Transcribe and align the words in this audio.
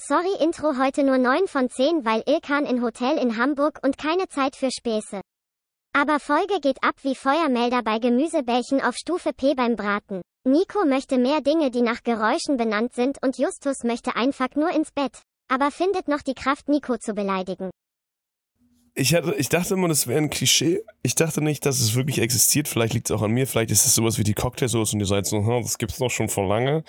Sorry 0.00 0.30
Intro 0.40 0.78
heute 0.78 1.02
nur 1.02 1.18
9 1.18 1.48
von 1.48 1.68
10, 1.68 2.04
weil 2.04 2.22
Ilkan 2.24 2.66
in 2.66 2.82
Hotel 2.82 3.18
in 3.18 3.36
Hamburg 3.36 3.80
und 3.82 3.98
keine 3.98 4.28
Zeit 4.28 4.54
für 4.54 4.70
Späße. 4.70 5.20
Aber 5.92 6.20
Folge 6.20 6.60
geht 6.62 6.84
ab 6.84 6.94
wie 7.02 7.16
Feuermelder 7.16 7.82
bei 7.82 7.98
Gemüsebällchen 7.98 8.80
auf 8.80 8.94
Stufe 8.94 9.32
P 9.32 9.54
beim 9.56 9.74
Braten. 9.74 10.22
Nico 10.44 10.86
möchte 10.86 11.18
mehr 11.18 11.40
Dinge, 11.40 11.72
die 11.72 11.82
nach 11.82 12.04
Geräuschen 12.04 12.56
benannt 12.56 12.94
sind 12.94 13.18
und 13.24 13.38
Justus 13.38 13.82
möchte 13.82 14.14
einfach 14.14 14.54
nur 14.54 14.70
ins 14.70 14.92
Bett. 14.92 15.20
Aber 15.48 15.72
findet 15.72 16.06
noch 16.06 16.22
die 16.22 16.34
Kraft, 16.34 16.68
Nico 16.68 16.96
zu 16.98 17.12
beleidigen. 17.12 17.70
Ich, 18.94 19.14
hatte, 19.14 19.34
ich 19.36 19.48
dachte 19.48 19.74
immer, 19.74 19.88
das 19.88 20.06
wäre 20.06 20.18
ein 20.18 20.30
Klischee. 20.30 20.80
Ich 21.02 21.16
dachte 21.16 21.40
nicht, 21.40 21.66
dass 21.66 21.80
es 21.80 21.96
wirklich 21.96 22.20
existiert. 22.20 22.68
Vielleicht 22.68 22.94
liegt 22.94 23.10
es 23.10 23.16
auch 23.16 23.22
an 23.22 23.32
mir. 23.32 23.48
Vielleicht 23.48 23.72
ist 23.72 23.84
es 23.84 23.96
sowas 23.96 24.16
wie 24.16 24.24
die 24.24 24.34
Cocktailsoße 24.34 24.94
und 24.94 25.00
ihr 25.00 25.06
seid 25.06 25.26
so, 25.26 25.38
hm, 25.38 25.62
das 25.62 25.76
gibt's 25.76 25.98
doch 25.98 26.10
schon 26.10 26.28
vor 26.28 26.46
lange. 26.46 26.84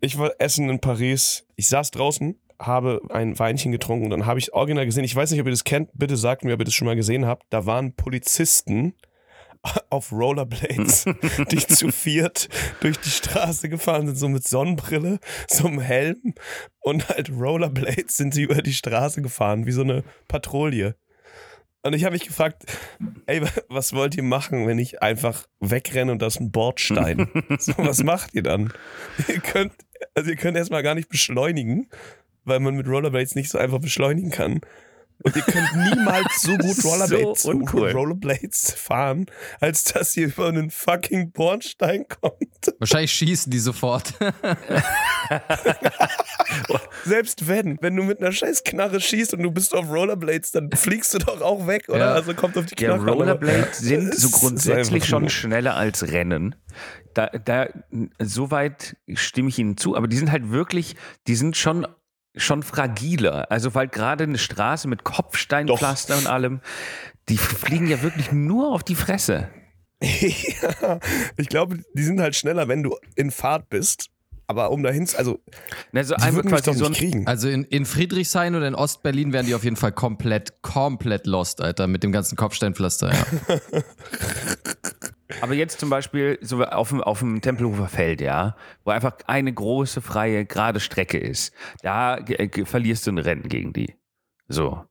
Ich 0.00 0.18
war 0.18 0.32
essen 0.38 0.70
in 0.70 0.80
Paris. 0.80 1.46
Ich 1.56 1.68
saß 1.68 1.90
draußen, 1.90 2.38
habe 2.60 3.00
ein 3.10 3.38
Weinchen 3.38 3.72
getrunken 3.72 4.04
und 4.04 4.10
dann 4.10 4.26
habe 4.26 4.38
ich 4.38 4.52
original 4.52 4.86
gesehen. 4.86 5.04
Ich 5.04 5.16
weiß 5.16 5.30
nicht, 5.30 5.40
ob 5.40 5.46
ihr 5.46 5.52
das 5.52 5.64
kennt. 5.64 5.90
Bitte 5.94 6.16
sagt 6.16 6.44
mir, 6.44 6.54
ob 6.54 6.60
ihr 6.60 6.64
das 6.64 6.74
schon 6.74 6.86
mal 6.86 6.96
gesehen 6.96 7.26
habt. 7.26 7.44
Da 7.50 7.66
waren 7.66 7.94
Polizisten 7.94 8.94
auf 9.90 10.12
Rollerblades, 10.12 11.04
die 11.50 11.66
zu 11.66 11.90
viert 11.90 12.48
durch 12.80 12.98
die 12.98 13.10
Straße 13.10 13.68
gefahren 13.68 14.06
sind, 14.06 14.16
so 14.16 14.28
mit 14.28 14.46
Sonnenbrille, 14.46 15.18
so 15.48 15.66
einem 15.66 15.80
Helm 15.80 16.34
und 16.80 17.08
halt 17.08 17.30
Rollerblades 17.30 18.16
sind 18.16 18.34
sie 18.34 18.42
über 18.42 18.62
die 18.62 18.74
Straße 18.74 19.22
gefahren, 19.22 19.66
wie 19.66 19.72
so 19.72 19.82
eine 19.82 20.04
Patrouille. 20.28 20.96
Und 21.82 21.92
ich 21.92 22.04
habe 22.04 22.14
mich 22.14 22.26
gefragt, 22.26 22.64
ey, 23.26 23.42
was 23.68 23.92
wollt 23.92 24.16
ihr 24.16 24.24
machen, 24.24 24.66
wenn 24.66 24.78
ich 24.78 25.02
einfach 25.02 25.46
wegrenne 25.60 26.10
und 26.10 26.20
das 26.20 26.34
ist 26.34 26.40
ein 26.40 26.50
Bordstein? 26.50 27.28
so, 27.60 27.74
was 27.78 28.02
macht 28.02 28.34
ihr 28.34 28.42
dann? 28.42 28.72
Ihr 29.28 29.38
könnt, 29.38 29.72
also 30.12 30.30
ihr 30.30 30.36
könnt 30.36 30.56
erstmal 30.56 30.82
gar 30.82 30.96
nicht 30.96 31.08
beschleunigen, 31.08 31.88
weil 32.46 32.60
man 32.60 32.74
mit 32.76 32.88
Rollerblades 32.88 33.34
nicht 33.34 33.50
so 33.50 33.58
einfach 33.58 33.78
beschleunigen 33.80 34.30
kann. 34.30 34.60
Und 35.22 35.34
ihr 35.34 35.42
könnt 35.42 35.74
niemals 35.94 36.42
so 36.42 36.56
gut 36.58 36.84
Rollerblades, 36.84 37.42
so 37.44 37.50
uncool. 37.50 37.90
Rollerblades 37.92 38.72
fahren, 38.72 39.24
als 39.60 39.84
dass 39.84 40.14
ihr 40.16 40.26
über 40.26 40.48
einen 40.48 40.70
fucking 40.70 41.32
Bornstein 41.32 42.04
kommt. 42.08 42.74
Wahrscheinlich 42.78 43.12
schießen 43.12 43.50
die 43.50 43.58
sofort. 43.58 44.12
Selbst 47.04 47.48
wenn, 47.48 47.78
wenn 47.80 47.96
du 47.96 48.02
mit 48.02 48.20
einer 48.20 48.32
scheiß 48.32 48.64
Knarre 48.64 49.00
schießt 49.00 49.34
und 49.34 49.42
du 49.42 49.50
bist 49.50 49.74
auf 49.74 49.88
Rollerblades, 49.88 50.52
dann 50.52 50.70
fliegst 50.72 51.14
du 51.14 51.18
doch 51.18 51.40
auch 51.40 51.66
weg, 51.66 51.84
oder? 51.88 51.98
Ja. 51.98 52.12
Also 52.12 52.34
kommt 52.34 52.56
auf 52.58 52.66
die 52.66 52.74
Ja, 52.82 52.90
Knarre. 52.94 53.02
aber- 53.02 53.12
Rollerblades 53.12 53.78
sind 53.82 54.14
so 54.14 54.30
grundsätzlich 54.30 55.06
schon 55.06 55.28
schneller 55.30 55.76
als 55.76 56.08
Rennen. 56.12 56.54
Da, 57.14 57.28
da, 57.28 57.68
soweit 58.18 58.96
stimme 59.14 59.48
ich 59.48 59.58
Ihnen 59.58 59.76
zu, 59.78 59.96
aber 59.96 60.08
die 60.08 60.16
sind 60.18 60.30
halt 60.30 60.50
wirklich, 60.50 60.96
die 61.26 61.34
sind 61.36 61.56
schon, 61.56 61.86
schon 62.36 62.62
fragiler. 62.62 63.50
Also, 63.50 63.74
weil 63.74 63.88
gerade 63.88 64.24
eine 64.24 64.38
Straße 64.38 64.88
mit 64.88 65.04
Kopfsteinpflaster 65.04 66.16
und 66.18 66.26
allem, 66.26 66.60
die 67.28 67.38
fliegen 67.38 67.86
ja 67.88 68.02
wirklich 68.02 68.32
nur 68.32 68.72
auf 68.72 68.82
die 68.84 68.94
Fresse. 68.94 69.48
ja, 70.02 71.00
ich 71.36 71.48
glaube, 71.48 71.78
die 71.94 72.02
sind 72.02 72.20
halt 72.20 72.36
schneller, 72.36 72.68
wenn 72.68 72.82
du 72.82 72.96
in 73.14 73.30
Fahrt 73.30 73.68
bist. 73.70 74.08
Aber 74.48 74.70
um 74.70 74.82
dahin, 74.84 75.08
zu- 75.08 75.18
also, 75.18 75.40
Also 75.92 76.14
die 76.14 76.22
einmal 76.22 76.44
würden 76.44 76.52
mich 76.52 76.62
doch 76.62 76.74
so 76.74 76.88
nicht 76.88 76.98
kriegen. 76.98 77.26
Also 77.26 77.48
in, 77.48 77.64
in 77.64 77.84
Friedrichshain 77.84 78.54
oder 78.54 78.68
in 78.68 78.76
Ostberlin 78.76 79.32
wären 79.32 79.44
die 79.46 79.56
auf 79.56 79.64
jeden 79.64 79.74
Fall 79.74 79.90
komplett, 79.90 80.62
komplett 80.62 81.26
lost, 81.26 81.60
Alter, 81.60 81.88
mit 81.88 82.04
dem 82.04 82.12
ganzen 82.12 82.36
Kopfsteinpflaster, 82.36 83.12
ja. 83.12 83.26
Aber 85.40 85.54
jetzt 85.54 85.80
zum 85.80 85.90
Beispiel 85.90 86.38
so 86.40 86.62
auf 86.64 86.90
dem, 86.90 87.00
auf 87.02 87.18
dem 87.18 87.40
Tempelhofer 87.40 87.88
Feld, 87.88 88.20
ja, 88.20 88.56
wo 88.84 88.92
einfach 88.92 89.16
eine 89.26 89.52
große, 89.52 90.00
freie, 90.00 90.44
gerade 90.46 90.80
Strecke 90.80 91.18
ist, 91.18 91.52
da 91.82 92.20
ge- 92.20 92.64
verlierst 92.64 93.06
du 93.06 93.12
ein 93.12 93.18
Rennen 93.18 93.48
gegen 93.48 93.72
die. 93.72 93.94
So. 94.48 94.84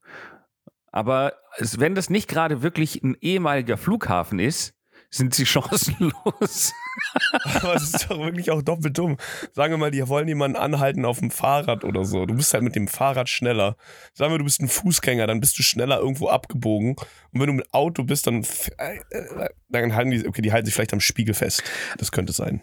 Aber 0.92 1.33
wenn 1.77 1.95
das 1.95 2.09
nicht 2.09 2.27
gerade 2.30 2.61
wirklich 2.61 3.02
ein 3.02 3.16
ehemaliger 3.22 3.77
Flughafen 3.77 4.39
ist, 4.39 4.75
sind 5.16 5.33
sie 5.33 5.45
chancenlos. 5.45 6.73
Aber 7.55 7.76
es 7.76 7.93
ist 7.93 8.09
doch 8.09 8.20
wirklich 8.20 8.52
auch 8.52 8.61
doppelt 8.61 8.98
dumm. 8.98 9.17
Sagen 9.53 9.73
wir 9.73 9.77
mal, 9.77 9.92
die 9.92 10.08
wollen 10.08 10.27
jemanden 10.27 10.58
anhalten 10.58 11.05
auf 11.05 11.20
dem 11.20 11.31
Fahrrad 11.31 11.83
oder 11.83 12.05
so. 12.05 12.26
Du 12.26 12.36
bist 12.36 12.53
halt 12.53 12.64
mit 12.64 12.76
dem 12.76 12.87
Fahrrad 12.87 13.30
schneller. 13.30 13.77
Sagen 14.14 14.33
wir, 14.33 14.37
du 14.37 14.43
bist 14.43 14.61
ein 14.61 14.67
Fußgänger, 14.67 15.27
dann 15.27 15.39
bist 15.39 15.58
du 15.58 15.64
schneller 15.64 15.99
irgendwo 15.99 16.27
abgebogen. 16.27 16.95
Und 17.31 17.39
wenn 17.39 17.48
du 17.48 17.54
mit 17.54 17.73
Auto 17.73 18.04
bist, 18.04 18.27
dann, 18.27 18.45
äh, 18.77 18.98
äh, 19.09 19.49
dann 19.70 19.95
halten 19.95 20.11
die, 20.11 20.27
okay, 20.27 20.42
die 20.42 20.52
halten 20.52 20.65
sich 20.65 20.75
vielleicht 20.75 20.93
am 20.93 21.02
Spiegel 21.02 21.33
fest. 21.33 21.64
Das 21.98 22.11
könnte 22.11 22.33
sein. 22.33 22.61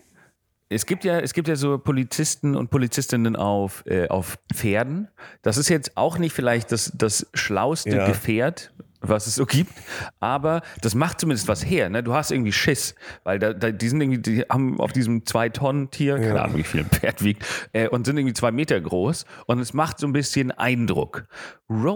Es 0.69 0.87
gibt 0.87 1.05
ja, 1.05 1.21
es 1.21 1.35
gibt 1.35 1.49
ja 1.49 1.57
so 1.57 1.79
Polizisten 1.79 2.57
und 2.57 2.71
Polizistinnen 2.71 3.37
auf, 3.37 3.85
äh, 3.87 4.09
auf 4.09 4.39
Pferden. 4.55 5.09
Das 5.43 5.59
ist 5.59 5.69
jetzt 5.69 5.97
auch 5.97 6.19
nicht 6.19 6.33
vielleicht 6.33 6.73
das, 6.73 6.93
das 6.95 7.27
schlauste 7.35 7.97
Ja. 7.97 8.07
Gefährt, 8.07 8.73
was 9.03 9.27
es 9.27 9.35
so 9.35 9.47
gibt, 9.47 9.73
aber 10.21 10.63
das 10.81 10.95
macht 10.95 11.21
zumindest 11.21 11.49
was 11.49 11.65
her. 11.65 11.89
Ne? 11.91 12.03
Du 12.03 12.15
hast 12.15 12.31
irgendwie 12.31 12.53
Schiss, 12.53 12.95
weil 13.25 13.39
da, 13.39 13.53
da, 13.53 13.71
die 13.71 13.89
sind 13.89 14.01
irgendwie, 14.01 14.19
die 14.21 14.41
haben 14.43 14.81
auf 14.81 14.93
diesem 14.93 15.27
zwei 15.27 15.49
Tonnen 15.49 15.91
Tier, 15.91 16.17
keine 16.17 16.29
Ja. 16.37 16.43
Ahnung, 16.45 16.57
wie 16.57 16.63
viel 16.63 16.81
ein 16.81 16.87
Pferd 16.91 17.23
wiegt, 17.23 17.45
äh, 17.73 17.89
und 17.89 18.07
sind 18.07 18.17
irgendwie 18.17 18.35
zwei 18.35 18.51
Meter 18.53 18.81
groß 18.81 19.25
und 19.47 19.59
es 19.59 19.73
macht 19.75 19.99
so 19.99 20.07
ein 20.07 20.13
bisschen 20.13 20.51
Eindruck. 20.53 21.27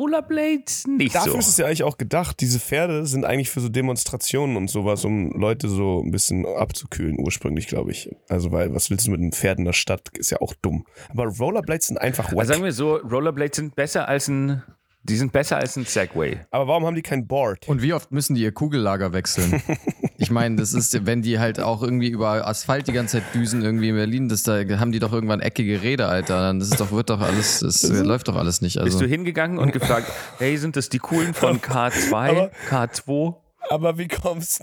Rollerblades 0.00 0.86
nicht 0.86 1.14
Dafür 1.14 1.32
so. 1.32 1.38
ist 1.38 1.48
es 1.48 1.56
ja 1.58 1.66
eigentlich 1.66 1.82
auch 1.82 1.98
gedacht. 1.98 2.40
Diese 2.40 2.58
Pferde 2.60 3.06
sind 3.06 3.24
eigentlich 3.24 3.50
für 3.50 3.60
so 3.60 3.68
Demonstrationen 3.68 4.56
und 4.56 4.68
sowas, 4.68 5.04
um 5.04 5.30
Leute 5.32 5.68
so 5.68 6.02
ein 6.04 6.10
bisschen 6.10 6.46
abzukühlen, 6.46 7.18
ursprünglich, 7.18 7.66
glaube 7.66 7.90
ich. 7.90 8.10
Also, 8.28 8.52
weil, 8.52 8.74
was 8.74 8.90
willst 8.90 9.06
du 9.06 9.10
mit 9.10 9.20
einem 9.20 9.32
Pferd 9.32 9.58
in 9.58 9.64
der 9.64 9.72
Stadt? 9.72 10.08
Ist 10.16 10.30
ja 10.30 10.40
auch 10.40 10.54
dumm. 10.62 10.86
Aber 11.10 11.26
Rollerblades 11.26 11.88
sind 11.88 11.98
einfach 12.00 12.30
wack. 12.32 12.38
also 12.40 12.52
sagen 12.52 12.64
wir 12.64 12.72
so, 12.72 12.96
Rollerblades 12.96 13.56
sind 13.56 13.74
besser 13.76 14.08
als 14.08 14.28
ein, 14.28 14.62
die 15.08 15.16
sind 15.16 15.32
besser 15.32 15.56
als 15.56 15.76
ein 15.76 15.84
Segway. 15.84 16.38
Aber 16.50 16.66
warum 16.68 16.84
haben 16.86 16.94
die 16.96 17.02
kein 17.02 17.26
Board? 17.26 17.66
Und 17.68 17.80
wie 17.82 17.92
oft 17.92 18.12
müssen 18.12 18.34
die 18.34 18.42
ihr 18.42 18.52
Kugellager 18.52 19.12
wechseln? 19.12 19.62
Ich 20.18 20.30
meine, 20.30 20.56
das 20.56 20.72
ist, 20.72 21.04
wenn 21.04 21.20
die 21.20 21.38
halt 21.38 21.60
auch 21.60 21.82
irgendwie 21.82 22.08
über 22.08 22.46
Asphalt 22.48 22.88
die 22.88 22.92
ganze 22.92 23.18
Zeit 23.18 23.34
düsen, 23.34 23.60
irgendwie 23.60 23.90
in 23.90 23.96
Berlin, 23.96 24.30
das, 24.30 24.44
da 24.44 24.54
haben 24.80 24.90
die 24.90 24.98
doch 24.98 25.12
irgendwann 25.12 25.40
eckige 25.40 25.82
Räder, 25.82 26.08
Alter. 26.08 26.40
Dann 26.40 26.58
ist 26.58 26.80
doch, 26.80 26.90
wird 26.90 27.10
doch 27.10 27.20
alles, 27.20 27.60
das 27.60 27.82
läuft 28.02 28.26
doch 28.28 28.34
alles 28.36 28.62
nicht. 28.62 28.76
Bist 28.76 28.86
Also. 28.96 29.00
du 29.00 29.06
hingegangen 29.08 29.58
und 29.58 29.72
gefragt, 29.74 30.10
hey, 30.38 30.56
sind 30.56 30.74
das 30.74 30.88
die 30.88 31.00
coolen 31.00 31.34
von 31.34 31.60
K2, 31.60 32.12
Aber- 32.14 32.50
K2? 32.70 33.34
Aber 33.70 33.98
wie 33.98 34.08
kommst, 34.08 34.62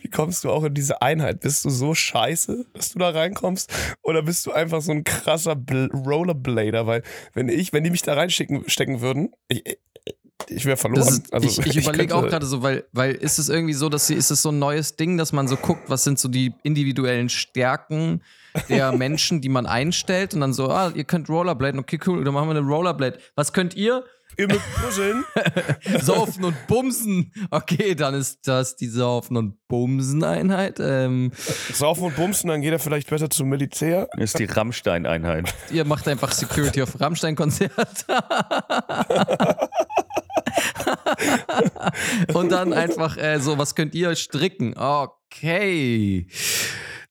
wie 0.00 0.08
kommst 0.08 0.44
du 0.44 0.50
auch 0.50 0.64
in 0.64 0.74
diese 0.74 1.02
Einheit? 1.02 1.40
Bist 1.40 1.64
du 1.64 1.70
so 1.70 1.94
scheiße, 1.94 2.66
dass 2.74 2.92
du 2.92 2.98
da 2.98 3.10
reinkommst? 3.10 3.72
Oder 4.02 4.22
bist 4.22 4.46
du 4.46 4.52
einfach 4.52 4.82
so 4.82 4.92
ein 4.92 5.04
krasser 5.04 5.56
Bl 5.56 5.90
Rollerblader? 5.92 6.86
Weil, 6.86 7.02
wenn 7.34 7.48
ich, 7.48 7.72
wenn 7.72 7.84
die 7.84 7.90
mich 7.90 8.02
da 8.02 8.14
reinschicken 8.14 8.68
stecken 8.68 9.00
würden, 9.00 9.32
ich, 9.48 9.78
ich 10.48 10.66
wäre 10.66 10.76
verloren. 10.76 11.08
Ist, 11.08 11.32
also, 11.32 11.48
ich 11.48 11.76
ich 11.76 11.76
überlege 11.88 12.14
auch 12.14 12.26
gerade 12.26 12.46
so, 12.46 12.62
weil, 12.62 12.84
weil 12.92 13.14
ist 13.14 13.38
es 13.38 13.48
irgendwie 13.48 13.74
so, 13.74 13.88
dass 13.88 14.06
sie, 14.06 14.14
ist 14.14 14.30
es 14.30 14.42
so 14.42 14.50
ein 14.50 14.58
neues 14.58 14.96
Ding, 14.96 15.16
dass 15.16 15.32
man 15.32 15.48
so 15.48 15.56
guckt, 15.56 15.88
was 15.88 16.04
sind 16.04 16.18
so 16.18 16.28
die 16.28 16.54
individuellen 16.62 17.28
Stärken 17.28 18.22
der 18.68 18.92
Menschen, 18.96 19.40
die 19.40 19.48
man 19.48 19.66
einstellt 19.66 20.34
und 20.34 20.40
dann 20.40 20.52
so, 20.52 20.68
ah, 20.70 20.92
ihr 20.94 21.04
könnt 21.04 21.28
Rollerbladen, 21.28 21.80
okay, 21.80 21.98
cool, 22.06 22.24
dann 22.24 22.34
machen 22.34 22.48
wir 22.48 22.56
eine 22.56 22.66
Rollerblade. 22.66 23.18
Was 23.34 23.52
könnt 23.52 23.74
ihr? 23.74 24.04
Ihr 24.36 24.48
mit 24.48 24.60
Puzzeln. 24.74 25.24
Saufen 26.00 26.44
und 26.44 26.66
Bumsen. 26.66 27.32
Okay, 27.50 27.94
dann 27.94 28.14
ist 28.14 28.48
das 28.48 28.76
die 28.76 28.88
Saufen 28.88 29.36
und 29.36 29.56
Bumsen-Einheit. 29.68 30.78
Ähm, 30.80 31.32
Saufen 31.72 32.04
und 32.04 32.16
bumsen, 32.16 32.48
dann 32.48 32.62
geht 32.62 32.72
er 32.72 32.78
vielleicht 32.78 33.10
besser 33.10 33.28
zum 33.30 33.48
Militär. 33.48 34.08
Das 34.14 34.24
ist 34.24 34.38
die 34.38 34.44
Rammstein-Einheit. 34.44 35.54
ihr 35.70 35.84
macht 35.84 36.08
einfach 36.08 36.32
Security 36.32 36.82
auf 36.82 37.00
Rammstein-Konzert. 37.00 38.06
und 42.34 42.50
dann 42.50 42.72
einfach 42.72 43.16
äh, 43.16 43.38
so, 43.38 43.58
was 43.58 43.74
könnt 43.74 43.94
ihr 43.94 44.14
stricken? 44.16 44.74
Okay. 44.76 46.26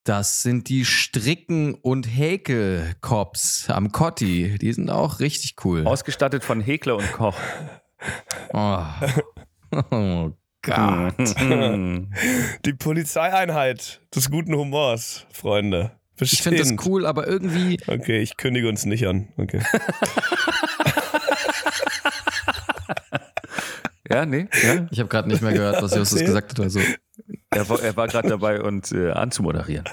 Das 0.03 0.41
sind 0.41 0.67
die 0.69 0.83
Stricken- 0.83 1.75
und 1.75 2.05
Häkel-Cops 2.05 3.69
am 3.69 3.91
Cotti. 3.91 4.57
Die 4.59 4.73
sind 4.73 4.89
auch 4.89 5.19
richtig 5.19 5.55
cool. 5.63 5.85
Ausgestattet 5.85 6.43
von 6.43 6.59
Hekler 6.61 6.97
und 6.97 7.11
Koch. 7.11 7.37
Oh, 8.51 8.83
oh 9.91 10.31
Gott. 10.63 11.13
Die 12.65 12.73
Polizeieinheit 12.73 14.01
des 14.15 14.31
guten 14.31 14.55
Humors, 14.55 15.27
Freunde. 15.31 15.91
Ich 16.19 16.41
finde 16.41 16.57
das 16.63 16.73
cool, 16.87 17.05
aber 17.05 17.27
irgendwie 17.27 17.77
Okay, 17.85 18.21
ich 18.21 18.37
kündige 18.37 18.67
uns 18.67 18.85
nicht 18.85 19.05
an. 19.05 19.27
Okay. 19.37 19.61
Ja, 24.11 24.25
nee. 24.25 24.47
Ja. 24.61 24.87
Ich 24.91 24.99
habe 24.99 25.07
gerade 25.07 25.29
nicht 25.29 25.41
mehr 25.41 25.53
gehört, 25.53 25.81
was 25.81 25.95
Justus 25.95 26.19
gesagt 26.19 26.51
hat. 26.51 26.59
Also, 26.59 26.81
Er 27.53 27.67
war, 27.67 27.81
er 27.83 27.97
war 27.97 28.07
gerade 28.07 28.29
dabei, 28.29 28.61
uns 28.61 28.93
äh, 28.93 29.11
anzumoderieren. 29.11 29.83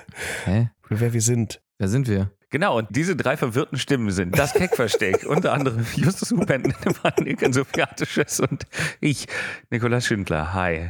hä? 0.44 0.70
Wer 0.88 1.12
wir 1.12 1.20
sind. 1.20 1.60
Wer 1.78 1.88
sind 1.88 2.06
wir? 2.08 2.30
Genau, 2.50 2.78
und 2.78 2.86
diese 2.90 3.16
drei 3.16 3.36
verwirrten 3.36 3.78
Stimmen 3.78 4.10
sind 4.12 4.38
das 4.38 4.52
Keckversteck, 4.54 5.24
unter 5.28 5.52
anderem 5.52 5.84
Justus 5.96 6.30
Hupen, 6.30 6.72
Ilkan 7.24 7.52
Sofiatisches 7.52 8.38
und 8.40 8.64
ich, 9.00 9.26
Nikolaus 9.70 10.06
Schindler. 10.06 10.54
Hi. 10.54 10.88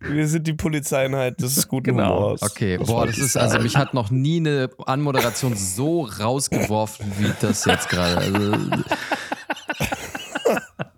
Wir 0.00 0.26
sind 0.26 0.48
die 0.48 0.54
Polizeieinheit 0.54 1.40
des 1.40 1.68
guten 1.68 1.96
Genau. 1.96 2.16
Humors. 2.16 2.42
Okay, 2.42 2.78
Was 2.80 2.88
boah, 2.88 3.06
das 3.06 3.18
ist, 3.18 3.36
also 3.36 3.60
mich 3.60 3.76
hat 3.76 3.94
noch 3.94 4.10
nie 4.10 4.38
eine 4.38 4.70
Anmoderation 4.86 5.56
so 5.56 6.02
rausgeworfen 6.02 7.12
wie 7.18 7.32
das 7.40 7.64
jetzt 7.64 7.88
gerade. 7.88 8.16
Also, 8.18 8.56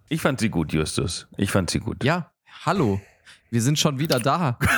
Ich 0.09 0.23
fand 0.23 0.41
sie 0.41 0.49
gut, 0.49 0.73
Justus. 0.73 1.29
Ich 1.37 1.51
fand 1.51 1.69
sie 1.69 1.79
gut. 1.81 2.03
ja, 2.05 2.33
hallo. 2.65 3.01
Wir 3.51 3.63
sind 3.63 3.79
schon 3.79 3.99
wieder 3.99 4.21
da. 4.21 4.59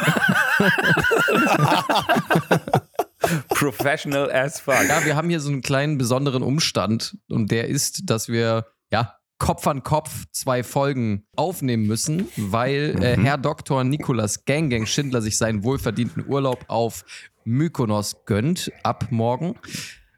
Professional 3.50 4.30
as 4.30 4.60
fuck. 4.60 4.88
Ja, 4.88 5.04
wir 5.04 5.16
haben 5.16 5.28
hier 5.28 5.40
so 5.40 5.50
einen 5.50 5.62
kleinen 5.62 5.98
besonderen 5.98 6.42
Umstand 6.42 7.16
und 7.28 7.50
der 7.50 7.68
ist, 7.68 8.02
dass 8.10 8.28
wir 8.28 8.66
ja 8.90 9.14
Kopf 9.38 9.66
an 9.66 9.82
Kopf 9.82 10.24
zwei 10.32 10.62
Folgen 10.64 11.24
aufnehmen 11.36 11.86
müssen, 11.86 12.28
weil 12.36 12.96
äh, 13.02 13.16
Mhm. 13.16 13.24
Herr 13.24 13.38
Dr. 13.38 13.84
Nikolas 13.84 14.44
Gang 14.44 14.70
Gang 14.70 14.86
Schindler 14.86 15.22
sich 15.22 15.38
seinen 15.38 15.62
wohlverdienten 15.64 16.26
Urlaub 16.26 16.64
auf 16.68 17.04
Mykonos 17.44 18.24
gönnt 18.26 18.70
ab 18.82 19.06
morgen. 19.10 19.54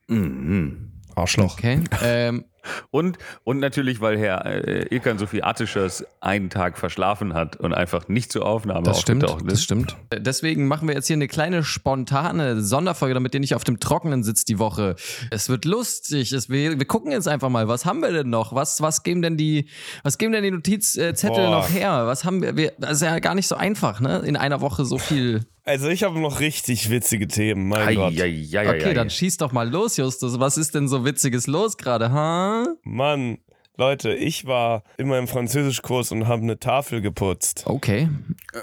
Mhm. 0.08 0.92
Arschloch. 1.14 1.58
Okay. 1.58 1.80
Ähm, 2.02 2.44
Und, 2.90 3.18
und 3.44 3.58
natürlich, 3.58 4.00
weil 4.00 4.18
Herr 4.18 4.44
äh, 4.46 4.86
Ilkan 4.94 5.18
Sophie 5.18 5.42
Attischers 5.42 6.04
einen 6.20 6.50
Tag 6.50 6.78
verschlafen 6.78 7.34
hat 7.34 7.56
und 7.56 7.72
einfach 7.74 8.08
nicht 8.08 8.32
zur 8.32 8.46
Aufnahme 8.46 8.82
Das 8.82 9.00
stimmt, 9.00 9.24
aufgetaucht 9.24 9.46
das 9.46 9.54
ist. 9.58 9.64
stimmt. 9.64 9.96
Äh, 10.10 10.20
Deswegen 10.20 10.68
machen 10.68 10.88
wir 10.88 10.94
jetzt 10.94 11.06
hier 11.06 11.14
eine 11.16 11.28
kleine 11.28 11.62
spontane 11.62 12.60
Sonderfolge, 12.62 13.14
damit 13.14 13.34
ihr 13.34 13.40
nicht 13.40 13.54
auf 13.54 13.64
dem 13.64 13.80
Trockenen 13.80 14.22
sitzt 14.22 14.48
die 14.48 14.58
Woche. 14.58 14.96
Es 15.30 15.48
wird 15.48 15.64
lustig. 15.64 16.32
Es, 16.32 16.48
wir, 16.48 16.78
wir 16.78 16.86
gucken 16.86 17.12
jetzt 17.12 17.28
einfach 17.28 17.48
mal, 17.48 17.68
was 17.68 17.84
haben 17.86 18.00
wir 18.00 18.12
denn 18.12 18.30
noch? 18.30 18.54
Was, 18.54 18.80
was 18.80 19.02
geben 19.02 19.22
denn 19.22 19.36
die, 19.36 19.68
was 20.02 20.18
geben 20.18 20.32
denn 20.32 20.42
die 20.44 20.50
Notizzettel 20.50 21.28
Boah. 21.28 21.50
noch 21.50 21.70
her? 21.70 22.06
Was 22.06 22.24
haben 22.24 22.42
wir, 22.42 22.56
wir? 22.56 22.72
Das 22.78 22.92
ist 22.92 23.02
ja 23.02 23.18
gar 23.18 23.34
nicht 23.34 23.48
so 23.48 23.56
einfach, 23.56 24.00
ne? 24.00 24.18
In 24.20 24.36
einer 24.36 24.60
Woche 24.60 24.84
so 24.84 24.98
viel. 24.98 25.46
Also 25.70 25.88
ich 25.88 26.02
habe 26.02 26.18
noch 26.18 26.40
richtig 26.40 26.90
witzige 26.90 27.28
Themen, 27.28 27.68
mein 27.68 27.86
Ei, 27.86 27.94
Gott. 27.94 28.12
ei, 28.14 28.22
ei, 28.52 28.58
ei, 28.58 28.68
Okay, 28.70 28.88
ei. 28.88 28.92
dann 28.94 29.08
schieß 29.08 29.36
doch 29.36 29.52
mal 29.52 29.70
los, 29.70 29.96
Justus. 29.96 30.40
Was 30.40 30.58
ist 30.58 30.74
denn 30.74 30.88
so 30.88 31.04
Witziges 31.04 31.46
los 31.46 31.76
gerade, 31.76 32.10
ha? 32.10 32.66
Mann, 32.82 33.38
Leute, 33.76 34.12
ich 34.12 34.46
war 34.46 34.82
in 34.98 35.06
meinem 35.06 35.28
Französischkurs 35.28 36.10
und 36.10 36.26
habe 36.26 36.42
eine 36.42 36.58
Tafel 36.58 37.00
geputzt. 37.00 37.62
Okay. 37.66 38.08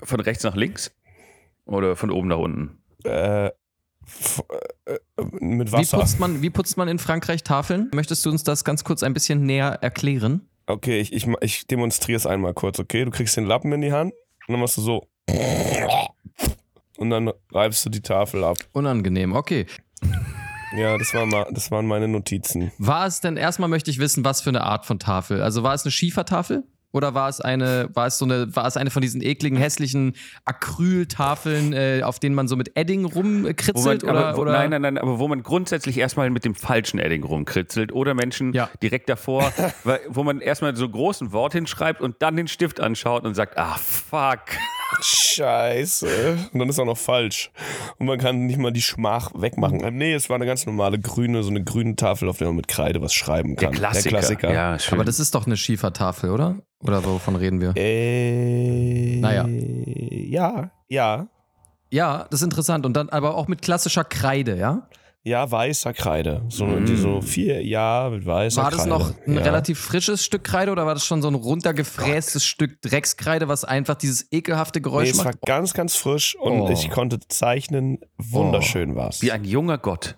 Von 0.04 0.20
rechts 0.20 0.44
nach 0.44 0.58
links? 0.58 0.92
Oder 1.66 1.96
von 1.96 2.12
oben 2.12 2.28
nach 2.28 2.40
unten? 2.40 2.78
Äh, 3.06 3.46
äh, 3.48 3.52
äh, 4.86 4.98
mit 5.40 5.70
Wie 5.70 5.78
Wasser. 5.78 6.00
putzt, 6.00 6.20
man, 6.20 6.42
wie 6.42 6.50
putzt 6.50 6.76
man 6.76 6.90
in 6.90 7.00
Frankreich 7.00 7.42
Tafeln? 7.44 7.90
Möchtest 7.94 8.26
du 8.26 8.30
uns 8.32 8.44
das 8.44 8.66
ganz 8.66 8.84
kurz 8.84 9.02
ein 9.02 9.14
bisschen 9.14 9.46
näher 9.46 9.80
erklären? 9.82 10.50
Okay, 10.66 11.00
ich, 11.00 11.14
ich, 11.14 11.26
ich 11.40 11.68
demonstriere 11.68 12.18
es 12.18 12.26
einmal 12.28 12.54
kurz, 12.54 12.80
okay? 12.80 13.06
Du 13.06 13.12
kriegst 13.12 13.38
den 13.38 13.46
Lappen 13.46 13.72
in 13.72 13.80
die 13.80 13.94
Hand 13.94 14.12
und 14.48 14.52
dann 14.54 14.60
machst 14.60 14.76
du 14.76 14.82
so. 14.82 15.08
Und 16.98 17.10
dann 17.10 17.32
reibst 17.52 17.86
du 17.86 17.90
die 17.90 18.02
Tafel 18.02 18.44
ab. 18.44 18.58
Unangenehm, 18.74 19.34
okay. 19.34 19.66
Ja, 20.78 20.98
das, 20.98 21.14
war 21.14 21.26
mal, 21.26 21.48
das 21.52 21.72
waren 21.72 21.88
meine 21.88 22.08
Notizen. 22.08 22.72
War 22.78 23.06
es 23.08 23.22
denn, 23.22 23.38
erstmal 23.38 23.70
möchte 23.70 23.90
ich 23.90 24.00
wissen, 24.00 24.26
was 24.26 24.42
für 24.42 24.50
eine 24.50 24.64
Art 24.64 24.86
von 24.86 25.00
Tafel? 25.00 25.42
Also 25.42 25.64
war 25.64 25.74
es 25.74 25.84
eine 25.86 25.92
Schiefertafel? 25.92 26.64
Oder 26.94 27.14
war 27.14 27.28
es 27.30 27.42
eine, 27.42 27.90
war 27.94 28.08
es 28.08 28.18
so 28.18 28.26
eine, 28.26 28.56
war 28.56 28.66
es 28.66 28.78
eine 28.78 28.90
von 28.90 29.02
diesen 29.02 29.22
ekligen, 29.22 29.58
hässlichen 29.58 30.14
Acryltafeln, 30.46 31.74
äh, 31.74 32.02
auf 32.04 32.20
denen 32.20 32.34
man 32.34 32.48
so 32.48 32.56
mit 32.56 32.78
Edding 32.78 33.04
Wo 33.14 33.22
man, 33.22 33.44
rumkritzelt? 33.46 34.04
oder, 34.04 34.14
aber, 34.28 34.38
wo, 34.38 34.42
oder? 34.42 34.52
Nein, 34.54 34.70
nein, 34.70 34.82
nein, 34.82 34.98
aber 34.98 35.20
wo 35.20 35.28
man 35.28 35.44
grundsätzlich 35.44 35.98
erstmal 35.98 36.30
mit 36.30 36.46
dem 36.46 36.56
falschen 36.56 37.00
Edding 37.00 37.24
rumkritzelt 37.24 37.92
oder 37.92 38.14
Menschen 38.14 38.54
Ja. 38.54 38.70
direkt 38.82 39.10
davor, 39.10 39.52
wo 40.10 40.24
man 40.24 40.40
erstmal 40.42 40.76
so 40.76 40.88
groß 40.88 41.22
ein 41.22 41.32
Wort 41.34 41.54
hinschreibt 41.54 42.02
und 42.02 42.16
dann 42.22 42.36
den 42.38 42.48
Stift 42.48 42.80
anschaut 42.80 43.26
und 43.26 43.34
sagt, 43.36 43.58
ah, 43.58 43.76
fuck. 43.76 44.40
Scheiße. 45.02 46.38
Und 46.54 46.60
dann 46.60 46.70
ist 46.70 46.80
auch 46.80 46.86
noch 46.86 46.98
falsch. 46.98 47.52
Und 48.00 48.08
man 48.08 48.18
kann 48.18 48.46
nicht 48.46 48.58
mal 48.60 48.72
die 48.72 48.82
Schmach 48.82 49.32
wegmachen. 49.36 49.82
Äh, 49.82 49.92
Nee, 49.92 50.14
es 50.14 50.30
war 50.30 50.36
eine 50.36 50.46
ganz 50.46 50.66
normale 50.66 51.00
grüne, 51.00 51.44
so 51.44 51.50
eine 51.50 51.64
grüne 51.64 51.96
Tafel, 51.96 52.30
auf 52.30 52.38
der 52.38 52.48
man 52.48 52.56
mit 52.58 52.68
Kreide 52.68 53.02
was 53.02 53.14
schreiben 53.14 53.56
Der 53.56 53.70
kann. 53.70 53.78
Klassiker. 53.78 54.10
Der 54.10 54.20
Klassiker. 54.20 54.54
Ja, 54.54 54.80
schön. 54.80 54.96
Aber 54.96 55.06
das 55.06 55.20
ist 55.20 55.34
doch 55.36 55.46
eine 55.46 55.58
Schiefertafel, 55.58 56.30
oder? 56.32 56.58
Oder 56.84 57.04
wovon 57.06 57.36
reden 57.36 57.62
wir? 57.62 57.74
Äh, 57.76 59.20
Naja. 59.20 59.46
Ja, 59.48 60.72
ja. 60.88 61.28
Ja, 61.90 62.28
das 62.30 62.42
ist 62.42 62.46
interessant. 62.46 62.86
Und 62.86 62.94
dann 62.94 63.10
aber 63.10 63.36
auch 63.36 63.48
mit 63.48 63.62
klassischer 63.62 64.04
Kreide, 64.04 64.58
ja? 64.58 64.88
Ja, 65.28 65.52
weißer 65.52 65.94
Kreide. 65.94 66.44
So, 66.50 66.66
Mm. 66.66 66.86
die 66.86 66.96
so 66.96 67.20
vier, 67.22 67.62
ja, 67.66 68.10
mit 68.10 68.26
weißer 68.26 68.64
War 68.64 68.72
das 68.72 68.80
Kreide. 68.86 68.90
noch 68.90 69.14
ein 69.28 69.34
ja. 69.34 69.42
relativ 69.42 69.78
frisches 69.80 70.24
Stück 70.24 70.44
Kreide 70.46 70.72
oder 70.72 70.86
war 70.86 70.94
das 70.94 71.06
schon 71.06 71.22
so 71.22 71.28
ein 71.28 71.36
runtergefrästes 71.36 72.46
Stück 72.46 72.82
Dreckskreide, 72.82 73.48
was 73.50 73.66
einfach 73.66 73.96
dieses 73.96 74.32
ekelhafte 74.32 74.80
Nee, 74.80 74.84
Geräusch 74.84 75.10
es 75.10 75.18
war 75.18 75.26
macht? 75.26 75.42
ganz, 75.46 75.74
ganz 75.74 75.96
frisch 75.96 76.36
und 76.40 76.62
Oh. 76.62 76.70
ich 76.72 76.90
konnte 76.90 77.20
zeichnen. 77.28 78.00
Wunderschön 78.18 78.96
war's. 78.96 79.22
Wie 79.22 79.32
ein 79.34 79.44
junger 79.44 79.78
Gott. 79.78 80.18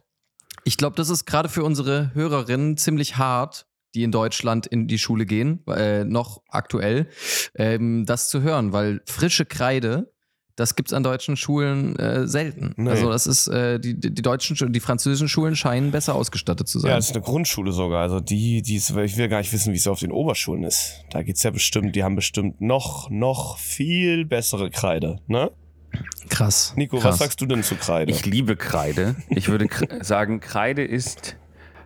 Ich 0.63 0.77
glaube, 0.77 0.95
das 0.95 1.09
ist 1.09 1.25
gerade 1.25 1.49
für 1.49 1.63
unsere 1.63 2.13
Hörerinnen 2.13 2.77
ziemlich 2.77 3.17
hart, 3.17 3.65
die 3.95 4.03
in 4.03 4.11
Deutschland 4.11 4.67
in 4.67 4.87
die 4.87 4.99
Schule 4.99 5.25
gehen, 5.25 5.63
äh, 5.67 6.03
noch 6.03 6.43
aktuell, 6.49 7.07
ähm, 7.55 8.05
das 8.05 8.29
zu 8.29 8.41
hören, 8.43 8.73
weil 8.73 9.01
frische 9.07 9.45
Kreide, 9.45 10.11
das 10.59 10.75
gibt's 10.75 10.91
an 10.91 11.03
deutschen 11.03 11.37
Schulen 11.37 11.95
äh, 11.97 12.27
selten. 12.27 12.73
Nee. 12.75 12.89
Also 12.89 13.09
das 13.09 13.27
ist, 13.27 13.47
äh, 13.47 13.79
die, 13.79 13.97
die 13.97 14.21
deutschen, 14.21 14.73
die 14.73 14.79
französischen 14.81 15.29
Schulen 15.29 15.55
scheinen 15.55 15.91
besser 15.91 16.15
ausgestattet 16.15 16.67
zu 16.67 16.79
sein. 16.79 16.91
Ja, 16.91 16.97
es 16.97 17.09
ist 17.09 17.15
eine 17.15 17.23
Grundschule 17.23 17.71
sogar. 17.71 18.01
Also 18.01 18.19
die, 18.19 18.61
die 18.61 18.75
ist, 18.75 18.89
ich 18.89 19.15
will 19.15 19.29
gar 19.29 19.37
nicht 19.37 19.53
wissen, 19.53 19.71
wie 19.71 19.77
es 19.77 19.87
auf 19.87 19.99
den 19.99 20.11
Oberschulen 20.11 20.63
ist. 20.63 21.05
Da 21.11 21.23
geht's 21.23 21.43
ja 21.43 21.51
bestimmt, 21.51 21.95
die 21.95 22.03
haben 22.03 22.15
bestimmt 22.15 22.59
noch, 22.59 23.09
noch 23.09 23.57
viel 23.57 24.25
bessere 24.25 24.69
Kreide, 24.69 25.19
ne? 25.27 25.49
Krass. 26.27 26.73
Nico, 26.75 26.97
Krass. 26.97 27.13
was 27.13 27.19
sagst 27.19 27.41
du 27.41 27.45
denn 27.45 27.63
zu 27.63 27.75
Kreide? 27.75 28.11
Ich 28.11 28.25
liebe 28.25 28.57
Kreide. 28.57 29.15
Ich 29.29 29.47
würde 29.47 29.67
sagen, 30.01 30.41
Kreide 30.41 30.83
ist 30.83 31.37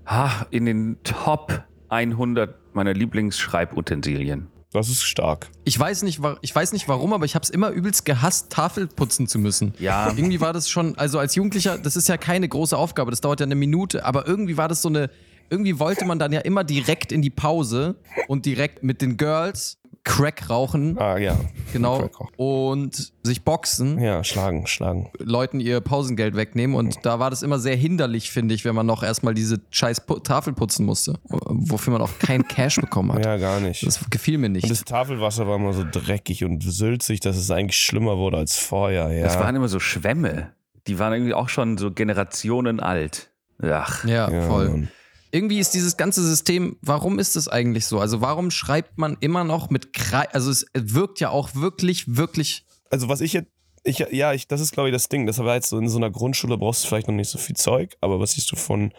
ha, 0.06 0.48
in 0.50 0.66
den 0.66 0.98
Top 1.04 1.64
100 1.90 2.74
meiner 2.74 2.94
Lieblingsschreibutensilien. 2.94 4.48
Das 4.74 4.90
ist 4.90 5.04
stark. 5.04 5.50
Ich 5.64 5.80
weiß 5.80 6.04
nicht, 6.04 6.20
ich 6.42 6.56
weiß 6.56 6.74
nicht 6.74 6.88
warum, 6.88 7.14
aber 7.14 7.26
ich 7.26 7.36
habe 7.36 7.44
es 7.44 7.50
immer 7.50 7.70
übelst 7.70 8.06
gehasst, 8.06 8.52
Tafel 8.52 8.88
putzen 8.88 9.28
zu 9.28 9.40
müssen. 9.40 9.74
Ja. 9.80 10.08
Irgendwie 10.16 10.42
war 10.42 10.52
das 10.52 10.70
schon, 10.70 10.98
also 10.98 11.20
als 11.20 11.36
Jugendlicher, 11.36 11.78
das 11.78 11.96
ist 11.96 12.10
ja 12.10 12.18
keine 12.18 12.50
große 12.50 12.78
Aufgabe, 12.78 13.12
das 13.12 13.22
dauert 13.22 13.40
ja 13.40 13.46
eine 13.46 13.56
Minute, 13.56 14.04
aber 14.04 14.28
irgendwie 14.28 14.58
war 14.58 14.68
das 14.68 14.82
so 14.82 14.90
eine, 14.90 15.10
irgendwie 15.50 15.80
wollte 15.80 16.06
man 16.06 16.20
dann 16.20 16.34
ja 16.34 16.42
immer 16.42 16.64
direkt 16.64 17.12
in 17.12 17.22
die 17.22 17.30
Pause 17.30 17.96
und 18.28 18.46
direkt 18.46 18.84
mit 18.84 19.02
den 19.02 19.18
Girls 19.18 19.78
Crack 20.06 20.50
rauchen, 20.50 20.98
Ah, 21.00 21.18
ja. 21.18 21.38
genau, 21.72 21.96
rauchen. 21.98 22.28
und 22.36 23.14
sich 23.24 23.44
boxen, 23.44 24.02
Ja, 24.02 24.24
schlagen, 24.24 24.68
schlagen. 24.68 25.10
Leuten 25.18 25.62
ihr 25.62 25.80
Pausengeld 25.80 26.36
wegnehmen 26.36 26.76
und 26.76 26.98
da 27.06 27.20
war 27.20 27.30
das 27.30 27.42
immer 27.42 27.58
sehr 27.58 27.76
hinderlich, 27.78 28.30
finde 28.30 28.54
ich, 28.54 28.66
wenn 28.66 28.76
man 28.76 28.86
noch 28.86 29.02
erstmal 29.04 29.34
diese 29.34 29.62
scheiß 29.72 30.02
Tafel 30.26 30.52
putzen 30.54 30.86
musste, 30.86 31.14
wofür 31.30 31.94
man 31.94 32.02
auch 32.02 32.20
kein 32.20 32.46
Cash 32.48 32.76
bekommen 32.82 33.14
hat. 33.14 33.24
Ja, 33.26 33.38
gar 33.38 33.62
nicht. 33.62 33.88
Das 33.88 34.02
gefiel 34.10 34.38
mir 34.38 34.50
nicht. 34.50 34.64
Und 34.64 34.70
das 34.72 34.84
Tafelwasser 34.84 35.48
war 35.48 35.56
immer 35.56 35.72
so 35.72 35.86
dreckig 35.90 36.44
und 36.44 36.62
sülzig, 36.62 37.22
dass 37.22 37.38
es 37.38 37.50
eigentlich 37.50 37.80
schlimmer 37.80 38.18
wurde 38.18 38.38
als 38.38 38.60
vorher, 38.60 39.10
ja. 39.14 39.24
Das 39.24 39.40
waren 39.40 39.56
immer 39.56 39.70
so 39.70 39.80
Schwämme. 39.80 40.52
Die 40.88 41.00
waren 41.00 41.14
irgendwie 41.14 41.34
auch 41.34 41.48
schon 41.48 41.78
so 41.78 41.92
Generationen 41.92 42.82
alt. 42.82 43.30
Ach, 43.62 44.04
ja, 44.04 44.30
ja, 44.30 44.42
voll. 44.48 44.68
Mann. 44.70 44.88
Irgendwie 45.34 45.58
ist 45.58 45.74
dieses 45.74 45.98
ganze 45.98 46.24
System, 46.24 46.78
warum 46.82 47.18
ist 47.18 47.36
es 47.36 47.48
eigentlich 47.48 47.88
so? 47.88 48.00
Also 48.00 48.22
warum 48.22 48.52
schreibt 48.52 49.00
man 49.00 49.18
immer 49.20 49.44
noch 49.44 49.72
mit 49.72 49.92
Kreide, 49.92 50.34
also 50.34 50.52
es 50.52 50.68
wirkt 50.76 51.20
ja 51.20 51.30
auch 51.30 51.56
wirklich, 51.56 52.16
wirklich, 52.16 52.66
Also 52.92 53.10
was 53.10 53.20
ich 53.20 53.34
jetzt, 53.34 53.50
ich, 53.84 53.98
ja, 54.12 54.32
ich, 54.32 54.48
das 54.48 54.62
ist 54.62 54.72
glaube 54.74 54.90
ich 54.90 54.94
das 54.94 55.10
Ding. 55.10 55.26
Das 55.26 55.40
war 55.40 55.56
jetzt 55.56 55.70
so 55.70 55.78
in 55.80 55.90
so 55.90 55.98
einer 55.98 56.12
Grundschule 56.12 56.58
brauchst 56.58 56.84
du 56.84 56.88
vielleicht 56.88 57.08
noch 57.08 57.16
nicht 57.16 57.30
so 57.30 57.40
viel 57.40 57.56
Zeug, 57.56 57.98
aber 58.00 58.20
was 58.20 58.38
ich 58.38 58.46
so 58.46 58.56
von 58.56 58.94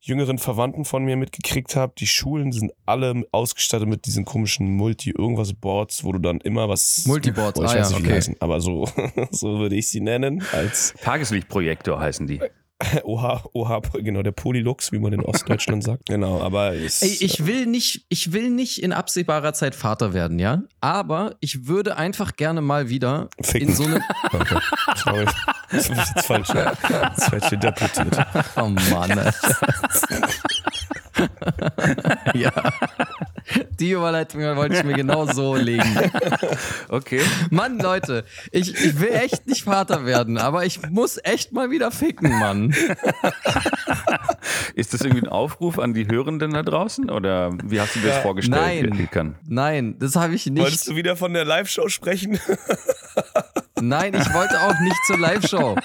jüngeren 0.00 0.38
Verwandten 0.38 0.84
von 0.84 1.04
mir 1.04 1.16
mitgekriegt 1.16 1.76
habe, 1.76 1.92
die 1.98 2.06
Schulen 2.06 2.52
sind 2.52 2.72
alle 2.86 3.24
ausgestattet 3.32 3.88
mit 3.88 4.06
diesen 4.06 4.24
komischen 4.24 4.70
Multi-Irgendwas-Boards, 4.76 6.04
wo 6.04 6.12
du 6.12 6.20
dann 6.20 6.38
immer 6.40 6.68
was. 6.68 7.04
Multiboards, 7.04 7.58
Oh, 7.58 7.64
ich 7.64 7.70
ah 7.70 7.74
weiß 7.80 7.90
ja, 7.90 7.96
nicht, 7.96 7.98
wie 7.98 8.02
die 8.02 8.08
okay. 8.08 8.16
heißen, 8.16 8.36
aber 8.38 8.60
so, 8.60 8.86
so 9.32 9.58
würde 9.58 9.74
ich 9.74 9.88
sie 9.88 10.00
nennen. 10.00 10.42
Als 10.52 10.94
Tageslichtprojektor 11.02 12.00
heißen 12.00 12.26
die. 12.26 12.40
OH, 13.04 13.50
OH, 13.52 13.80
genau, 13.98 14.22
der 14.22 14.32
Polylux, 14.32 14.92
wie 14.92 14.98
man 14.98 15.12
in 15.12 15.20
Ostdeutschland 15.20 15.84
sagt. 15.84 16.06
Genau, 16.08 16.40
aber 16.40 16.74
es, 16.74 17.02
ey, 17.02 17.16
ich 17.20 17.46
will 17.46 17.66
nicht, 17.66 18.06
ich 18.08 18.32
will 18.32 18.50
nicht 18.50 18.82
in 18.82 18.92
absehbarer 18.92 19.52
Zeit 19.52 19.74
Vater 19.74 20.14
werden, 20.14 20.38
ja? 20.38 20.62
Aber 20.80 21.36
ich 21.40 21.66
würde 21.66 21.96
einfach 21.96 22.36
gerne 22.36 22.60
mal 22.60 22.88
wieder 22.88 23.28
Ficken. 23.42 23.68
in 23.68 23.74
so 23.74 23.84
einem, 23.84 24.02
Okay. 24.32 24.58
Sorry. 24.96 25.26
Das 25.70 25.88
ist 25.88 25.96
jetzt 25.96 26.26
falsch. 26.26 26.48
Das 26.48 27.18
ist 27.18 27.24
falsch 27.24 27.52
interpretiert. 27.52 28.16
oh 28.56 28.68
Mann. 28.68 29.10
ja. 32.34 32.52
Die 33.78 33.90
Überleitung 33.92 34.42
wollte 34.56 34.76
ich 34.76 34.84
mir 34.84 34.94
genau 34.94 35.26
so 35.26 35.56
legen. 35.56 36.10
Okay. 36.88 37.20
Mann, 37.50 37.78
Leute, 37.78 38.24
ich, 38.52 38.74
ich 38.74 39.00
will 39.00 39.10
echt 39.12 39.46
nicht 39.46 39.64
Vater 39.64 40.04
werden, 40.04 40.38
aber 40.38 40.64
ich 40.64 40.88
muss 40.90 41.18
echt 41.22 41.52
mal 41.52 41.70
wieder 41.70 41.90
ficken, 41.90 42.30
Mann. 42.38 42.74
Ist 44.74 44.94
das 44.94 45.00
irgendwie 45.00 45.22
ein 45.26 45.28
Aufruf 45.28 45.78
an 45.78 45.94
die 45.94 46.06
Hörenden 46.06 46.52
da 46.52 46.62
draußen? 46.62 47.10
Oder 47.10 47.52
wie 47.64 47.80
hast 47.80 47.96
du 47.96 48.00
dir 48.00 48.08
das 48.08 48.16
Ja, 48.16 48.22
vorgestellt, 48.22 48.90
nein. 48.90 49.36
Nein, 49.46 49.96
das 49.98 50.16
habe 50.16 50.34
ich 50.34 50.46
nicht. 50.46 50.62
Wolltest 50.62 50.88
du 50.88 50.96
wieder 50.96 51.16
von 51.16 51.32
der 51.32 51.44
Live-Show 51.44 51.88
sprechen? 51.88 52.38
Nein, 53.80 54.14
ich 54.14 54.34
wollte 54.34 54.60
auch 54.60 54.78
nicht 54.80 54.96
zur 55.06 55.18
Live-Show. 55.18 55.76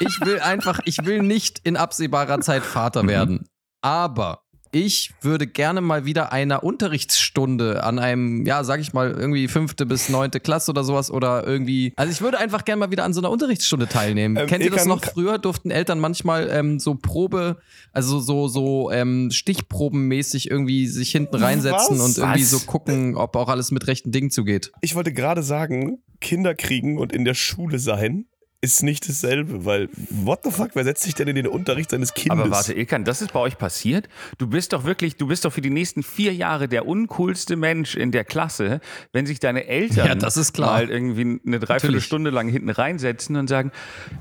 Ich 0.00 0.20
will 0.22 0.40
einfach, 0.40 0.80
ich 0.84 1.04
will 1.04 1.22
nicht 1.22 1.60
in 1.64 1.76
absehbarer 1.76 2.40
Zeit 2.40 2.62
Vater 2.62 3.06
werden. 3.06 3.46
Aber 3.82 4.43
ich 4.74 5.12
würde 5.20 5.46
gerne 5.46 5.80
mal 5.80 6.04
wieder 6.04 6.32
einer 6.32 6.64
Unterrichtsstunde 6.64 7.84
an 7.84 7.98
einem, 7.98 8.44
ja, 8.44 8.64
sag 8.64 8.80
ich 8.80 8.92
mal, 8.92 9.12
irgendwie 9.12 9.46
fünfte 9.46 9.86
bis 9.86 10.08
neunte 10.08 10.40
Klasse 10.40 10.72
oder 10.72 10.82
sowas 10.82 11.10
oder 11.10 11.46
irgendwie. 11.46 11.92
Also 11.96 12.10
ich 12.12 12.20
würde 12.20 12.38
einfach 12.38 12.64
gerne 12.64 12.80
mal 12.80 12.90
wieder 12.90 13.04
an 13.04 13.12
so 13.12 13.20
einer 13.20 13.30
Unterrichtsstunde 13.30 13.86
teilnehmen. 13.86 14.36
Ähm, 14.36 14.46
Kennt 14.46 14.64
ihr 14.64 14.70
das 14.70 14.86
noch? 14.86 15.04
Früher 15.04 15.38
durften 15.38 15.70
Eltern 15.70 16.00
manchmal 16.00 16.50
ähm, 16.50 16.80
so 16.80 16.96
Probe, 16.96 17.58
also 17.92 18.18
so, 18.18 18.48
so 18.48 18.90
ähm, 18.90 19.30
Stichprobenmäßig 19.30 20.50
irgendwie 20.50 20.88
sich 20.88 21.10
hinten 21.10 21.36
reinsetzen 21.36 21.98
Was? 21.98 22.04
und 22.04 22.18
irgendwie 22.18 22.42
Was? 22.42 22.50
so 22.50 22.58
gucken, 22.60 23.16
ob 23.16 23.36
auch 23.36 23.48
alles 23.48 23.70
mit 23.70 23.86
rechten 23.86 24.10
Dingen 24.10 24.30
zugeht. 24.30 24.72
Ich 24.80 24.94
wollte 24.94 25.12
gerade 25.12 25.42
sagen, 25.42 25.98
Kinder 26.20 26.54
kriegen 26.54 26.98
und 26.98 27.12
in 27.12 27.24
der 27.24 27.34
Schule 27.34 27.78
sein 27.78 28.26
ist 28.64 28.82
nicht 28.82 29.08
dasselbe, 29.08 29.64
weil 29.64 29.88
what 30.10 30.40
the 30.44 30.50
fuck, 30.50 30.70
wer 30.74 30.84
setzt 30.84 31.02
sich 31.02 31.14
denn 31.14 31.28
in 31.28 31.36
den 31.36 31.46
Unterricht 31.46 31.90
seines 31.90 32.14
Kindes? 32.14 32.38
Aber 32.40 32.50
warte, 32.50 32.72
Ilkan, 32.74 33.04
das 33.04 33.22
ist 33.22 33.32
bei 33.32 33.40
euch 33.40 33.58
passiert? 33.58 34.08
Du 34.38 34.46
bist 34.46 34.72
doch 34.72 34.84
wirklich, 34.84 35.16
du 35.16 35.26
bist 35.26 35.44
doch 35.44 35.52
für 35.52 35.60
die 35.60 35.70
nächsten 35.70 36.02
vier 36.02 36.32
Jahre 36.34 36.68
der 36.68 36.86
uncoolste 36.86 37.56
Mensch 37.56 37.94
in 37.96 38.10
der 38.10 38.24
Klasse, 38.24 38.80
wenn 39.12 39.26
sich 39.26 39.38
deine 39.40 39.66
Eltern 39.66 40.06
Ja, 40.06 40.14
das 40.14 40.36
ist 40.36 40.54
klar. 40.54 40.72
mal 40.72 40.90
irgendwie 40.90 41.40
eine 41.46 41.60
Dreiviertelstunde 41.60 42.30
lang 42.30 42.48
hinten 42.48 42.70
reinsetzen 42.70 43.36
und 43.36 43.48
sagen, 43.48 43.70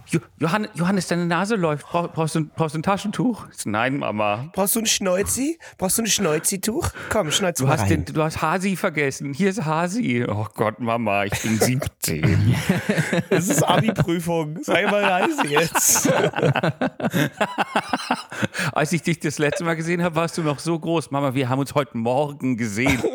"Jo- 0.07 0.19
Johann, 0.39 0.67
Johannes, 0.75 1.07
deine 1.07 1.25
Nase 1.25 1.55
läuft, 1.55 1.85
Brauch, 1.87 2.11
brauchst, 2.11 2.35
du, 2.35 2.45
brauchst 2.45 2.75
du 2.75 2.79
ein 2.79 2.83
Taschentuch? 2.83 3.45
Nein, 3.65 3.97
Mama. 3.97 4.49
Brauchst 4.53 4.75
du 4.75 4.79
ein 4.79 4.85
Schnäuzi? 4.85 5.57
Brauchst 5.77 5.97
du 5.97 6.03
ein 6.03 6.07
Schnäuzi-Tuch? 6.07 6.89
Komm, 7.09 7.31
schneid's 7.31 7.59
Du 7.59 7.65
mal 7.65 7.73
hast, 7.73 7.81
rein. 7.83 8.05
den, 8.05 8.13
du 8.13 8.21
hast 8.23 8.41
Hasi 8.41 8.75
vergessen. 8.75 9.33
Hier 9.33 9.49
ist 9.49 9.63
Hasi. 9.65 10.25
Oh 10.27 10.47
Gott, 10.55 10.79
Mama, 10.79 11.25
ich 11.25 11.41
bin 11.41 11.59
17. 11.59 12.55
Das 13.29 13.47
ist 13.47 13.63
Abi-Prüfung. 13.63 14.32
Sei 14.61 14.85
mal 14.85 15.01
leise 15.01 15.47
jetzt. 15.47 16.07
Als 18.73 18.91
ich 18.93 19.01
dich 19.01 19.19
das 19.19 19.39
letzte 19.39 19.63
Mal 19.63 19.75
gesehen 19.75 20.03
habe, 20.03 20.15
warst 20.15 20.37
du 20.37 20.43
noch 20.43 20.59
so 20.59 20.77
groß. 20.79 21.11
Mama, 21.11 21.33
wir 21.33 21.49
haben 21.49 21.59
uns 21.59 21.73
heute 21.75 21.97
Morgen 21.97 22.57
gesehen. 22.57 23.01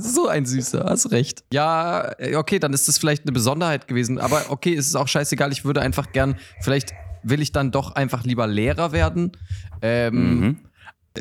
So 0.00 0.28
ein 0.28 0.46
Süßer, 0.46 0.84
hast 0.88 1.10
recht. 1.10 1.42
Ja, 1.52 2.12
äh, 2.18 2.36
okay, 2.36 2.60
dann 2.60 2.72
ist 2.72 2.86
das 2.86 2.98
vielleicht 2.98 3.24
eine 3.24 3.32
Besonderheit 3.32 3.88
gewesen. 3.88 4.20
Aber 4.20 4.44
okay, 4.50 4.76
es 4.76 4.86
ist 4.86 4.94
auch 4.94 5.08
scheißegal. 5.08 5.50
Ich 5.50 5.64
würde 5.64 5.80
einfach 5.80 6.12
gern, 6.12 6.36
vielleicht 6.60 6.92
will 7.24 7.42
ich 7.42 7.50
dann 7.50 7.72
doch 7.72 7.96
einfach 7.96 8.22
lieber 8.22 8.46
Lehrer 8.46 8.92
werden. 8.92 9.32
Ähm, 9.82 10.14
Mhm. 10.40 10.56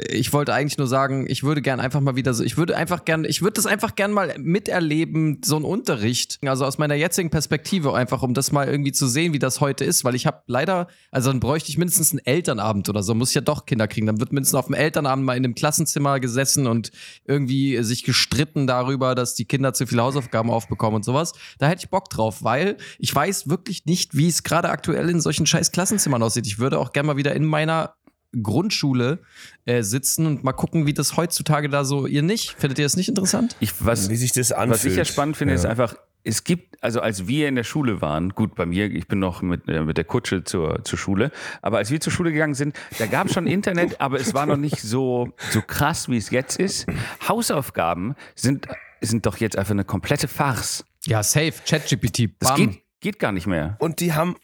Ich 0.10 0.34
wollte 0.34 0.54
eigentlich 0.54 0.78
nur 0.78 0.88
sagen, 0.88 1.26
ich 1.28 1.44
würde 1.44 1.62
gern 1.62 1.80
einfach 1.80 2.02
mal 2.02 2.16
wieder 2.16 2.34
so, 2.34 2.44
ich 2.44 2.58
würde 2.58 2.76
einfach 2.76 3.06
gern, 3.06 3.26
ich 3.26 3.42
würde 3.42 3.54
das 3.54 3.66
einfach 3.66 3.96
gern 3.96 4.12
mal 4.12 4.36
miterleben, 4.38 5.42
so 5.44 5.58
ein 5.58 5.64
Unterricht. 5.64 6.40
Also 6.46 6.66
aus 6.66 6.78
meiner 6.78 6.96
jetzigen 6.96 7.30
Perspektive 7.30 7.94
einfach, 7.94 8.22
um 8.24 8.34
das 8.34 8.52
mal 8.52 8.68
irgendwie 8.68 8.92
zu 8.92 9.08
sehen, 9.08 9.34
wie 9.34 9.40
das 9.40 9.62
heute 9.62 9.84
ist, 9.86 10.04
weil 10.04 10.16
ich 10.16 10.26
habe 10.26 10.42
leider, 10.48 10.88
also 11.12 11.32
dann 11.32 11.40
bräuchte 11.40 11.70
ich 11.70 11.78
mindestens 11.78 12.12
einen 12.12 12.26
Elternabend 12.26 12.90
oder 12.90 13.04
so, 13.04 13.14
muss 13.14 13.30
ich 13.30 13.36
ja 13.36 13.42
doch 13.42 13.66
Kinder 13.66 13.88
kriegen. 13.88 14.08
Dann 14.08 14.20
wird 14.20 14.32
mindestens 14.32 14.56
auf 14.56 14.66
dem 14.66 14.76
Elternabend 14.76 15.26
mal 15.26 15.38
in 15.38 15.44
einem 15.44 15.56
Klassenzimmer 15.56 16.20
gesessen 16.20 16.68
und 16.68 16.92
irgendwie 17.26 17.82
sich 17.84 18.04
gestritten 18.04 18.68
darüber, 18.68 19.16
dass 19.16 19.36
die 19.36 19.46
Kinder 19.46 19.74
zu 19.74 19.88
viele 19.88 20.04
Hausaufgaben 20.04 20.50
aufbekommen 20.50 20.98
und 20.98 21.04
sowas. 21.04 21.34
Da 21.60 21.68
hätte 21.68 21.84
ich 21.84 21.90
Bock 21.90 22.10
drauf, 22.10 22.44
weil 22.44 22.78
ich 23.00 23.14
weiß 23.14 23.50
wirklich 23.50 23.86
nicht, 23.86 24.16
wie 24.16 24.28
es 24.28 24.44
gerade 24.44 24.70
aktuell 24.70 25.10
in 25.10 25.22
solchen 25.22 25.46
scheiß 25.46 25.72
Klassenzimmern 25.72 26.24
aussieht. 26.24 26.48
Ich 26.48 26.60
würde 26.60 26.80
auch 26.80 26.94
gerne 26.94 27.08
mal 27.08 27.18
wieder 27.18 27.36
in 27.36 27.46
meiner 27.46 27.97
Grundschule 28.44 29.20
äh, 29.66 29.84
sitzen 29.84 30.26
und 30.26 30.44
mal 30.44 30.54
gucken, 30.54 30.86
wie 30.86 30.94
das 30.94 31.18
heutzutage 31.18 31.70
da 31.70 31.84
so. 31.86 32.08
Ihr 32.08 32.22
nicht? 32.24 32.56
Findet 32.58 32.80
ihr 32.80 32.86
das 32.86 32.96
nicht 32.98 33.10
interessant? 33.10 33.56
Ich, 33.60 33.74
was, 33.86 34.10
Wie 34.10 34.16
sich 34.16 34.32
das 34.34 34.52
anfühlt. 34.52 34.72
was 34.80 34.86
ich 34.86 34.96
ja 34.96 35.06
spannend 35.06 35.38
finde, 35.38 35.54
Ja. 35.54 35.60
ist 35.60 35.66
einfach, 35.66 35.96
es 36.24 36.44
gibt, 36.44 36.84
also 36.84 37.00
als 37.00 37.28
wir 37.28 37.48
in 37.48 37.56
der 37.56 37.64
Schule 37.64 38.02
waren, 38.02 38.30
gut, 38.32 38.54
bei 38.56 38.66
mir, 38.66 38.92
ich 38.92 39.08
bin 39.08 39.20
noch 39.20 39.42
mit, 39.42 39.68
äh, 39.70 39.82
mit 39.82 39.98
der 39.98 40.04
Kutsche 40.04 40.44
zur, 40.44 40.84
zur 40.84 41.00
Schule, 41.00 41.32
aber 41.62 41.78
als 41.78 41.90
wir 41.90 42.02
zur 42.02 42.12
Schule 42.12 42.32
gegangen 42.34 42.54
sind, 42.54 42.76
da 43.00 43.06
gab 43.06 43.28
es 43.28 43.34
schon 43.34 43.48
Internet, 43.48 44.02
aber 44.02 44.20
es 44.20 44.34
war 44.34 44.46
noch 44.46 44.58
nicht 44.58 44.82
so, 44.82 45.30
so 45.52 45.62
krass, 45.62 46.10
wie 46.10 46.18
es 46.18 46.30
jetzt 46.30 46.60
ist. 46.60 46.86
Hausaufgaben 47.28 48.16
sind, 48.36 48.68
sind 49.02 49.26
doch 49.26 49.38
jetzt 49.38 49.58
einfach 49.58 49.72
eine 49.72 49.86
komplette 49.86 50.28
Farce. 50.28 50.84
Ja, 51.06 51.24
safe. 51.24 51.54
ChatGPT. 51.66 52.32
Das 52.40 52.56
geht, 52.56 52.82
geht 53.00 53.20
gar 53.20 53.32
nicht 53.32 53.48
mehr. 53.48 53.78
Und 53.80 54.02
die 54.02 54.14
haben, 54.14 54.36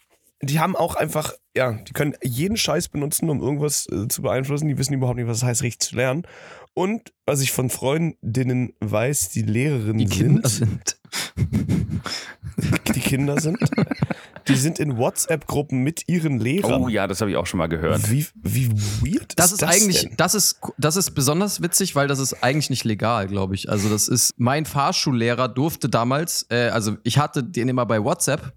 die 0.50 0.60
haben 0.60 0.76
auch 0.76 0.96
einfach, 0.96 1.34
ja, 1.56 1.74
die 1.74 1.94
können 1.94 2.16
jeden 2.24 2.58
Scheiß 2.58 2.90
benutzen, 2.90 3.30
um 3.30 3.42
irgendwas 3.42 3.88
äh, 3.92 4.08
zu 4.08 4.22
beeinflussen. 4.22 4.68
Die 4.68 4.78
wissen 4.78 4.94
überhaupt 4.94 5.18
nicht, 5.18 5.28
was 5.28 5.38
es 5.38 5.44
heißt, 5.44 5.64
richtig 5.64 5.90
zu 5.90 5.96
lernen. 5.96 6.24
Und 6.74 7.14
was 7.26 7.42
ich 7.42 7.52
von 7.52 7.70
Freundinnen 7.70 8.74
weiß, 8.80 9.30
die 9.30 9.44
Lehrerinnen 9.44 10.00
Die 10.00 10.06
Kinder 10.08 10.48
sind, 10.50 10.98
sind. 11.38 12.96
die 12.96 13.00
Kinder 13.00 13.40
sind, 13.40 13.60
die 14.48 14.56
sind 14.56 14.80
in 14.80 14.98
WhatsApp-Gruppen 14.98 15.84
mit 15.84 16.08
ihren 16.10 16.40
Lehrern. 16.40 16.84
Oh 16.84 16.88
ja, 16.90 17.06
das 17.08 17.22
habe 17.22 17.30
ich 17.32 17.38
auch 17.38 17.46
schon 17.46 17.60
mal 17.60 17.68
gehört. 17.68 18.10
Wie, 18.12 18.26
wie 18.42 18.72
weird 19.02 19.34
Das 19.38 19.48
ist 19.48 19.52
ist 19.54 19.62
das 19.62 19.70
eigentlich, 19.70 20.02
denn? 20.02 20.14
das 20.18 20.34
ist, 20.36 20.60
das 20.78 20.96
ist 20.96 21.12
besonders 21.12 21.62
witzig, 21.62 21.96
weil 21.96 22.08
das 22.08 22.20
ist 22.20 22.44
eigentlich 22.44 22.70
nicht 22.72 22.84
legal, 22.86 23.28
glaube 23.28 23.54
ich. 23.56 23.70
Also 23.70 23.90
das 23.90 24.08
ist, 24.08 24.34
mein 24.38 24.66
Fahrschullehrer 24.66 25.50
durfte 25.50 25.90
damals, 25.90 26.48
äh, 26.50 26.70
also 26.70 26.98
ich 27.04 27.20
hatte 27.20 27.44
den 27.44 27.70
immer 27.70 27.86
bei 27.86 28.04
WhatsApp, 28.04 28.54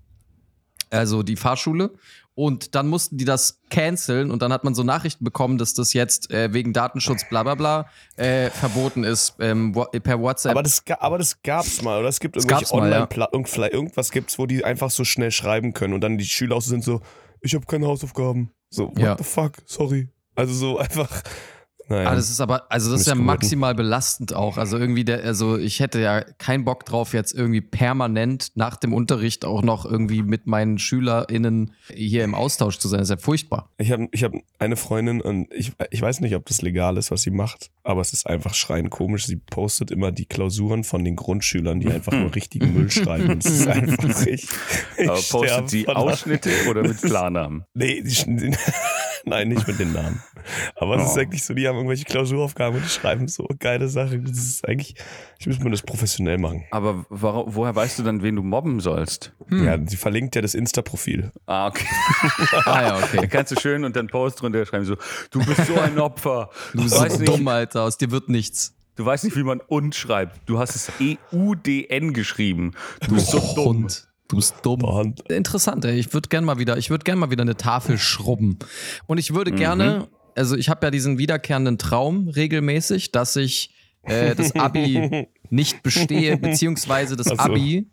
also 0.91 1.23
die 1.23 1.37
Fahrschule, 1.37 1.93
und 2.37 2.75
dann 2.75 2.87
mussten 2.87 3.17
die 3.17 3.25
das 3.25 3.63
canceln 3.71 4.31
und 4.31 4.43
dann 4.43 4.53
hat 4.53 4.63
man 4.63 4.75
so 4.75 4.83
Nachrichten 4.83 5.25
bekommen, 5.25 5.57
dass 5.57 5.73
das 5.73 5.95
jetzt 5.95 6.31
äh, 6.31 6.53
wegen 6.53 6.75
Datenschutz 6.75 7.27
bla 7.31 7.43
bla 7.43 7.55
bla 7.55 7.89
äh, 8.17 8.51
verboten 8.51 9.05
ist 9.05 9.37
ähm, 9.41 9.73
per 9.73 10.21
WhatsApp. 10.21 10.53
Aber 10.53 10.63
das, 10.63 10.83
aber 10.99 11.17
das 11.17 11.41
gab's 11.43 11.81
mal, 11.81 11.99
oder? 11.99 12.11
Es 12.11 12.21
gibt 12.21 12.37
irgendwelche 12.37 12.77
mal, 12.77 12.91
ja. 12.91 13.67
irgendwas 13.73 14.11
gibt's, 14.11 14.39
wo 14.39 14.45
die 14.45 14.67
einfach 14.67 14.91
so 14.91 15.03
schnell 15.05 15.31
schreiben 15.31 15.73
können 15.73 15.95
und 15.95 16.03
dann 16.03 16.19
die 16.19 16.27
Schüler 16.27 16.57
auch 16.57 16.61
so 16.63 16.69
sind 16.69 16.85
so, 16.85 17.01
ich 17.41 17.55
habe 17.55 17.65
keine 17.65 17.87
Hausaufgaben. 17.87 18.51
So, 18.69 18.89
what 18.89 18.99
Ja. 18.99 19.17
the 19.17 19.25
fuck, 19.25 19.53
sorry. 19.65 20.11
Also 20.35 20.53
so 20.53 20.79
einfach, 20.79 21.23
naja. 21.89 22.11
Ah, 22.11 22.15
das 22.15 22.31
ist 22.31 22.41
aber, 22.41 22.71
also 22.71 22.91
das 22.91 23.03
ist 23.03 23.07
ja 23.07 23.15
maximal 23.15 23.75
belastend 23.75 24.35
auch. 24.35 24.57
Also 24.59 24.77
irgendwie 24.79 25.05
der, 25.05 25.23
also 25.25 25.57
ich 25.57 25.81
hätte 25.81 26.01
ja 26.01 26.21
keinen 26.23 26.65
Bock 26.65 26.85
drauf, 26.85 27.13
jetzt 27.15 27.33
irgendwie 27.33 27.61
permanent 27.61 28.53
nach 28.55 28.77
dem 28.77 28.93
Unterricht 28.93 29.45
auch 29.45 29.63
noch 29.63 29.85
irgendwie 29.87 30.23
mit 30.23 30.47
meinen 30.47 30.79
SchülerInnen 30.79 31.73
hier 31.93 32.25
im 32.25 32.35
Austausch 32.35 32.79
zu 32.79 32.89
sein. 32.89 32.99
Das 32.99 33.09
ist 33.11 33.17
ja 33.19 33.23
furchtbar. 33.23 33.71
Ich 33.79 33.93
habe 33.93 34.09
ich 34.11 34.25
hab 34.25 34.33
eine 34.59 34.77
Freundin 34.77 35.21
und 35.21 35.53
ich, 35.53 35.73
ich 35.91 36.03
weiß 36.03 36.21
nicht, 36.21 36.35
ob 36.35 36.47
das 36.47 36.63
legal 36.63 36.97
ist, 36.97 37.11
was 37.11 37.23
sie 37.23 37.31
macht, 37.31 37.71
aber 37.85 38.01
es 38.01 38.13
ist 38.13 38.27
einfach 38.27 38.55
schreien 38.55 38.91
komisch. 38.91 39.27
Sie 39.27 39.37
postet 39.37 39.91
immer 39.91 40.11
die 40.13 40.27
Klausuren 40.27 40.83
von 40.85 41.05
den 41.05 41.15
Grundschülern, 41.17 41.79
die 41.81 41.89
einfach 41.91 42.13
nur 42.13 42.35
richtigen 42.35 42.75
Müll 42.75 42.91
schreiben. 42.91 43.31
Und 43.31 43.45
es 43.45 43.61
ist 43.61 43.67
einfach 43.69 44.27
ich. 44.27 44.49
ich 44.99 45.09
Aber 45.09 45.21
postet 45.21 45.71
sie 45.71 45.87
Ausschnitte 45.89 46.51
oder 46.69 46.83
mit 46.83 46.99
Klarnamen? 47.01 47.65
Nee, 47.75 48.03
die, 48.03 48.37
die, 48.37 48.57
nein, 49.25 49.49
nicht 49.49 49.67
mit 49.69 49.79
den 49.79 49.93
Namen. 49.93 50.23
Aber 50.77 50.97
es 50.97 51.11
ist 51.11 51.17
Oh. 51.17 51.21
eigentlich 51.21 51.45
so, 51.45 51.55
die 51.55 51.67
haben 51.67 51.76
irgendwelche 51.77 52.05
Klausuraufgaben 52.05 52.77
und 52.77 52.85
die 52.85 52.91
schreiben 52.91 53.29
so 53.29 53.47
geile 53.59 53.89
Sachen. 53.89 54.25
Das 54.25 54.37
ist 54.39 54.67
eigentlich, 54.69 54.95
ich 55.39 55.47
muss 55.47 55.59
mir 55.61 55.71
das 55.71 55.83
professionell 55.83 56.39
machen. 56.39 56.65
Aber 56.71 57.05
warum, 57.09 57.55
woher 57.55 57.75
weißt 57.75 57.99
du 57.99 58.03
dann, 58.03 58.23
wen 58.23 58.37
du 58.37 58.43
mobben 58.43 58.81
sollst? 58.81 59.33
Ja, 59.51 59.79
sie 59.87 59.97
verlinkt 59.97 60.35
ja 60.35 60.43
das 60.43 60.55
Insta-Profil. 60.55 61.31
Ah, 61.47 61.69
okay. 61.69 61.87
Ah 62.67 62.83
ja, 62.83 62.99
Da 63.01 63.05
okay. 63.05 63.29
kannst 63.29 63.53
du 63.53 63.61
schön 63.61 63.85
und 63.85 63.95
dann 63.97 64.09
Post 64.09 64.41
drunter 64.43 64.65
schreiben 64.67 64.85
so, 64.85 64.97
du 65.31 65.45
bist 65.45 65.67
so 65.67 65.79
ein 65.79 65.99
Opfer. 65.99 66.51
Du 66.73 66.83
bist 66.83 66.95
so 66.95 67.01
weißt, 67.01 67.21
nicht, 67.21 67.29
dumm, 67.33 67.47
Alter. 67.49 67.83
Aus 67.83 67.97
dir 67.99 68.11
wird 68.11 68.29
nichts. 68.29 68.75
du 68.97 69.05
weißt 69.05 69.25
nicht, 69.25 69.37
wie 69.37 69.43
man 69.45 69.61
und 69.61 69.95
schreibt. 69.95 70.41
Du 70.47 70.59
hast 70.59 70.75
es 70.75 70.91
E-U-D-N 70.99 72.13
geschrieben. 72.13 72.73
Du 73.07 73.15
bist 73.15 73.29
so 73.31 73.39
dumm. 73.55 73.65
Hund. 73.83 74.09
Du 74.29 74.37
bist 74.37 74.57
dumm. 74.63 74.83
Hand. 74.85 75.21
Interessant, 75.31 75.85
ey. 75.85 75.99
Ich 76.01 76.13
würde 76.13 76.29
gerne 76.29 76.45
mal 76.47 76.59
wieder, 76.59 76.77
ich 76.79 76.91
würde 76.91 77.05
gerne 77.05 77.21
mal 77.21 77.31
wieder 77.31 77.43
eine 77.43 77.57
Tafel 77.57 77.97
schrubben. 77.99 78.59
Und 79.07 79.19
ich 79.19 79.33
würde 79.35 79.53
gerne, 79.53 80.09
also 80.37 80.57
ich 80.57 80.69
habe 80.69 80.87
ja 80.87 80.91
diesen 80.91 81.19
wiederkehrenden 81.19 81.79
Traum 81.79 82.29
regelmäßig, 82.29 83.13
dass 83.13 83.37
ich 83.37 83.71
äh, 84.03 84.35
das 84.35 84.55
Abi 84.55 85.29
nicht 85.51 85.83
bestehe, 85.83 86.37
beziehungsweise 86.37 87.17
das 87.17 87.29
so. 87.29 87.37
Abi 87.37 87.91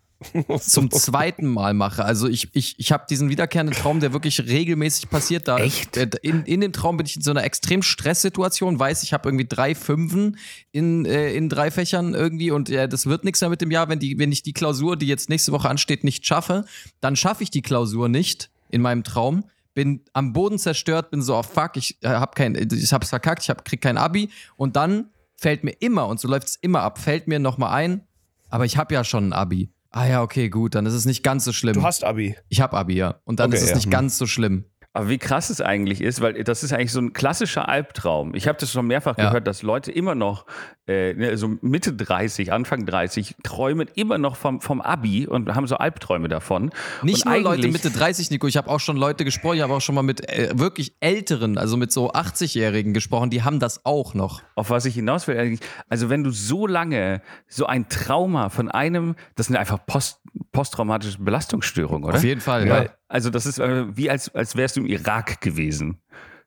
zum 0.60 0.90
zweiten 0.90 1.46
Mal 1.46 1.74
mache. 1.74 2.04
Also 2.04 2.28
ich, 2.28 2.48
ich, 2.54 2.76
ich 2.78 2.92
habe 2.92 3.04
diesen 3.08 3.28
wiederkehrenden 3.28 3.76
Traum, 3.76 4.00
der 4.00 4.12
wirklich 4.12 4.40
regelmäßig 4.46 5.10
passiert. 5.10 5.48
Da 5.48 5.58
Echt? 5.58 5.96
äh, 5.96 6.08
In, 6.22 6.44
in 6.44 6.60
dem 6.60 6.72
Traum 6.72 6.96
bin 6.96 7.06
ich 7.06 7.16
in 7.16 7.22
so 7.22 7.30
einer 7.30 7.44
extrem 7.44 7.82
Stresssituation, 7.82 8.78
weiß, 8.78 9.02
ich 9.02 9.12
habe 9.12 9.28
irgendwie 9.28 9.46
drei 9.46 9.74
Fünfen 9.74 10.38
in, 10.72 11.04
äh, 11.04 11.34
in 11.34 11.48
drei 11.48 11.70
Fächern 11.70 12.14
irgendwie 12.14 12.50
und 12.50 12.70
äh, 12.70 12.88
das 12.88 13.06
wird 13.06 13.24
nichts 13.24 13.40
mehr 13.40 13.50
mit 13.50 13.60
dem 13.60 13.70
Jahr, 13.70 13.88
wenn, 13.88 13.98
die, 13.98 14.18
wenn 14.18 14.32
ich 14.32 14.42
die 14.42 14.52
Klausur, 14.52 14.96
die 14.96 15.06
jetzt 15.06 15.28
nächste 15.28 15.52
Woche 15.52 15.68
ansteht, 15.68 16.04
nicht 16.04 16.26
schaffe. 16.26 16.64
Dann 17.00 17.16
schaffe 17.16 17.42
ich 17.42 17.50
die 17.50 17.62
Klausur 17.62 18.08
nicht 18.08 18.50
in 18.70 18.80
meinem 18.80 19.04
Traum. 19.04 19.44
Bin 19.74 20.02
am 20.12 20.32
Boden 20.32 20.58
zerstört, 20.58 21.10
bin 21.10 21.20
so, 21.20 21.36
oh 21.36 21.42
fuck, 21.42 21.76
ich 21.76 21.98
äh, 22.02 22.08
hab 22.08 22.34
kein, 22.36 22.54
ich 22.54 22.92
hab's 22.92 23.08
verkackt, 23.10 23.42
ich 23.42 23.50
hab, 23.50 23.64
krieg 23.64 23.80
kein 23.80 23.98
Abi. 23.98 24.30
Und 24.56 24.76
dann 24.76 25.10
fällt 25.36 25.64
mir 25.64 25.72
immer, 25.80 26.06
und 26.06 26.20
so 26.20 26.28
läuft 26.28 26.48
es 26.48 26.56
immer 26.56 26.82
ab, 26.82 26.98
fällt 26.98 27.26
mir 27.28 27.38
nochmal 27.40 27.72
ein, 27.74 28.06
aber 28.48 28.64
ich 28.64 28.76
habe 28.76 28.94
ja 28.94 29.02
schon 29.04 29.28
ein 29.28 29.32
Abi. 29.32 29.70
Ah 29.90 30.06
ja, 30.06 30.22
okay, 30.22 30.48
gut, 30.48 30.74
dann 30.74 30.86
ist 30.86 30.94
es 30.94 31.04
nicht 31.04 31.22
ganz 31.22 31.44
so 31.44 31.52
schlimm. 31.52 31.74
Du 31.74 31.82
hast 31.82 32.02
Abi. 32.04 32.34
ich 32.48 32.60
habe 32.60 32.76
Abi, 32.76 32.94
ja. 32.94 33.20
Und 33.24 33.38
dann 33.40 33.50
Okay, 33.50 33.56
ist 33.58 33.62
es 33.62 33.70
ja. 33.70 33.74
nicht 33.76 33.84
Hm. 33.86 33.90
ganz 33.92 34.18
so 34.18 34.26
schlimm. 34.26 34.64
Aber 34.96 35.08
wie 35.08 35.18
krass 35.18 35.50
es 35.50 35.60
eigentlich 35.60 36.00
ist, 36.00 36.20
weil 36.20 36.44
das 36.44 36.62
ist 36.62 36.72
eigentlich 36.72 36.92
so 36.92 37.00
ein 37.00 37.12
klassischer 37.12 37.68
Albtraum. 37.68 38.32
Ich 38.36 38.46
habe 38.46 38.58
das 38.60 38.70
schon 38.70 38.86
mehrfach 38.86 39.18
Ja. 39.18 39.26
gehört, 39.26 39.46
dass 39.48 39.62
Leute 39.62 39.90
immer 39.90 40.14
noch 40.14 40.46
äh, 40.86 41.14
ne, 41.14 41.36
so 41.36 41.48
Mitte 41.62 41.92
30, 41.94 42.52
Anfang 42.52 42.86
30, 42.86 43.36
träumen 43.42 43.88
immer 43.96 44.18
noch 44.18 44.36
vom, 44.36 44.60
vom 44.60 44.80
Abi 44.80 45.26
und 45.26 45.52
haben 45.54 45.66
so 45.66 45.76
Albträume 45.76 46.28
davon. 46.28 46.70
Nicht 47.02 47.26
und 47.26 47.32
nur 47.32 47.40
Leute 47.40 47.68
Mitte 47.68 47.90
30, 47.90 48.30
Nico, 48.30 48.46
ich 48.46 48.56
habe 48.56 48.70
auch 48.70 48.80
schon 48.80 48.96
Leute 48.96 49.24
gesprochen, 49.24 49.56
ich 49.56 49.62
habe 49.62 49.74
auch 49.74 49.80
schon 49.80 49.94
mal 49.96 50.02
mit 50.02 50.28
äh, 50.28 50.50
wirklich 50.54 50.94
Älteren, 51.00 51.58
also 51.58 51.76
mit 51.76 51.90
so 51.90 52.12
80-Jährigen 52.12 52.92
gesprochen, 52.92 53.30
die 53.30 53.42
haben 53.42 53.58
das 53.58 53.84
auch 53.84 54.14
noch. 54.14 54.42
Auf 54.54 54.70
was 54.70 54.84
ich 54.84 54.94
hinaus 54.94 55.26
will, 55.26 55.38
eigentlich, 55.38 55.68
also 55.88 56.08
wenn 56.08 56.22
du 56.22 56.30
so 56.30 56.66
lange 56.66 57.20
so 57.48 57.66
ein 57.66 57.88
Trauma 57.88 58.48
von 58.48 58.70
einem, 58.70 59.16
das 59.34 59.46
sind 59.46 59.56
einfach 59.56 59.84
Post, 59.86 60.20
posttraumatische 60.52 61.18
Belastungsstörungen, 61.18 62.04
oder? 62.04 62.16
Auf 62.18 62.24
jeden 62.24 62.40
Fall, 62.40 62.68
Weil, 62.68 62.84
ja. 62.84 62.90
Also 63.08 63.30
das 63.30 63.46
ist 63.46 63.58
äh, 63.58 63.96
wie 63.96 64.10
als, 64.10 64.34
als 64.34 64.56
wärst 64.56 64.76
du 64.76 64.80
im 64.80 64.86
Irak 64.86 65.40
gewesen. 65.40 66.02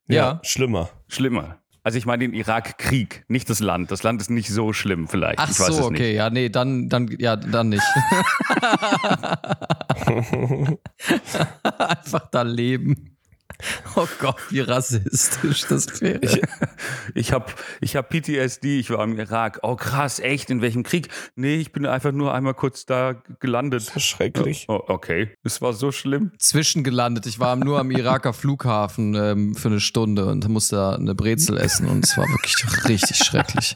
Ja. 0.08 0.40
Schlimmer. 0.44 0.90
Schlimmer. 1.08 1.60
Also 1.84 1.98
ich 1.98 2.06
meine 2.06 2.26
den 2.26 2.34
Irakkrieg, 2.34 3.24
nicht 3.30 3.50
das 3.50 3.62
Land. 3.62 3.92
Das 3.92 4.04
Land 4.04 4.20
ist 4.20 4.30
nicht 4.30 4.50
so 4.50 4.74
schlimm 4.74 5.08
vielleicht. 5.08 5.40
Ach 5.40 5.50
ich 5.50 5.58
weiß 5.58 5.68
so, 5.68 5.74
es 5.74 5.82
okay, 5.86 6.08
nicht. 6.10 6.16
ja, 6.18 6.30
nee, 6.30 6.50
dann, 6.50 6.90
dann, 6.90 7.08
ja, 7.18 7.38
dann 7.38 7.70
nicht. 7.70 7.82
Einfach 11.64 12.30
da 12.30 12.42
leben. 12.42 13.17
Oh 13.96 14.08
Gott, 14.20 14.36
wie 14.50 14.60
rassistisch 14.60 15.66
das 15.68 16.01
wäre. 16.01 16.20
Ich, 16.22 16.42
ich 17.16 17.32
habe 17.34 17.46
ich 17.82 17.96
hab 17.96 18.10
PTSD, 18.10 18.80
ich 18.80 18.89
war 18.92 19.04
im 19.04 19.18
Irak. 19.18 19.60
Oh 19.63 19.75
krass, 19.75 20.20
echt? 20.20 20.50
In 20.51 20.62
welchem 20.62 20.84
Krieg? 20.84 21.10
Nee, 21.36 21.56
ich 21.56 21.72
bin 21.72 21.86
einfach 21.88 22.12
nur 22.12 22.34
einmal 22.34 22.54
kurz 22.54 22.86
da 22.86 23.13
gelandet. 23.39 23.92
Schrecklich. 23.98 24.66
Oh, 24.68 24.82
okay, 24.88 25.34
es 25.44 25.62
war 25.62 25.74
so 25.74 25.92
schlimm. 25.92 26.32
Zwischengelandet. 26.38 27.25
Ich 27.25 27.39
war 27.39 27.56
nur 27.56 27.80
am 27.80 27.89
Iraker 27.89 28.34
Flughafen 28.34 29.16
ähm, 29.16 29.56
für 29.56 29.70
eine 29.70 29.80
Stunde 29.80 30.27
und 30.27 30.48
musste 30.50 30.75
da 30.75 30.96
eine 30.96 31.16
Brezel 31.16 31.58
essen 31.58 31.88
und 31.88 32.04
es 32.06 32.16
war 32.18 32.27
wirklich 32.27 32.56
richtig 32.88 33.18
schrecklich. 33.18 33.74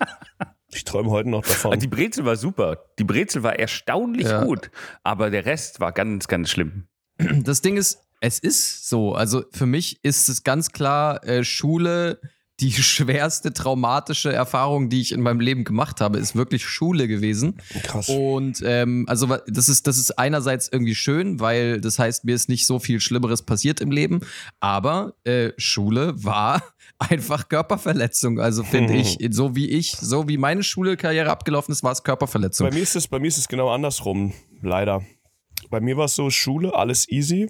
Ich 0.73 0.83
träume 0.85 1.09
heute 1.09 1.29
noch 1.29 1.41
davon. 1.41 1.73
Ah, 1.73 1.75
Die 1.77 1.87
Brezel 1.87 2.23
war 2.23 2.35
super. 2.35 2.85
Die 2.99 3.03
Brezel 3.03 3.41
war 3.43 3.57
erstaunlich 3.57 4.27
Ja. 4.27 4.43
gut, 4.43 4.69
aber 5.03 5.29
der 5.31 5.45
Rest 5.45 5.79
war 5.79 5.91
ganz, 5.91 6.27
ganz 6.27 6.49
schlimm. 6.49 6.87
Das 7.17 7.61
Ding 7.61 7.77
ist, 7.77 7.99
es 8.21 8.39
ist 8.39 8.87
so. 8.87 9.13
Also 9.13 9.43
für 9.51 9.65
mich 9.65 9.99
ist 10.03 10.29
es 10.29 10.43
ganz 10.43 10.71
klar, 10.71 11.27
äh, 11.27 11.43
Schule, 11.43 12.21
die 12.59 12.71
schwerste 12.71 13.51
traumatische 13.51 14.31
Erfahrung, 14.31 14.89
die 14.89 15.01
ich 15.01 15.11
in 15.11 15.21
meinem 15.21 15.39
Leben 15.39 15.63
gemacht 15.63 15.99
habe, 15.99 16.19
ist 16.19 16.35
wirklich 16.35 16.63
Schule 16.63 17.07
gewesen. 17.07 17.57
Krass. 17.83 18.09
Und 18.09 18.61
ähm, 18.63 19.05
also 19.09 19.35
das 19.47 19.67
ist, 19.67 19.87
das 19.87 19.97
ist 19.97 20.19
einerseits 20.19 20.69
irgendwie 20.71 20.93
schön, 20.93 21.39
weil 21.39 21.81
das 21.81 21.97
heißt, 21.97 22.23
mir 22.23 22.35
ist 22.35 22.47
nicht 22.47 22.67
so 22.67 22.77
viel 22.77 22.99
Schlimmeres 22.99 23.41
passiert 23.41 23.81
im 23.81 23.89
Leben. 23.89 24.21
Aber 24.59 25.15
äh, 25.23 25.51
Schule 25.57 26.23
war 26.23 26.61
einfach 26.99 27.49
Körperverletzung. 27.49 28.39
Also 28.39 28.63
finde 28.63 28.93
ich, 28.93 29.17
so 29.31 29.55
wie 29.55 29.67
ich, 29.67 29.93
so 29.93 30.27
wie 30.27 30.37
meine 30.37 30.61
Schulkarriere 30.61 31.31
abgelaufen 31.31 31.71
ist, 31.71 31.81
war 31.83 31.91
es 31.91 32.03
Körperverletzung. 32.03 32.69
Bei 32.69 32.75
mir 32.75 32.83
ist 32.83 32.95
es, 32.95 33.07
bei 33.07 33.17
mir 33.17 33.29
ist 33.29 33.39
es 33.39 33.47
genau 33.47 33.71
andersrum, 33.71 34.31
leider. 34.61 35.03
Bei 35.71 35.79
mir 35.79 35.97
war 35.97 36.05
es 36.05 36.15
so, 36.15 36.29
Schule, 36.29 36.75
alles 36.75 37.09
easy. 37.09 37.49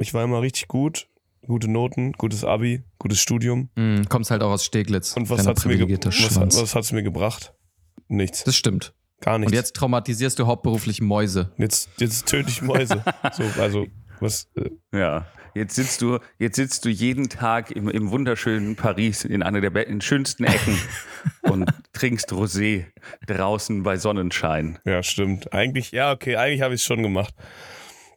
Ich 0.00 0.14
war 0.14 0.24
immer 0.24 0.40
richtig 0.40 0.66
gut. 0.66 1.08
Gute 1.46 1.68
Noten, 1.70 2.12
gutes 2.12 2.44
Abi, 2.44 2.82
gutes 2.98 3.20
Studium. 3.20 3.68
Mm, 3.76 4.02
kommst 4.08 4.30
halt 4.30 4.42
auch 4.42 4.50
aus 4.50 4.64
Steglitz. 4.64 5.14
Und 5.16 5.28
was 5.28 5.36
kleiner 5.36 5.50
hat's 5.50 5.64
mir, 5.64 5.76
ge 5.76 5.98
was, 6.04 6.60
was 6.60 6.74
hat's 6.74 6.92
mir 6.92 7.02
gebracht? 7.02 7.54
Nichts. 8.08 8.44
Das 8.44 8.56
stimmt. 8.56 8.94
Gar 9.20 9.38
nichts. 9.38 9.52
Und 9.52 9.56
jetzt 9.56 9.76
traumatisierst 9.76 10.38
du 10.38 10.46
hauptberuflich 10.46 11.02
Mäuse. 11.02 11.52
jetzt, 11.58 11.90
jetzt 11.98 12.26
töte 12.26 12.48
ich 12.48 12.62
Mäuse. 12.62 13.04
so, 13.32 13.42
also, 13.60 13.86
was, 14.20 14.48
äh, 14.56 14.70
Ja. 14.98 15.26
Jetzt 15.54 15.74
sitzt 15.74 16.00
du, 16.00 16.18
jetzt 16.38 16.56
sitzt 16.56 16.84
du 16.84 16.88
jeden 16.88 17.28
Tag 17.28 17.72
im, 17.72 17.88
im 17.88 18.10
wunderschönen 18.10 18.76
Paris 18.76 19.24
in 19.24 19.42
einer 19.42 19.60
der 19.60 19.86
in 19.88 20.00
schönsten 20.00 20.44
Ecken 20.44 20.78
und 21.42 21.68
trinkst 21.92 22.32
Rosé 22.32 22.84
draußen 23.26 23.82
bei 23.82 23.96
Sonnenschein. 23.96 24.78
ja, 24.84 25.02
stimmt. 25.02 25.52
Eigentlich, 25.52 25.90
ja, 25.90 26.12
okay, 26.12 26.36
eigentlich 26.36 26.62
habe 26.62 26.74
ich 26.74 26.80
es 26.80 26.86
schon 26.86 27.02
gemacht. 27.02 27.34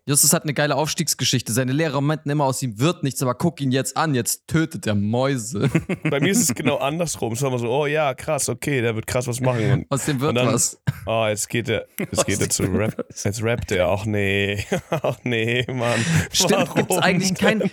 Justus 0.05 0.33
hat 0.33 0.43
eine 0.43 0.53
geile 0.53 0.75
Aufstiegsgeschichte. 0.75 1.53
Seine 1.53 1.71
Lehrer 1.71 2.01
meinten 2.01 2.29
immer, 2.29 2.43
aus 2.43 2.61
ihm 2.61 2.77
wird 2.77 3.03
nichts, 3.03 3.21
aber 3.21 3.35
guck 3.35 3.61
ihn 3.61 3.71
jetzt 3.71 3.95
an, 3.95 4.13
jetzt 4.13 4.47
tötet 4.49 4.85
er 4.85 4.95
Mäuse. 4.95 5.69
Bei 6.03 6.19
mir 6.19 6.31
ist 6.31 6.41
es 6.41 6.53
genau 6.53 6.77
andersrum. 6.77 7.33
Es 7.33 7.41
war 7.41 7.49
immer 7.49 7.59
so, 7.59 7.69
oh 7.69 7.85
ja, 7.85 8.13
krass, 8.13 8.49
okay, 8.49 8.81
der 8.81 8.95
wird 8.95 9.07
krass 9.07 9.27
was 9.27 9.39
machen. 9.39 9.71
Und, 9.71 9.85
Aus 9.89 10.03
dem 10.05 10.19
wird 10.19 10.35
dann, 10.35 10.47
was. 10.47 10.77
Oh, 11.05 11.25
jetzt 11.27 11.47
geht 11.47 11.69
er, 11.69 11.87
jetzt 11.97 12.25
geht 12.25 12.41
er 12.41 12.49
zu 12.49 12.63
Rap. 12.63 13.05
Jetzt 13.23 13.41
rappt 13.41 13.71
er. 13.71 13.87
Ach 13.87 14.05
nee, 14.05 14.65
ach 14.89 15.17
nee, 15.23 15.65
Mann. 15.71 16.03
Stimmt, 16.33 16.51
Warum? 16.51 16.75
gibt's 16.75 16.97
eigentlich 16.97 17.35
kein. 17.35 17.71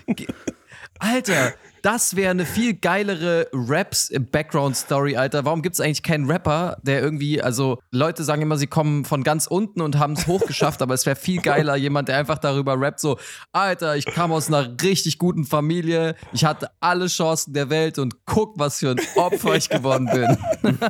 Alter, 1.00 1.54
das 1.82 2.16
wäre 2.16 2.30
eine 2.30 2.44
viel 2.44 2.74
geilere 2.74 3.48
Raps-Background-Story, 3.52 5.16
Alter. 5.16 5.44
Warum 5.44 5.62
gibt's 5.62 5.80
eigentlich 5.80 6.02
keinen 6.02 6.30
Rapper, 6.30 6.78
der 6.82 7.00
irgendwie, 7.00 7.40
also 7.40 7.78
Leute 7.90 8.24
sagen 8.24 8.42
immer, 8.42 8.56
sie 8.56 8.66
kommen 8.66 9.04
von 9.04 9.22
ganz 9.22 9.46
unten 9.46 9.80
und 9.80 9.98
haben 9.98 10.14
es 10.14 10.26
hochgeschafft, 10.26 10.82
aber 10.82 10.94
es 10.94 11.06
wäre 11.06 11.16
viel 11.16 11.40
geiler, 11.40 11.76
jemand, 11.76 12.08
der 12.08 12.18
einfach 12.18 12.38
darüber 12.38 12.80
rappt, 12.80 13.00
so, 13.00 13.18
Alter, 13.52 13.96
ich 13.96 14.06
kam 14.06 14.32
aus 14.32 14.48
einer 14.48 14.76
richtig 14.82 15.18
guten 15.18 15.44
Familie, 15.44 16.16
ich 16.32 16.44
hatte 16.44 16.70
alle 16.80 17.06
Chancen 17.06 17.52
der 17.52 17.70
Welt 17.70 17.98
und 17.98 18.24
guck, 18.26 18.58
was 18.58 18.78
für 18.78 18.90
ein 18.90 19.00
Opfer 19.16 19.54
ich 19.56 19.68
geworden 19.68 20.06
bin. 20.12 20.38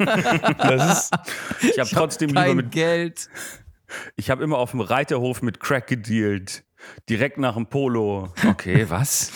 Ist, 0.71 1.11
Ich 1.63 1.79
habe 1.79 1.91
trotzdem 1.91 2.29
lieber 2.31 2.43
Kein 2.43 2.57
mit, 2.57 2.71
Geld. 2.73 3.29
ich 4.17 4.31
habe 4.31 4.43
immer 4.43 4.59
auf 4.59 4.73
dem 4.73 4.81
Reiterhof 4.81 5.43
mit 5.43 5.61
Crack 5.61 5.87
gedealt. 5.87 6.65
Direkt 7.09 7.39
nach 7.39 7.55
dem 7.55 7.67
Polo. 7.67 8.33
Okay, 8.49 8.87
was? 8.89 9.31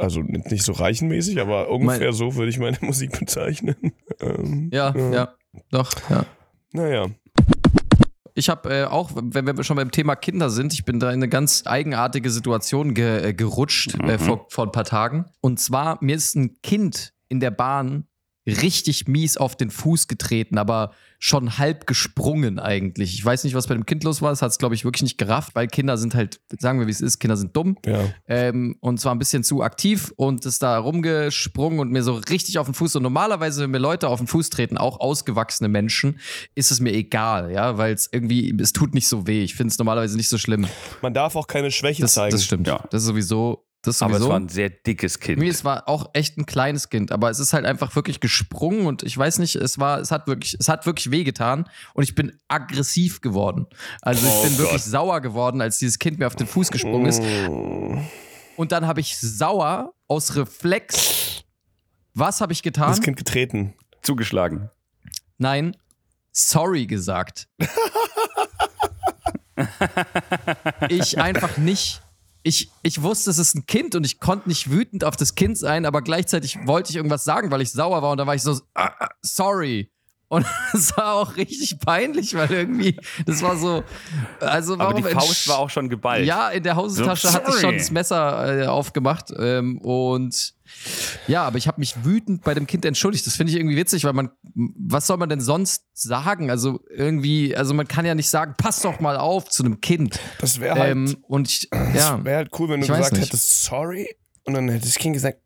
Also 0.00 0.22
nicht 0.22 0.62
so 0.62 0.72
reichenmäßig, 0.72 1.40
aber 1.40 1.68
ungefähr 1.70 2.12
so 2.12 2.34
würde 2.34 2.50
ich 2.50 2.58
meine 2.58 2.78
Musik 2.80 3.18
bezeichnen. 3.18 3.92
Ähm, 4.20 4.70
Ja, 4.72 4.94
ja, 4.96 5.34
doch, 5.70 5.92
ja. 6.08 6.24
Naja. 6.72 7.08
Ich 8.34 8.48
habe 8.48 8.70
äh, 8.74 8.84
auch, 8.84 9.10
wenn 9.14 9.46
wir 9.46 9.62
schon 9.64 9.76
beim 9.76 9.90
Thema 9.90 10.16
Kinder 10.16 10.50
sind, 10.50 10.72
ich 10.72 10.84
bin 10.84 11.00
da 11.00 11.08
in 11.08 11.14
eine 11.14 11.28
ganz 11.28 11.64
eigenartige 11.66 12.30
Situation 12.30 12.94
ge 12.94 13.28
äh, 13.28 13.34
gerutscht 13.34 13.98
äh, 14.00 14.18
vor, 14.18 14.46
vor 14.48 14.66
ein 14.66 14.72
paar 14.72 14.84
Tagen. 14.84 15.26
Und 15.40 15.58
zwar, 15.60 15.98
mir 16.00 16.16
ist 16.16 16.36
ein 16.36 16.60
Kind 16.62 17.12
in 17.28 17.40
der 17.40 17.50
Bahn 17.50 18.06
richtig 18.46 19.06
mies 19.06 19.36
auf 19.36 19.56
den 19.56 19.70
Fuß 19.70 20.08
getreten, 20.08 20.58
aber 20.58 20.92
schon 21.22 21.58
halb 21.58 21.86
gesprungen 21.86 22.58
eigentlich. 22.58 23.12
Ich 23.12 23.22
weiß 23.22 23.44
nicht, 23.44 23.52
was 23.54 23.66
bei 23.66 23.74
dem 23.74 23.84
Kind 23.84 24.04
los 24.04 24.22
war. 24.22 24.32
Es 24.32 24.40
hat 24.40 24.52
es, 24.52 24.56
glaube 24.58 24.74
ich, 24.74 24.84
wirklich 24.84 25.02
nicht 25.02 25.18
gerafft, 25.18 25.54
weil 25.54 25.66
Kinder 25.68 25.98
sind 25.98 26.14
halt, 26.14 26.40
sagen 26.58 26.80
wir, 26.80 26.86
wie 26.86 26.90
es 26.90 27.02
ist, 27.02 27.18
Kinder 27.18 27.36
sind 27.36 27.54
dumm. 27.54 27.76
Ja. 27.84 28.00
Ähm, 28.26 28.76
und 28.80 28.98
zwar 28.98 29.14
ein 29.14 29.18
bisschen 29.18 29.44
zu 29.44 29.62
aktiv 29.62 30.14
und 30.16 30.46
ist 30.46 30.62
da 30.62 30.78
rumgesprungen 30.78 31.78
und 31.78 31.90
mir 31.90 32.02
so 32.02 32.14
richtig 32.14 32.58
auf 32.58 32.66
den 32.66 32.72
Fuß. 32.74 32.96
Und 32.96 33.02
normalerweise, 33.02 33.62
wenn 33.62 33.70
mir 33.70 33.78
Leute 33.78 34.08
auf 34.08 34.18
den 34.18 34.26
Fuß 34.26 34.48
treten, 34.48 34.78
auch 34.78 34.98
ausgewachsene 35.00 35.68
Menschen, 35.68 36.18
ist 36.54 36.70
es 36.70 36.80
mir 36.80 36.92
egal, 36.94 37.52
ja, 37.52 37.76
weil 37.76 37.92
es 37.92 38.08
irgendwie, 38.10 38.56
es 38.58 38.72
tut 38.72 38.94
nicht 38.94 39.06
so 39.08 39.26
weh. 39.26 39.42
Ich 39.42 39.54
finde 39.54 39.72
es 39.72 39.78
normalerweise 39.78 40.16
nicht 40.16 40.30
so 40.30 40.38
schlimm. 40.38 40.66
Man 41.02 41.12
darf 41.12 41.36
auch 41.36 41.46
keine 41.46 41.70
Schwäche 41.70 42.00
Das, 42.00 42.14
zeigen. 42.14 42.32
das 42.32 42.44
stimmt. 42.44 42.66
Ja. 42.66 42.82
Das 42.90 43.02
ist 43.02 43.08
sowieso, 43.08 43.66
das 43.69 43.69
Aber 43.86 44.16
es 44.16 44.28
war 44.28 44.36
ein 44.36 44.48
sehr 44.48 44.68
dickes 44.68 45.20
Kind. 45.20 45.38
Mir, 45.38 45.50
es 45.50 45.64
war 45.64 45.88
auch 45.88 46.10
echt 46.12 46.36
ein 46.36 46.44
kleines 46.44 46.90
Kind, 46.90 47.12
aber 47.12 47.30
es 47.30 47.38
ist 47.38 47.54
halt 47.54 47.64
einfach 47.64 47.94
wirklich 47.96 48.20
gesprungen 48.20 48.86
und 48.86 49.02
ich 49.02 49.16
weiß 49.16 49.38
nicht, 49.38 49.56
es 49.56 49.78
war, 49.78 50.00
es 50.00 50.10
hat 50.10 50.26
wirklich, 50.26 50.56
es 50.58 50.68
hat 50.68 50.84
wirklich 50.84 51.10
wehgetan 51.10 51.66
und 51.94 52.02
ich 52.02 52.14
bin 52.14 52.38
aggressiv 52.48 53.22
geworden. 53.22 53.66
Also 54.02 54.26
ich 54.26 54.32
Oh 54.32 54.42
bin 54.42 54.50
Gott. 54.52 54.58
wirklich 54.58 54.84
sauer 54.84 55.20
geworden, 55.20 55.62
als 55.62 55.78
dieses 55.78 55.98
Kind 55.98 56.18
mir 56.18 56.26
auf 56.26 56.36
den 56.36 56.46
Fuß 56.46 56.70
gesprungen 56.70 57.06
ist. 57.06 57.22
Mm. 57.22 58.00
Und 58.56 58.72
dann 58.72 58.86
habe 58.86 59.00
ich 59.00 59.16
sauer 59.16 59.94
aus 60.08 60.36
Reflex. 60.36 61.42
Was 62.12 62.42
habe 62.42 62.52
ich 62.52 62.62
getan? 62.62 62.88
Das 62.88 63.00
Kind 63.00 63.16
getreten. 63.16 63.72
Zugeschlagen. 64.02 64.68
Nein, 65.38 65.74
sorry 66.32 66.86
gesagt. 66.86 67.48
ich 70.88 71.18
einfach 71.18 71.56
nicht. 71.56 72.02
Ich, 72.42 72.70
ich 72.82 73.02
wusste, 73.02 73.30
es 73.30 73.38
ist 73.38 73.54
ein 73.54 73.66
Kind 73.66 73.94
und 73.94 74.04
ich 74.04 74.18
konnte 74.18 74.48
nicht 74.48 74.70
wütend 74.70 75.04
auf 75.04 75.16
das 75.16 75.34
Kind 75.34 75.58
sein, 75.58 75.84
aber 75.84 76.00
gleichzeitig 76.02 76.58
wollte 76.64 76.90
ich 76.90 76.96
irgendwas 76.96 77.24
sagen, 77.24 77.50
weil 77.50 77.60
ich 77.60 77.70
sauer 77.70 78.02
war 78.02 78.12
und 78.12 78.18
da 78.18 78.26
war 78.26 78.34
ich 78.34 78.42
so, 78.42 78.58
ah, 78.74 78.90
ah, 78.98 79.08
sorry. 79.20 79.90
Und 80.28 80.46
es 80.72 80.96
war 80.96 81.14
auch 81.14 81.36
richtig 81.36 81.78
peinlich, 81.80 82.34
weil 82.34 82.50
irgendwie, 82.50 82.96
das 83.26 83.42
war 83.42 83.56
so, 83.56 83.82
also 84.38 84.74
Aber 84.74 84.84
warum 84.84 85.02
die 85.02 85.10
Faust 85.10 85.48
war 85.48 85.58
auch 85.58 85.70
schon 85.70 85.88
geballt. 85.88 86.24
Ja, 86.24 86.50
in 86.50 86.62
der 86.62 86.76
Hosentasche 86.76 87.26
So, 87.26 87.34
hatte 87.34 87.50
ich 87.50 87.60
schon 87.60 87.76
das 87.76 87.90
Messer 87.90 88.62
äh, 88.62 88.66
aufgemacht. 88.66 89.32
Ähm, 89.36 89.78
und 89.78 90.54
ja, 91.26 91.42
aber 91.44 91.58
ich 91.58 91.66
habe 91.68 91.80
mich 91.80 92.04
wütend 92.04 92.42
bei 92.42 92.54
dem 92.54 92.66
Kind 92.66 92.84
entschuldigt. 92.84 93.26
Das 93.26 93.36
finde 93.36 93.52
ich 93.52 93.58
irgendwie 93.58 93.76
witzig, 93.76 94.04
weil 94.04 94.12
man, 94.12 94.30
was 94.54 95.06
soll 95.06 95.16
man 95.16 95.28
denn 95.28 95.40
sonst 95.40 95.84
sagen? 95.92 96.50
Also 96.50 96.80
irgendwie, 96.90 97.56
also 97.56 97.74
man 97.74 97.86
kann 97.88 98.04
ja 98.06 98.14
nicht 98.14 98.30
sagen, 98.30 98.54
pass 98.56 98.80
doch 98.80 99.00
mal 99.00 99.16
auf 99.16 99.48
zu 99.48 99.64
einem 99.64 99.80
Kind. 99.80 100.18
Das 100.40 100.60
wäre 100.60 100.78
halt, 100.78 100.92
Ähm, 100.92 101.16
und 101.22 101.48
ich, 101.48 101.68
ja, 101.94 102.22
wäre 102.24 102.36
halt 102.38 102.50
cool, 102.58 102.68
wenn 102.70 102.80
du 102.80 102.86
gesagt 102.86 103.18
hättest, 103.18 103.62
sorry. 103.64 104.08
Und 104.44 104.54
dann 104.54 104.68
hätte 104.68 104.86
das 104.86 104.96
Kind 104.96 105.14
gesagt, 105.14 105.38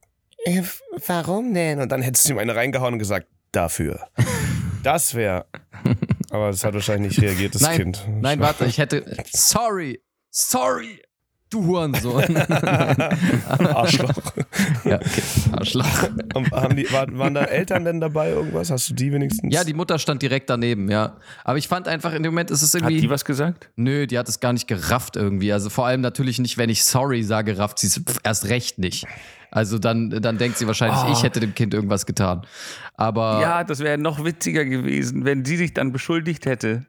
äh, 0.44 0.62
warum 1.06 1.52
denn? 1.54 1.80
Und 1.80 1.90
dann 1.90 2.02
hättest 2.02 2.28
du 2.28 2.32
ihm 2.32 2.38
eine 2.38 2.54
reingehauen 2.54 2.94
und 2.94 2.98
gesagt, 2.98 3.26
dafür. 3.52 4.08
Das 4.82 5.14
wäre. 5.14 5.46
Aber 6.28 6.48
das 6.50 6.62
hat 6.62 6.74
wahrscheinlich 6.74 7.16
nicht 7.16 7.22
reagiert, 7.26 7.54
das 7.54 7.62
Nein, 7.62 7.76
Kind. 7.78 8.06
nein, 8.20 8.38
warte, 8.40 8.66
ich 8.66 8.76
hätte, 8.76 9.02
sorry, 9.32 10.02
sorry. 10.28 11.00
Du 11.54 11.64
Hurensohn. 11.64 12.36
Arschloch. 13.48 14.14
ja, 14.84 14.96
okay. 14.96 15.22
Arschloch. 15.52 16.08
Und 16.34 16.50
haben 16.50 16.76
die, 16.76 16.90
waren, 16.92 17.18
waren 17.18 17.34
da 17.34 17.44
Eltern 17.44 17.84
denn 17.84 18.00
dabei 18.00 18.30
irgendwas? 18.30 18.70
Hast 18.70 18.90
du 18.90 18.94
die 18.94 19.12
wenigstens? 19.12 19.54
Ja, 19.54 19.64
die 19.64 19.74
Mutter 19.74 19.98
stand 19.98 20.22
direkt 20.22 20.50
daneben, 20.50 20.90
ja. 20.90 21.16
Aber 21.44 21.58
ich 21.58 21.68
fand 21.68 21.88
einfach 21.88 22.12
in 22.12 22.22
dem 22.22 22.32
Moment, 22.32 22.50
ist 22.50 22.62
es 22.62 22.74
Hat 22.74 22.82
irgendwie. 22.82 23.00
die 23.00 23.10
was 23.10 23.24
gesagt? 23.24 23.70
Nö, 23.76 24.06
die 24.06 24.18
hat 24.18 24.28
es 24.28 24.40
gar 24.40 24.52
nicht 24.52 24.66
gerafft 24.66 25.16
irgendwie. 25.16 25.52
Also 25.52 25.70
vor 25.70 25.86
allem 25.86 26.00
natürlich 26.00 26.38
nicht, 26.38 26.58
wenn 26.58 26.70
ich 26.70 26.84
sorry 26.84 27.22
sage, 27.22 27.58
rafft 27.58 27.78
sie 27.78 27.86
es 27.86 28.02
erst 28.22 28.48
recht 28.48 28.78
nicht. 28.78 29.06
Also 29.54 29.78
dann, 29.78 30.10
dann 30.10 30.36
denkt 30.36 30.58
sie 30.58 30.66
wahrscheinlich, 30.66 30.98
Oh. 31.06 31.12
ich 31.12 31.22
hätte 31.22 31.38
dem 31.38 31.54
Kind 31.54 31.72
irgendwas 31.74 32.06
getan. 32.06 32.44
Aber 32.94 33.40
Ja, 33.40 33.62
das 33.62 33.78
wäre 33.78 33.96
noch 33.98 34.24
witziger 34.24 34.64
gewesen, 34.64 35.24
wenn 35.24 35.44
sie 35.44 35.56
sich 35.56 35.72
dann 35.72 35.92
beschuldigt 35.92 36.44
hätte. 36.44 36.86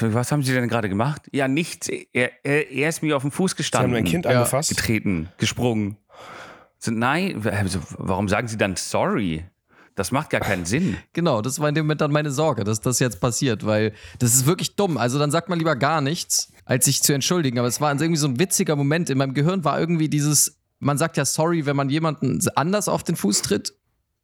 Was 0.00 0.32
haben 0.32 0.42
sie 0.42 0.52
denn 0.52 0.68
gerade 0.68 0.88
gemacht? 0.88 1.22
Ja, 1.32 1.46
nichts. 1.46 1.88
Er, 1.88 2.30
er, 2.44 2.70
er 2.72 2.88
ist 2.88 3.02
mir 3.02 3.16
auf 3.16 3.22
den 3.22 3.30
Fuß 3.30 3.52
Sie 3.52 3.54
haben 3.54 3.56
gestanden. 3.58 3.92
dein 3.94 4.04
Kind 4.04 4.24
Ja. 4.24 4.32
angefasst? 4.32 4.68
getreten, 4.70 5.28
gesprungen. 5.38 5.96
So, 6.80 6.90
nein, 6.90 7.40
also, 7.46 7.78
warum 7.98 8.28
sagen 8.28 8.48
sie 8.48 8.56
dann 8.56 8.74
sorry? 8.76 9.44
Das 9.94 10.10
macht 10.12 10.30
gar 10.30 10.40
keinen 10.40 10.64
Sinn. 10.64 10.96
genau, 11.12 11.40
das 11.40 11.60
war 11.60 11.68
in 11.68 11.74
dem 11.76 11.86
Moment 11.86 12.00
dann 12.00 12.10
meine 12.12 12.30
Sorge, 12.32 12.64
dass 12.64 12.80
das 12.80 12.98
jetzt 12.98 13.20
passiert, 13.20 13.64
weil 13.64 13.92
das 14.18 14.34
ist 14.34 14.46
wirklich 14.46 14.74
dumm. 14.76 14.96
Also 14.96 15.18
dann 15.20 15.30
sagt 15.30 15.48
man 15.48 15.58
lieber 15.58 15.76
gar 15.76 16.00
nichts, 16.00 16.52
als 16.64 16.84
sich 16.84 17.00
zu 17.02 17.12
entschuldigen. 17.12 17.58
Aber 17.60 17.68
es 17.68 17.80
war 17.80 17.92
irgendwie 17.92 18.16
so 18.16 18.26
ein 18.28 18.38
witziger 18.40 18.74
Moment. 18.76 19.08
In 19.10 19.18
meinem 19.18 19.34
Gehirn 19.34 19.64
war 19.64 19.78
irgendwie 19.80 20.08
dieses, 20.08 20.57
man 20.80 20.98
sagt 20.98 21.16
ja 21.16 21.24
sorry, 21.24 21.66
wenn 21.66 21.76
man 21.76 21.90
jemanden 21.90 22.40
anders 22.54 22.88
auf 22.88 23.02
den 23.02 23.16
Fuß 23.16 23.42
tritt. 23.42 23.74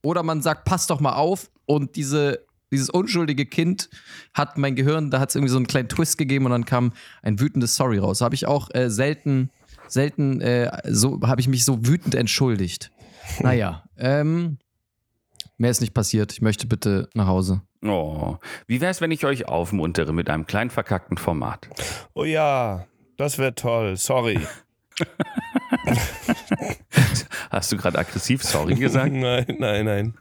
Oder 0.03 0.23
man 0.23 0.43
sagt, 0.43 0.65
pass 0.65 0.87
doch 0.87 1.01
mal 1.01 1.15
auf. 1.15 1.51
Und 1.67 1.97
diese, 1.97 2.45
dieses 2.71 2.91
unschuldige 2.91 3.47
Kind 3.47 3.89
hat 4.35 4.59
mein 4.59 4.75
Gehirn, 4.75 5.11
da 5.11 5.19
hat 5.21 5.31
es 5.31 5.35
irgendwie 5.35 5.51
so 5.51 5.57
einen 5.57 5.67
kleinen 5.67 5.89
Twist 5.89 6.19
gegeben 6.19 6.45
und 6.45 6.51
dann 6.51 6.67
kam 6.67 6.93
ein 7.23 7.41
wütendes 7.41 7.77
Sorry 7.77 7.99
raus. 7.99 8.21
Habe 8.21 8.35
ich 8.35 8.47
auch 8.47 8.69
äh, 8.75 8.91
selten, 8.91 9.51
selten, 9.89 10.41
äh, 10.41 10.71
so 10.89 11.21
habe 11.23 11.41
ich 11.41 11.49
mich 11.49 11.65
so 11.65 11.87
wütend 11.87 12.15
entschuldigt. 12.15 12.91
Naja, 13.41 13.85
ähm, 13.97 14.59
mehr 15.57 15.71
ist 15.71 15.81
nicht 15.81 15.95
passiert. 15.95 16.31
Ich 16.35 16.43
möchte 16.43 16.67
bitte 16.67 17.09
nach 17.15 17.27
Hause. 17.27 17.63
Oh, 17.83 18.37
wie 18.67 18.83
wäre 18.83 18.91
es, 18.91 19.01
wenn 19.01 19.11
ich 19.11 19.25
euch 19.25 19.49
aufmuntere 19.49 20.13
mit 20.13 20.29
einem 20.29 20.47
kleinen 20.47 20.69
verkackten 20.69 21.17
Format? 21.17 21.71
Oh 22.13 22.25
ja, 22.25 22.85
das 23.17 23.39
wäre 23.39 23.55
toll. 23.55 23.97
Sorry. 23.97 24.41
Hast 27.51 27.73
du 27.73 27.77
gerade 27.77 27.99
aggressiv 27.99 28.43
sorry 28.43 28.75
gesagt? 28.75 29.13
nein, 29.13 29.45
nein, 29.59 29.85
nein. 29.85 30.15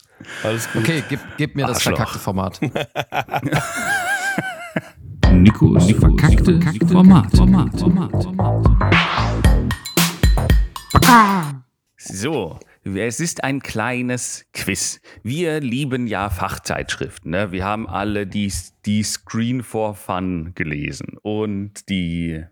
Alles 0.43 0.71
gut. 0.71 0.83
Okay, 0.83 1.03
gib, 1.09 1.19
gib 1.37 1.55
mir 1.55 1.65
das 1.65 1.77
Arschloch. 1.77 1.97
verkackte 1.97 2.19
Format. 2.19 2.59
Nikos 5.31 5.91
verkackte 5.91 6.87
Format. 6.87 7.31
So, 11.97 12.59
es 12.83 13.19
ist 13.19 13.43
ein 13.43 13.61
kleines 13.61 14.45
Quiz. 14.53 15.01
Wir 15.23 15.59
lieben 15.59 16.07
ja 16.07 16.29
Fachzeitschriften. 16.29 17.31
Ne? 17.31 17.51
Wir 17.51 17.65
haben 17.65 17.87
alle 17.87 18.27
die, 18.27 18.51
die 18.85 19.03
Screen 19.03 19.63
for 19.63 19.95
Fun 19.95 20.51
gelesen 20.53 21.17
und 21.21 21.89
die 21.89 22.43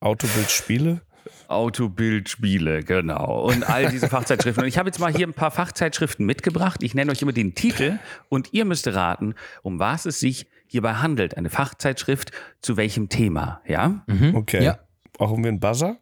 Autobildspiele? 0.00 1.00
Autobildspiele, 1.48 2.82
genau. 2.84 3.48
Und 3.48 3.68
all 3.68 3.88
diese 3.90 4.08
Fachzeitschriften. 4.08 4.62
Und 4.64 4.68
ich 4.68 4.78
habe 4.78 4.88
jetzt 4.88 4.98
mal 5.00 5.12
hier 5.12 5.26
ein 5.26 5.32
paar 5.34 5.50
Fachzeitschriften 5.50 6.24
mitgebracht. 6.24 6.82
Ich 6.82 6.94
nenne 6.94 7.10
euch 7.10 7.22
immer 7.22 7.32
den 7.32 7.54
Titel 7.54 7.98
und 8.28 8.52
ihr 8.52 8.64
müsst 8.64 8.86
raten, 8.88 9.34
um 9.62 9.78
was 9.78 10.04
es 10.06 10.20
sich 10.20 10.46
hierbei 10.66 10.94
handelt. 10.94 11.36
Eine 11.36 11.50
Fachzeitschrift 11.50 12.32
zu 12.60 12.76
welchem 12.76 13.08
Thema, 13.08 13.62
ja? 13.66 14.04
Okay. 14.34 14.62
Ja. 14.62 14.78
Brauchen 15.14 15.42
wir 15.42 15.48
einen 15.48 15.60
Buzzer? 15.60 15.96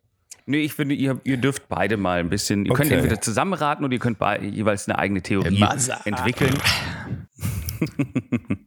Nee, 0.48 0.58
ich 0.60 0.74
finde, 0.74 0.94
ihr, 0.94 1.20
ihr 1.24 1.38
dürft 1.38 1.68
beide 1.68 1.96
mal 1.96 2.20
ein 2.20 2.28
bisschen, 2.28 2.66
ihr 2.66 2.72
könnt 2.74 2.86
Okay. 2.90 2.98
entweder 2.98 3.20
zusammen 3.20 3.52
raten 3.54 3.84
oder 3.84 3.92
ihr 3.94 3.98
könnt 3.98 4.18
jeweils 4.42 4.88
eine 4.88 4.98
eigene 4.98 5.22
Theorie 5.22 5.58
Buzzer. 5.58 6.00
entwickeln. 6.04 6.54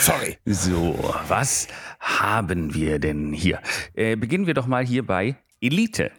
Sorry. 0.00 0.38
So, 0.46 0.98
was 1.28 1.68
haben 2.00 2.74
wir 2.74 2.98
denn 2.98 3.32
hier? 3.32 3.60
Äh, 3.94 4.16
beginnen 4.16 4.46
wir 4.46 4.54
doch 4.54 4.66
mal 4.66 4.84
hier 4.84 5.06
bei 5.06 5.36
Elite. 5.60 6.10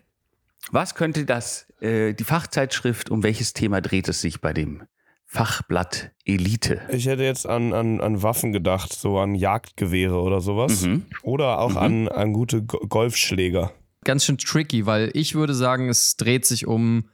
Was 0.71 0.93
könnte 0.95 1.25
das, 1.25 1.65
äh, 1.81 2.13
die 2.13 2.23
Fachzeitschrift, 2.23 3.09
um 3.09 3.23
welches 3.23 3.53
Thema 3.53 3.81
dreht 3.81 4.07
es 4.07 4.21
sich 4.21 4.39
bei 4.39 4.53
dem 4.53 4.83
Fachblatt 5.25 6.11
Elite? 6.25 6.81
Ich 6.91 7.07
hätte 7.07 7.23
jetzt 7.23 7.47
an, 7.47 7.73
an, 7.73 7.99
an 8.01 8.21
Waffen 8.21 8.53
gedacht, 8.53 8.93
so 8.93 9.17
an 9.17 9.33
Jagdgewehre 9.33 10.21
oder 10.21 10.41
sowas. 10.41 10.83
Mhm. 10.83 11.05
Oder 11.23 11.59
auch 11.59 11.75
an, 11.75 12.07
an 12.07 12.33
gute 12.33 12.61
Go 12.63 12.77
Golfschläger. 12.87 13.71
Ganz 14.03 14.25
schön 14.25 14.37
tricky, 14.37 14.85
weil 14.85 15.09
ich 15.13 15.33
würde 15.35 15.53
sagen, 15.55 15.89
es 15.89 16.15
dreht 16.17 16.45
sich 16.45 16.67
um. 16.67 17.05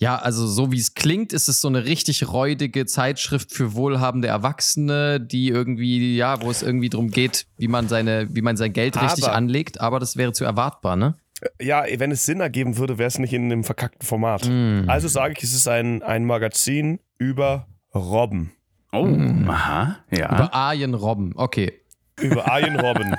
Ja, 0.00 0.16
also 0.16 0.46
so 0.46 0.70
wie 0.70 0.78
es 0.78 0.94
klingt, 0.94 1.32
ist 1.32 1.48
es 1.48 1.60
so 1.60 1.66
eine 1.66 1.84
richtig 1.84 2.28
räudige 2.28 2.86
Zeitschrift 2.86 3.50
für 3.52 3.74
wohlhabende 3.74 4.28
Erwachsene, 4.28 5.20
die 5.20 5.48
irgendwie, 5.48 6.16
ja, 6.16 6.40
wo 6.40 6.50
es 6.52 6.62
irgendwie 6.62 6.88
darum 6.88 7.10
geht, 7.10 7.46
wie 7.56 7.66
man 7.66 7.88
seine, 7.88 8.28
wie 8.32 8.42
man 8.42 8.56
sein 8.56 8.72
Geld 8.72 9.00
richtig 9.02 9.24
Aber- 9.24 9.34
anlegt, 9.34 9.80
aber 9.80 9.98
das 9.98 10.16
wäre 10.16 10.32
zu 10.32 10.44
erwartbar, 10.44 10.94
ne? 10.94 11.16
Ja, 11.60 11.84
wenn 11.98 12.10
es 12.10 12.26
Sinn 12.26 12.40
ergeben 12.40 12.78
würde, 12.78 12.98
wäre 12.98 13.06
es 13.06 13.18
nicht 13.18 13.32
in 13.32 13.48
dem 13.48 13.64
verkackten 13.64 14.06
Format. 14.06 14.48
Mm. 14.48 14.88
Also 14.88 15.08
sage 15.08 15.34
ich, 15.36 15.44
es 15.44 15.54
ist 15.54 15.68
ein, 15.68 16.02
ein 16.02 16.24
Magazin 16.24 17.00
über 17.18 17.68
Robben. 17.94 18.52
Oh, 18.92 19.06
aha, 19.46 19.98
ja. 20.10 20.26
Über 20.26 20.54
Arjen 20.54 20.94
Robben, 20.94 21.32
okay. 21.36 21.72
Über 22.20 22.50
Arjen 22.50 22.78
Robben. 22.80 23.14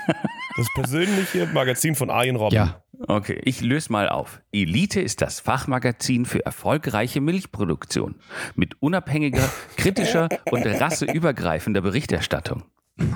Das 0.57 0.67
persönliche 0.75 1.45
Magazin 1.47 1.95
von 1.95 2.09
Arjen 2.09 2.35
Robben. 2.35 2.55
Ja. 2.55 2.81
Okay, 3.07 3.39
ich 3.45 3.61
löse 3.61 3.91
mal 3.93 4.09
auf. 4.09 4.41
Elite 4.51 4.99
ist 4.99 5.21
das 5.21 5.39
Fachmagazin 5.39 6.25
für 6.25 6.45
erfolgreiche 6.45 7.21
Milchproduktion 7.21 8.15
mit 8.55 8.81
unabhängiger, 8.81 9.49
kritischer 9.77 10.27
und 10.51 10.65
rasseübergreifender 10.65 11.81
Berichterstattung. 11.81 12.63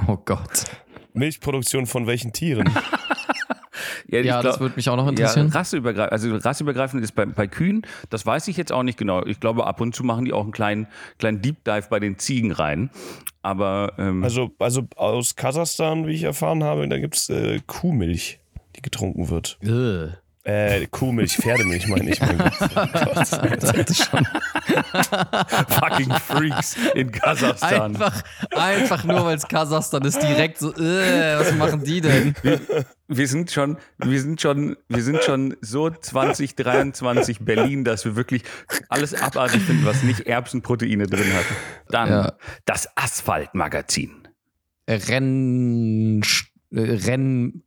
Oh 0.07 0.15
Gott. 0.15 0.65
Milchproduktion 1.13 1.85
von 1.85 2.07
welchen 2.07 2.31
Tieren? 2.31 2.69
Ja, 4.07 4.41
das 4.41 4.55
glaub- 4.55 4.59
würde 4.61 4.75
mich 4.75 4.89
auch 4.89 4.95
noch 4.95 5.05
Ja, 5.05 5.09
interessieren. 5.11 5.47
rasseübergreifend, 5.49 6.11
also 6.11 6.35
rasseübergreifend 6.35 7.03
ist 7.03 7.13
bei, 7.15 7.25
bei 7.25 7.47
Kühen, 7.47 7.83
das 8.09 8.25
weiß 8.25 8.47
ich 8.47 8.57
jetzt 8.57 8.71
auch 8.71 8.83
nicht 8.83 8.97
genau. 8.97 9.25
Ich 9.25 9.39
glaube, 9.39 9.65
ab 9.67 9.81
und 9.81 9.95
zu 9.95 10.03
machen 10.03 10.25
die 10.25 10.33
auch 10.33 10.43
einen 10.43 10.51
kleinen, 10.51 10.87
kleinen 11.19 11.41
Deep 11.41 11.63
Dive 11.63 11.87
bei 11.89 11.99
den 11.99 12.17
Ziegen 12.17 12.51
rein. 12.51 12.89
Aber 13.41 13.93
ähm, 13.97 14.23
Also, 14.23 14.51
also 14.59 14.87
aus 14.95 15.35
Kasachstan, 15.35 16.07
wie 16.07 16.13
ich 16.13 16.23
erfahren 16.23 16.63
habe, 16.63 16.87
da 16.87 16.97
gibt 16.97 17.15
es 17.15 17.29
äh, 17.29 17.59
Kuhmilch, 17.67 18.39
die 18.75 18.81
getrunken 18.81 19.29
wird. 19.29 19.57
Ugh. 19.63 20.13
Äh, 20.45 20.87
Kuhmilch, 20.87 21.37
Pferdemilch 21.37 21.87
meine 21.87 22.09
ich. 22.11 22.19
Mein 22.19 22.37
Gott. 22.37 22.53
Oh 22.75 22.85
Gott. 22.91 23.27
fucking 25.69 26.11
Freaks 26.11 26.75
in 26.95 27.11
Kasachstan. 27.11 27.95
Einfach, 27.95 28.23
einfach 28.51 29.03
nur, 29.05 29.23
weil 29.25 29.37
es 29.37 29.47
Kasachstan 29.47 30.03
ist, 30.03 30.21
direkt 30.21 30.57
so, 30.59 30.73
äh, 30.75 31.39
was 31.39 31.53
machen 31.55 31.83
die 31.83 32.01
denn? 32.01 32.35
Wir 33.07 33.27
sind 33.27 33.51
schon, 33.51 33.77
wir 33.97 34.21
sind 34.21 34.41
schon, 34.41 34.75
wir 34.89 35.03
sind 35.03 35.23
schon 35.23 35.55
so 35.61 35.89
2023 35.89 37.39
Berlin, 37.39 37.83
dass 37.83 38.03
wir 38.05 38.15
wirklich 38.15 38.43
alles 38.89 39.13
abartig 39.13 39.61
finden, 39.61 39.85
was 39.85 40.03
nicht 40.03 40.21
Erbsenproteine 40.21 41.07
drin 41.07 41.33
hat. 41.33 41.45
Dann 41.89 42.09
Ja. 42.09 42.33
das 42.65 42.89
Asphaltmagazin. 42.97 44.27
Renn, 44.89 46.21
äh, 46.71 46.79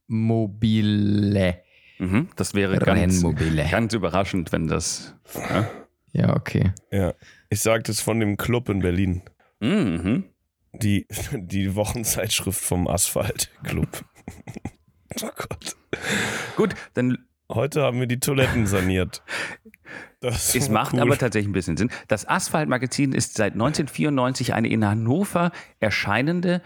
Rennmobile. 0.09 1.63
Mhm, 1.99 2.29
das 2.37 2.55
wäre 2.55 2.79
ganz, 2.79 3.23
ganz 3.71 3.93
überraschend, 3.95 4.53
wenn 4.53 4.69
das. 4.69 5.15
Ja. 5.35 5.69
Ja, 6.13 6.37
okay. 6.37 6.73
Ja. 6.91 7.15
Ich 7.51 7.61
sage 7.61 7.83
das 7.83 8.01
von 8.01 8.21
dem 8.21 8.37
Club 8.37 8.69
in 8.69 8.81
Berlin. 8.81 9.23
Mhm. 9.61 10.25
Die, 10.73 11.07
die 11.33 11.75
Wochenzeitschrift 11.75 12.63
vom 12.63 12.89
Asphalt-Club. 12.89 13.89
Oh 15.23 15.31
Gott. 15.35 15.77
Gut, 16.57 16.75
dann 16.93 17.17
Heute 17.49 17.83
haben 17.83 18.01
wir 18.01 18.09
die 18.09 18.19
Toiletten 18.19 18.67
saniert. 18.67 19.23
Das 20.21 20.55
Es 20.57 20.69
macht 20.69 20.95
cool. 20.95 21.01
aber 21.01 21.17
tatsächlich 21.17 21.49
ein 21.49 21.53
bisschen 21.53 21.77
Sinn. 21.77 21.91
Das 22.09 22.29
Asphalt-Magazin 22.29 23.13
ist 23.13 23.37
seit 23.37 23.53
1994 23.53 24.53
eine 24.53 24.69
in 24.69 24.85
Hannover 24.85 25.53
erscheinende 25.79 26.61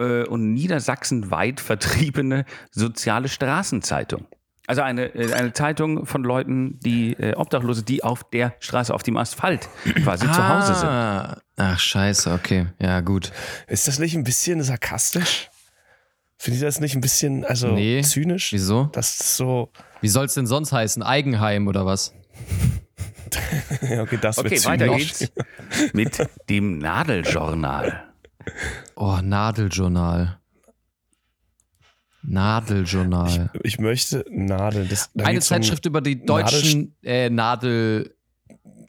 äh, 0.00 0.24
und 0.26 0.52
niedersachsenweit 0.54 1.60
vertriebene 1.60 2.44
soziale 2.72 3.28
Straßenzeitung. 3.28 4.26
Also 4.66 4.82
eine, 4.82 5.14
äh, 5.14 5.32
eine 5.32 5.52
Zeitung 5.52 6.06
von 6.06 6.22
Leuten, 6.24 6.78
die 6.80 7.12
äh, 7.14 7.34
Obdachlose, 7.34 7.82
die 7.82 8.02
auf 8.04 8.22
der 8.30 8.54
Straße, 8.60 8.94
auf 8.94 9.02
dem 9.02 9.16
Asphalt 9.16 9.68
quasi 10.02 10.26
zu 10.30 10.48
Hause 10.48 10.74
sind. 10.74 10.88
Ah. 10.88 11.40
Ach, 11.56 11.78
scheiße, 11.78 12.32
okay. 12.32 12.66
Ja, 12.80 13.00
gut. 13.00 13.32
Ist 13.66 13.86
das 13.88 13.98
nicht 13.98 14.14
ein 14.14 14.24
bisschen 14.24 14.62
sarkastisch? 14.62 15.50
Findet 16.38 16.62
ihr 16.62 16.68
das 16.68 16.80
nicht 16.80 16.94
ein 16.94 17.02
bisschen, 17.02 17.44
also 17.44 17.68
Nee. 17.68 18.00
zynisch? 18.02 18.52
Wieso? 18.52 18.84
Das 18.92 19.10
ist 19.20 19.36
so. 19.36 19.70
Wie 20.00 20.08
soll 20.08 20.24
es 20.24 20.34
denn 20.34 20.46
sonst 20.46 20.72
heißen? 20.72 21.02
Eigenheim 21.02 21.66
oder 21.68 21.84
was? 21.84 22.14
Okay, 23.82 24.18
das 24.20 24.38
Okay, 24.38 24.50
wird 24.50 24.64
weiter 24.66 24.86
zynisch. 24.86 25.18
geht's 25.18 25.32
mit 25.92 26.28
dem 26.48 26.78
Nadeljournal. 26.78 28.09
Oh, 28.96 29.18
Nadeljournal. 29.22 30.38
Nadeljournal. 32.22 33.50
Ich 33.62 33.78
möchte 33.78 34.24
Nadeln. 34.30 34.88
Das, 34.88 35.10
da 35.14 35.24
Eine 35.24 35.34
geht's 35.34 35.50
um- 35.50 35.56
Zeitschrift 35.56 35.86
über 35.86 36.00
die 36.00 36.24
deutschen 36.24 36.94
äh, 37.02 37.30
Nadelwälder. 37.30 38.10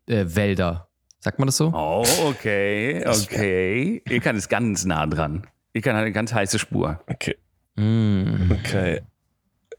Äh, 0.08 0.36
Wälder. 0.36 0.88
Sagt 1.20 1.38
man 1.40 1.46
das 1.48 1.58
so? 1.58 1.72
Oh, 1.74 2.04
okay, 2.26 3.06
okay. 3.08 4.02
Ihr 4.10 4.20
kann 4.20 4.36
ist 4.36 4.50
ganz 4.50 4.84
nah 4.86 5.06
dran. 5.06 5.46
Ihr 5.74 5.82
kann 5.82 5.96
eine 5.96 6.12
ganz 6.12 6.34
heiße 6.34 6.60
Spur. 6.60 7.00
Okay, 7.08 7.38
Mm. 7.78 8.52
okay. 8.52 9.02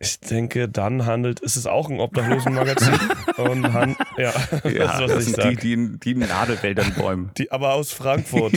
Ich 0.05 0.19
denke, 0.19 0.69
dann 0.69 1.07
handelt, 1.07 1.39
ist 1.41 1.55
es 1.57 1.67
auch 1.67 1.89
ein 1.89 2.01
Obdachlosenmagazin. 2.01 2.93
Und 3.37 3.73
han, 3.73 3.97
ja, 4.19 4.33
das 4.51 4.65
ist, 4.65 4.79
was 4.81 4.99
das 4.99 5.27
ich 5.29 5.35
sind 5.35 5.37
die, 5.37 5.43
sage. 5.43 5.57
die, 5.57 5.73
in- 5.75 6.01
die 6.01 6.11
in 6.11 6.19
Nadelwäldern 6.19 6.93
bäumen. 6.95 7.31
Die, 7.39 7.53
aber 7.53 7.75
aus 7.75 7.93
Frankfurt. 7.93 8.55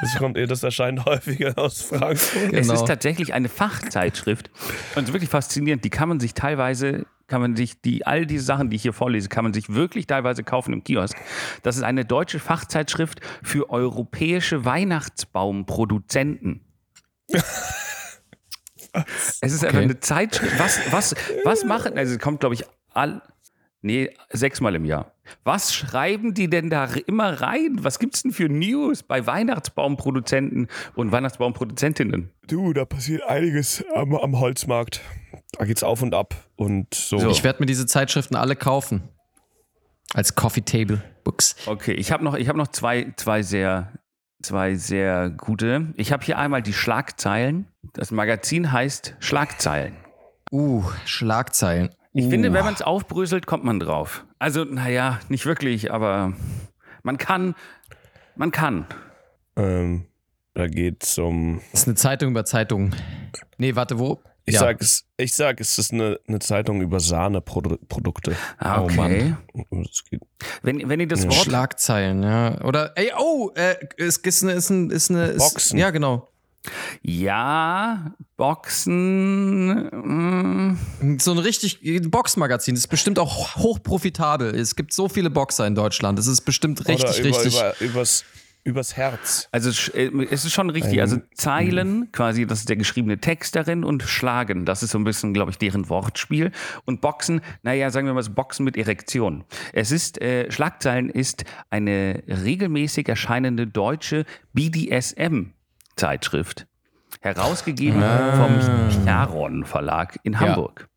Das 0.00 0.14
kommt, 0.16 0.36
das 0.38 0.62
erscheint 0.62 1.04
häufiger 1.04 1.58
aus 1.58 1.82
Frankfurt. 1.82 2.52
Es 2.52 2.68
Genau. 2.68 2.74
ist 2.74 2.86
tatsächlich 2.86 3.34
eine 3.34 3.48
Fachzeitschrift 3.48 4.50
und 4.94 5.12
wirklich 5.12 5.28
faszinierend. 5.30 5.84
Die 5.84 5.90
kann 5.90 6.08
man 6.08 6.20
sich 6.20 6.32
teilweise, 6.34 7.06
kann 7.26 7.40
man 7.40 7.56
sich 7.56 7.80
die 7.80 8.06
all 8.06 8.24
diese 8.24 8.44
Sachen, 8.44 8.70
die 8.70 8.76
ich 8.76 8.82
hier 8.82 8.92
vorlese, 8.92 9.28
kann 9.28 9.42
man 9.44 9.52
sich 9.52 9.70
wirklich 9.74 10.06
teilweise 10.06 10.44
kaufen 10.44 10.72
im 10.72 10.84
Kiosk. 10.84 11.16
Das 11.64 11.76
ist 11.76 11.82
eine 11.82 12.04
deutsche 12.04 12.38
Fachzeitschrift 12.38 13.20
für 13.42 13.68
europäische 13.70 14.64
Weihnachtsbaumproduzenten. 14.64 16.60
Es 19.40 19.52
ist 19.52 19.64
einfach 19.64 19.78
Okay. 19.78 19.84
eine 19.84 20.00
Zeitschrift. 20.00 20.58
Was, 20.58 20.80
was, 20.92 21.14
was 21.44 21.64
machen? 21.64 21.96
Also 21.98 22.14
es 22.14 22.18
kommt, 22.18 22.40
glaube 22.40 22.54
ich, 22.54 22.64
all, 22.92 23.22
nee, 23.82 24.10
sechsmal 24.30 24.74
im 24.74 24.84
Jahr. 24.84 25.12
Was 25.42 25.74
schreiben 25.74 26.34
die 26.34 26.48
denn 26.50 26.68
da 26.70 26.84
immer 27.06 27.40
rein? 27.40 27.78
Was 27.80 27.98
gibt's 27.98 28.22
denn 28.22 28.32
für 28.32 28.48
News 28.48 29.02
bei 29.02 29.26
Weihnachtsbaumproduzenten 29.26 30.68
und 30.94 31.12
Weihnachtsbaumproduzentinnen? 31.12 32.30
Du, 32.46 32.72
da 32.72 32.84
passiert 32.84 33.22
einiges 33.22 33.82
am, 33.94 34.14
am 34.14 34.38
Holzmarkt. 34.38 35.00
Da 35.58 35.64
geht's 35.64 35.82
auf 35.82 36.02
und 36.02 36.14
ab. 36.14 36.34
Und 36.56 36.92
so. 36.94 37.18
So. 37.18 37.30
Ich 37.30 37.42
werde 37.44 37.60
mir 37.62 37.66
diese 37.66 37.86
Zeitschriften 37.86 38.36
alle 38.36 38.54
kaufen. 38.56 39.08
Als 40.12 40.34
Coffee 40.34 40.62
Table 40.62 41.02
Books. 41.24 41.56
Okay, 41.66 41.92
ich 41.92 42.12
habe 42.12 42.22
noch, 42.22 42.34
ich 42.34 42.48
hab 42.48 42.56
noch 42.56 42.68
zwei, 42.68 43.12
zwei, 43.16 43.42
sehr, 43.42 43.92
zwei 44.44 44.74
sehr 44.74 45.30
gute. 45.30 45.92
Ich 45.96 46.12
habe 46.12 46.24
hier 46.24 46.38
einmal 46.38 46.62
die 46.62 46.72
Schlagzeilen. 46.72 47.66
Das 47.92 48.10
Magazin 48.10 48.70
heißt 48.70 49.16
Schlagzeilen. 49.18 49.96
Uh, 50.52 50.84
Schlagzeilen. 51.04 51.90
Ich 52.12 52.26
uh. 52.26 52.30
finde, 52.30 52.52
wenn 52.52 52.64
man 52.64 52.74
es 52.74 52.82
aufbröselt, 52.82 53.46
kommt 53.46 53.64
man 53.64 53.80
drauf. 53.80 54.24
Also, 54.38 54.64
naja, 54.64 55.18
nicht 55.28 55.46
wirklich, 55.46 55.92
aber 55.92 56.34
man 57.02 57.18
kann. 57.18 57.54
Man 58.36 58.50
kann. 58.50 58.86
Ähm, 59.56 60.06
da 60.54 60.66
geht's 60.68 61.18
um. 61.18 61.60
Das 61.72 61.82
ist 61.82 61.88
eine 61.88 61.96
Zeitung 61.96 62.30
über 62.30 62.44
Zeitungen. 62.44 62.94
Nee, 63.58 63.74
warte, 63.74 63.98
wo? 63.98 64.20
Ich 64.46 64.54
Ja. 64.54 64.60
sag 64.60 64.80
es, 64.82 65.04
ich 65.16 65.34
sag, 65.34 65.58
es 65.60 65.78
ist 65.78 65.92
eine, 65.92 66.20
eine 66.28 66.38
Zeitung 66.38 66.82
über 66.82 67.00
Sahneprodukte. 67.00 68.36
Ah, 68.58 68.80
Oh 68.80 68.84
okay. 68.84 68.96
Mann. 68.96 69.38
Es 69.90 70.04
geht, 70.04 70.20
wenn, 70.62 70.86
wenn 70.88 71.00
ihr 71.00 71.08
das 71.08 71.24
Ja. 71.24 71.30
Wort. 71.30 71.44
Schlagzeilen, 71.44 72.22
ja. 72.22 72.60
Oder, 72.62 72.92
ey, 72.96 73.10
oh, 73.18 73.50
äh, 73.54 73.74
es 73.96 74.18
ist 74.18 74.42
eine, 74.42 74.52
ist 74.52 74.70
eine, 74.70 74.92
ist 74.92 75.10
eine 75.10 75.24
ist, 75.28 75.38
Boxen. 75.38 75.78
Ja, 75.78 75.90
genau. 75.90 76.28
Ja, 77.02 78.12
Boxen. 78.36 79.84
mm, 80.72 81.18
So 81.20 81.32
ein 81.32 81.38
richtig 81.38 81.80
ein 81.84 82.10
Boxmagazin. 82.10 82.74
Das 82.74 82.84
ist 82.84 82.88
bestimmt 82.88 83.18
auch 83.18 83.56
hochprofitabel. 83.56 84.54
Es 84.54 84.74
gibt 84.76 84.92
so 84.92 85.08
viele 85.08 85.30
Boxer 85.30 85.66
in 85.66 85.74
Deutschland. 85.74 86.18
Es 86.18 86.26
ist 86.26 86.42
bestimmt 86.42 86.86
richtig, 86.88 87.04
oder 87.04 87.18
über, 87.28 87.36
richtig. 87.44 87.54
Über, 87.54 87.80
übers, 87.80 88.24
übers 88.64 88.96
Herz. 88.96 89.48
Also 89.52 89.70
äh, 89.92 90.10
es 90.30 90.44
ist 90.44 90.52
schon 90.52 90.70
richtig. 90.70 90.94
Ein- 90.94 91.00
Also 91.00 91.18
Zeilen, 91.34 92.10
quasi, 92.12 92.46
das 92.46 92.60
ist 92.60 92.68
der 92.68 92.76
geschriebene 92.76 93.18
Text 93.18 93.54
darin 93.56 93.84
und 93.84 94.02
Schlagen, 94.02 94.64
das 94.64 94.82
ist 94.82 94.90
so 94.92 94.98
ein 94.98 95.04
bisschen, 95.04 95.34
glaube 95.34 95.50
ich, 95.50 95.58
deren 95.58 95.88
Wortspiel. 95.90 96.50
Und 96.84 97.00
Boxen, 97.00 97.40
naja, 97.62 97.90
sagen 97.90 98.06
wir 98.06 98.14
mal 98.14 98.22
so 98.22 98.32
Boxen 98.32 98.64
mit 98.64 98.76
Erektion. 98.76 99.44
Es 99.72 99.90
ist, 99.92 100.20
äh, 100.22 100.50
Schlagzeilen 100.50 101.10
ist 101.10 101.44
eine 101.70 102.22
regelmäßig 102.26 103.08
erscheinende 103.08 103.66
deutsche 103.66 104.24
BDSM-Zeitschrift. 104.54 106.66
Herausgegeben 107.20 108.00
vom 108.02 109.04
Charon 109.04 109.64
Verlag 109.64 110.18
in 110.24 110.40
Hamburg. 110.40 110.88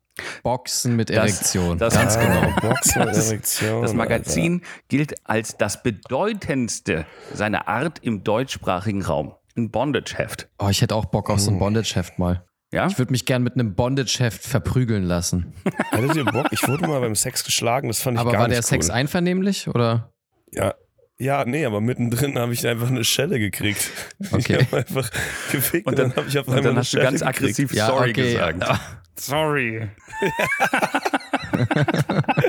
Boxen 0.42 0.96
mit 0.96 1.10
Das- 1.10 1.16
Erektion. 1.16 1.78
das- 1.78 1.94
Ganz 1.94 2.16
Ah, 2.16 2.24
genau. 2.24 2.60
Boxen 2.60 3.02
und 3.02 3.08
Erektion. 3.08 3.82
Das 3.82 3.94
Magazin 3.94 4.62
gilt 4.88 5.14
als 5.24 5.56
das 5.56 5.82
bedeutendste 5.82 7.06
seiner 7.34 7.68
Art 7.68 7.98
im 8.02 8.24
deutschsprachigen 8.24 9.02
Raum. 9.02 9.34
Ein 9.56 9.70
Bondage-Heft. 9.70 10.48
Oh, 10.58 10.68
ich 10.68 10.82
hätte 10.82 10.94
auch 10.94 11.06
Bock 11.06 11.30
auf 11.30 11.40
so 11.40 11.50
ein 11.50 11.58
Bondage-Heft 11.58 12.18
mal. 12.18 12.44
Ja? 12.72 12.86
Ich 12.86 12.98
würde 12.98 13.12
mich 13.12 13.24
gern 13.24 13.42
mit 13.42 13.54
einem 13.54 13.74
Bondage-Heft 13.74 14.42
verprügeln 14.44 15.02
lassen. 15.04 15.54
Alter. 15.64 15.78
Hattet 15.90 16.16
ihr 16.16 16.24
Bock? 16.26 16.46
Ich 16.50 16.66
wurde 16.68 16.86
mal 16.86 17.00
beim 17.00 17.14
Sex 17.16 17.42
geschlagen, 17.44 17.88
das 17.88 18.00
fand 18.00 18.16
ich 18.16 18.20
Aber 18.20 18.32
gar 18.32 18.42
war 18.42 18.48
nicht 18.48 18.56
der 18.58 18.62
Sex 18.62 18.88
cool. 18.88 18.94
einvernehmlich 18.94 19.68
oder? 19.68 20.12
Ja. 20.52 20.74
Ja, 21.20 21.44
nee, 21.44 21.64
aber 21.64 21.80
mittendrin 21.80 22.38
habe 22.38 22.52
ich 22.52 22.64
einfach 22.66 22.88
eine 22.88 23.02
Schelle 23.02 23.40
gekriegt. 23.40 23.90
Okay. 24.30 24.58
Ich 24.60 24.66
habe 24.66 24.76
einfach 24.76 25.10
gefickt 25.50 25.86
und, 25.86 25.92
Und 25.94 25.98
dann- 25.98 26.08
dann 26.10 26.16
habe 26.18 26.28
ich 26.28 26.38
auf 26.38 26.46
Und 26.46 26.52
einmal 26.54 26.62
dann 26.62 26.70
eine 26.72 26.80
hast 26.80 26.92
du 26.92 26.96
Schelle 26.98 27.10
ganz 27.10 27.20
gekriegt. 27.20 27.38
aggressiv 27.38 27.74
Ja, 27.74 27.86
sorry 27.86 28.10
okay, 28.10 28.32
gesagt. 28.34 28.62
ja. 28.62 28.80
Sorry. 29.18 29.90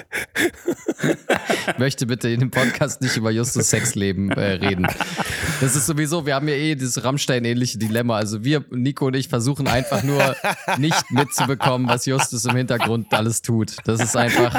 Ich 1.80 1.82
möchte 1.82 2.06
bitte 2.08 2.28
in 2.28 2.42
dem 2.42 2.52
Podcast 2.52 3.00
nicht 3.02 3.16
über 3.16 3.32
Justus 3.32 3.70
Sexleben 3.70 4.32
äh, 4.32 4.56
reden. 4.56 4.86
Das 5.62 5.78
ist 5.78 5.86
sowieso, 5.86 6.26
wir 6.26 6.36
haben 6.36 6.50
ja 6.50 6.56
eh 6.56 6.76
dieses 6.76 7.02
Rammstein-ähnliche 7.06 7.78
Dilemma. 7.78 8.18
Also 8.18 8.44
wir, 8.44 8.66
Nico 8.70 9.08
und 9.08 9.16
ich, 9.16 9.30
versuchen 9.30 9.66
einfach 9.66 10.04
nur 10.04 10.36
nicht 10.78 11.10
mitzubekommen, 11.10 11.88
was 11.88 12.06
Justus 12.06 12.44
im 12.44 12.58
Hintergrund 12.58 13.14
alles 13.14 13.42
tut. 13.42 13.78
Das 13.86 14.02
ist 14.02 14.18
einfach, 14.18 14.54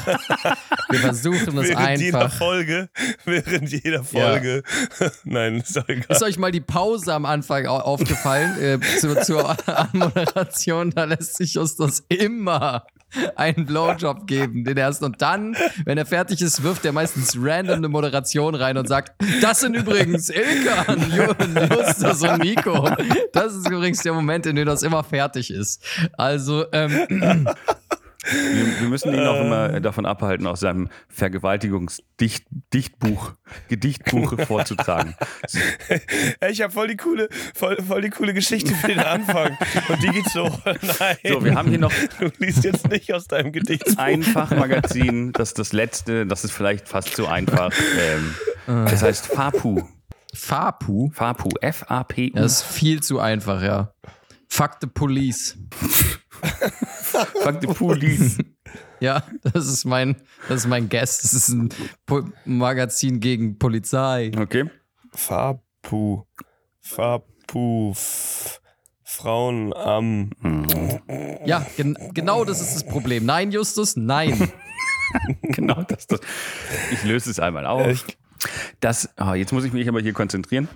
wir 0.88 0.98
versuchen 0.98 1.59
es 1.59 1.68
Während 1.68 2.00
jeder 2.00 2.22
einfach. 2.22 2.38
Folge, 2.38 2.88
während 3.26 3.70
jeder 3.70 4.02
Folge. 4.02 4.62
Nein, 5.24 5.56
ist 5.59 5.76
doch 5.76 5.87
egal. 5.90 6.06
Ist 6.09 6.22
euch 6.22 6.38
mal 6.38 6.52
die 6.52 6.62
Pause 6.62 7.12
am 7.12 7.26
Anfang 7.26 7.66
au- 7.66 7.80
aufgefallen 7.80 8.59
äh, 8.62 8.78
zu, 8.98 9.14
zur 9.22 9.59
Moderation? 9.92 10.90
Da 10.92 11.04
lässt 11.04 11.37
sich 11.37 11.52
Justus 11.52 12.02
immer 12.09 12.87
einen 13.37 13.66
Blowjob 13.66 14.27
geben, 14.27 14.64
den 14.64 14.77
ersten. 14.77 15.05
Und 15.05 15.20
dann, 15.23 15.57
wenn 15.85 15.99
er 15.99 16.07
fertig 16.07 16.40
ist, 16.42 16.62
wirft 16.62 16.85
er 16.85 16.92
meistens 16.92 17.37
random 17.38 17.77
eine 17.79 17.88
Moderation 17.88 18.55
rein 18.55 18.77
und 18.77 18.88
sagt, 18.88 19.12
das 19.40 19.61
sind 19.61 19.75
übrigens 19.75 20.31
Ilkan, 20.31 21.01
Ju- 21.11 21.77
Justus 21.77 22.23
und 22.23 22.42
Nico. 22.42 22.88
Das 23.33 23.55
ist 23.55 23.68
übrigens 23.68 24.03
der 24.03 24.12
Moment, 24.12 24.46
in 24.46 24.57
dem 24.57 24.66
das 24.66 24.83
immer 24.83 25.03
fertig 25.05 25.51
ist. 25.51 25.83
Also, 26.16 26.64
ähm, 26.73 27.49
Wir, 28.22 28.80
wir 28.80 28.88
müssen 28.88 29.14
ihn 29.14 29.26
auch 29.26 29.40
immer 29.40 29.80
davon 29.80 30.04
abhalten, 30.04 30.46
aus 30.46 30.61
seinem 30.61 30.90
Vergewaltigungsdichtbuch, 31.09 33.33
Gedichtbuch 33.68 34.38
vorzutragen. 34.46 35.14
Ich 36.50 36.61
habe 36.61 36.70
voll 36.72 36.88
die 36.88 36.98
coole, 36.98 37.30
voll, 37.54 37.78
voll 37.83 38.02
die 38.02 38.11
coole 38.11 38.35
Geschichte 38.35 38.74
für 38.74 38.88
den 38.88 39.00
Anfang. 39.00 39.56
Und 39.88 40.02
die 40.02 40.09
geht 40.09 40.28
so. 40.28 40.44
Nein. 40.64 41.16
So, 41.26 41.42
wir 41.42 41.54
haben 41.54 41.70
hier 41.70 41.78
noch 41.78 41.94
Du 42.18 42.30
liest 42.38 42.64
jetzt 42.64 42.90
nicht 42.90 43.14
aus 43.14 43.26
deinem 43.26 43.52
Gedicht. 43.52 43.85
Einfachmagazin, 43.98 45.33
das 45.33 45.48
ist 45.50 45.59
das 45.59 45.72
letzte, 45.72 46.26
das 46.26 46.44
ist 46.44 46.52
vielleicht 46.52 46.88
fast 46.88 47.16
zu 47.16 47.26
einfach. 47.26 47.72
Ähm, 47.98 48.35
das 48.66 49.02
heißt 49.02 49.28
FAPU. 49.28 49.83
Fapu. 50.35 51.11
FAPU, 51.12 51.48
F-A-P-U. 51.61 52.35
Das 52.35 52.52
ist 52.52 52.62
viel 52.62 53.02
zu 53.02 53.18
einfach, 53.18 53.62
ja. 53.62 53.92
Fuck 54.50 54.78
the 54.80 54.86
police. 54.86 55.56
Fuck 56.42 57.60
the 57.60 57.68
police. 57.68 58.38
Ja, 59.00 59.22
das 59.54 59.66
ist 59.66 59.86
mein, 59.86 60.14
das 60.46 60.60
ist 60.60 60.66
mein 60.66 60.90
Guest. 60.90 61.24
Das 61.24 61.32
ist 61.32 61.48
ein 61.48 61.70
po 62.04 62.22
Magazin 62.44 63.18
gegen 63.18 63.58
Polizei. 63.58 64.30
Okay. 64.36 64.68
Fapu. 65.12 66.24
Fapu. 66.82 67.94
Frauen 69.02 69.72
am. 69.72 70.30
Ja, 71.46 71.66
gen 71.78 71.96
genau 72.12 72.44
das 72.44 72.60
ist 72.60 72.74
das 72.74 72.84
Problem. 72.86 73.24
Nein, 73.24 73.50
Justus, 73.52 73.96
nein. 73.96 74.52
Genau, 75.42 75.82
das, 75.82 76.06
das. 76.06 76.20
Ich 76.92 77.02
löse 77.02 77.30
es 77.30 77.40
einmal 77.40 77.66
auf. 77.66 77.84
Echt? 77.84 78.16
Das, 78.78 79.08
oh, 79.18 79.34
jetzt 79.34 79.52
muss 79.52 79.64
ich 79.64 79.72
mich 79.72 79.88
aber 79.88 80.00
hier 80.00 80.12
konzentrieren. 80.12 80.68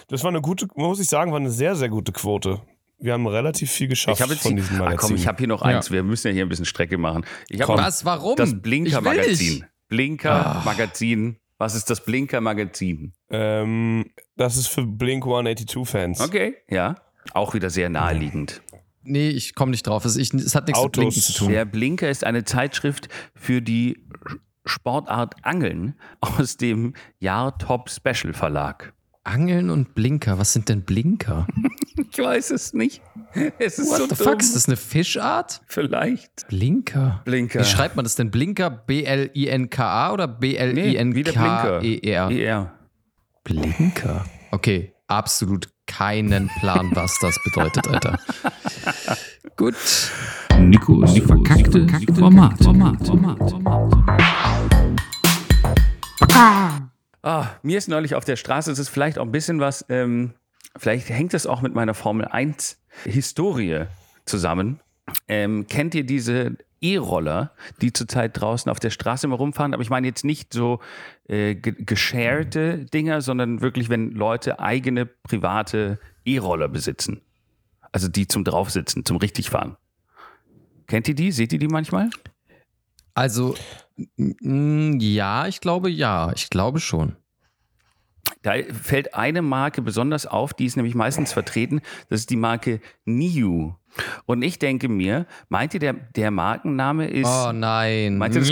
das 0.09 0.25
war 0.25 0.31
eine 0.31 0.41
gute, 0.41 0.67
muss 0.75 0.99
ich 1.01 1.09
sagen, 1.09 1.31
war 1.31 1.39
eine 1.39 1.51
sehr, 1.51 1.77
sehr 1.77 1.89
gute 1.89 2.13
Quote. 2.13 2.61
Wir 2.99 3.13
haben 3.13 3.27
relativ 3.27 3.71
viel 3.71 3.89
geschafft 3.89 4.17
Ich 4.19 4.23
habe 4.23 4.33
jetzt 4.33 4.43
von 4.43 4.57
die- 4.57 4.63
diesen 4.63 4.77
ah, 4.77 4.85
Magazinen. 4.85 5.09
komm, 5.11 5.17
ich 5.17 5.27
habe 5.27 5.39
hier 5.39 5.49
noch 5.49 5.63
eins. 5.63 5.91
Wir 5.91 6.03
müssen 6.03 6.29
ja 6.29 6.33
hier 6.35 6.47
ein 6.47 6.49
bisschen 6.49 6.65
Strecke 6.65 6.97
machen. 6.99 7.25
Ich 7.49 7.61
habe 7.61 7.75
Komm. 7.75 7.85
Was? 7.85 8.05
Warum? 8.05 8.37
das 8.37 8.61
Blinker-Magazin. 8.61 9.65
Blinker-Magazin. 9.89 11.37
Was 11.59 11.75
ist 11.75 11.89
das 11.91 12.05
Blinker-Magazin? 12.05 13.13
ähm, 13.31 14.07
das 14.37 14.57
ist 14.57 14.69
für 14.69 14.83
Blink 14.87 15.25
182-Fans. 15.25 16.21
Okay, 16.21 16.55
ja. 16.69 16.97
Auch 17.33 17.55
wieder 17.55 17.71
sehr 17.71 17.89
naheliegend. 17.89 18.61
Nee, 19.03 19.31
ich 19.31 19.55
komme 19.55 19.71
nicht 19.71 19.87
drauf. 19.87 20.05
Es, 20.05 20.17
ich, 20.17 20.33
es 20.35 20.55
hat 20.55 20.67
nichts 20.67 20.79
Autos. 20.81 21.05
mit 21.05 21.13
Blinken 21.13 21.23
zu 21.23 21.33
tun. 21.33 21.49
Der 21.51 21.65
Blinker 21.65 22.11
ist 22.11 22.25
eine 22.25 22.45
Zeitschrift 22.45 23.09
für 23.35 23.63
die 23.63 24.05
Sportart 24.65 25.35
Angeln 25.45 25.95
aus 26.21 26.57
dem 26.57 26.95
Jahr 27.21 27.57
Top 27.59 27.89
Special 27.91 28.33
Verlag. 28.33 28.93
Angeln 29.27 29.71
und 29.71 29.95
Blinker. 29.95 30.39
Was 30.39 30.53
sind 30.53 30.69
denn 30.69 30.83
Blinker? 30.83 31.47
Ich 32.13 32.19
weiß 32.19 32.51
es 32.51 32.73
nicht. 32.75 33.01
Es 33.59 33.79
ist 33.79 33.91
What 33.91 33.97
so 33.99 34.03
the 34.05 34.15
dumm. 34.15 34.19
fuck? 34.33 34.41
Ist 34.41 34.55
das 34.55 34.67
eine 34.69 34.77
Fischart? 34.77 35.63
Vielleicht. 35.67 36.47
Blinker. 36.49 37.23
Blinker. 37.25 37.61
Wie 37.61 37.65
schreibt 37.65 37.97
man 37.97 38.05
das 38.05 38.15
denn? 38.17 38.31
Blinker? 38.31 38.69
B-L-I-N-K-A 38.71 40.13
oder 40.13 40.29
Nee, 40.41 41.15
wie 41.15 41.23
der 41.23 41.33
Blinker. 41.33 41.81
B-L-I-N-K-E-R? 41.81 42.31
ER. 42.31 42.73
Blinker. 43.45 44.25
Okay, 44.51 44.93
absolut 45.09 45.69
keinen 45.87 46.49
Plan, 46.61 46.91
was 46.95 47.19
das 47.21 47.39
bedeutet, 47.45 47.89
Alter. 47.89 48.19
Gut. 49.57 49.75
Nikos 50.59 51.19
verkackte 51.19 51.87
Format. 52.15 52.63
Format. 52.63 53.07
Format. 53.07 53.55
Ah, 56.35 56.86
mir 57.63 57.79
ist 57.79 57.89
neulich 57.89 58.15
auf 58.15 58.25
der 58.25 58.37
Straße, 58.37 58.71
es 58.71 58.79
ist 58.79 58.89
vielleicht 58.89 59.19
auch 59.19 59.25
ein 59.25 59.33
bisschen 59.33 59.59
was, 59.59 59.85
ähm, 59.89 60.35
vielleicht 60.77 61.09
hängt 61.09 61.35
es 61.35 61.47
auch 61.47 61.61
mit 61.61 61.75
meiner 61.75 61.95
Formel 61.95 62.27
1 62.27 62.81
Historie 63.05 63.87
zusammen. 64.27 64.81
Ähm, 65.27 65.67
kennt 65.67 65.95
ihr 65.95 66.05
diese 66.05 66.57
E-Roller, 66.81 67.53
die 67.81 67.93
zurzeit 67.93 68.41
draußen 68.41 68.71
auf 68.71 68.81
der 68.81 68.91
Straße 68.91 69.27
immer 69.27 69.37
rumfahren? 69.37 69.75
Aber 69.75 69.83
ich 69.83 69.91
meine 69.91 70.07
jetzt 70.07 70.25
nicht 70.25 70.53
so 70.53 70.81
äh, 71.29 71.55
ge 71.55 71.75
gesharete 71.79 72.85
Dinger, 72.85 73.21
sondern 73.23 73.61
wirklich, 73.61 73.89
wenn 73.89 74.13
Leute 74.13 74.61
eigene 74.61 75.07
private 75.07 75.99
E-Roller 76.25 76.69
besitzen. 76.69 77.23
Also 77.93 78.09
die 78.09 78.29
zum 78.29 78.45
Draufsitzen, 78.45 79.05
zum 79.05 79.17
Richtigfahren. 79.17 79.77
Kennt 80.87 81.09
ihr 81.09 81.15
die? 81.15 81.33
Seht 81.33 81.53
ihr 81.53 81.59
die 81.59 81.69
manchmal? 81.69 82.11
Also, 83.17 83.55
ja, 84.19 85.47
ich 85.47 85.61
glaube 85.63 85.89
ja. 85.89 86.33
Ich 86.35 86.51
glaube 86.51 86.81
schon. 86.81 87.17
Da 88.43 88.53
fällt 88.63 89.15
eine 89.15 89.41
Marke 89.41 89.81
besonders 89.81 90.27
auf, 90.27 90.53
die 90.53 90.67
ist 90.67 90.77
nämlich 90.77 90.95
meistens 90.95 91.33
vertreten. 91.33 91.81
Das 92.11 92.21
ist 92.21 92.31
die 92.31 92.37
Marke 92.37 92.81
Niu. 93.07 93.73
Und 94.27 94.43
ich 94.43 94.59
denke 94.59 94.89
mir, 94.89 95.25
meint 95.49 95.73
ihr, 95.73 95.81
der, 95.81 95.95
der 95.95 96.31
Markenname 96.31 97.09
ist. 97.09 97.27
Oh 97.27 97.53
nein. 97.53 98.19
meint 98.19 98.35
ihr, 98.35 98.41
das, 98.41 98.51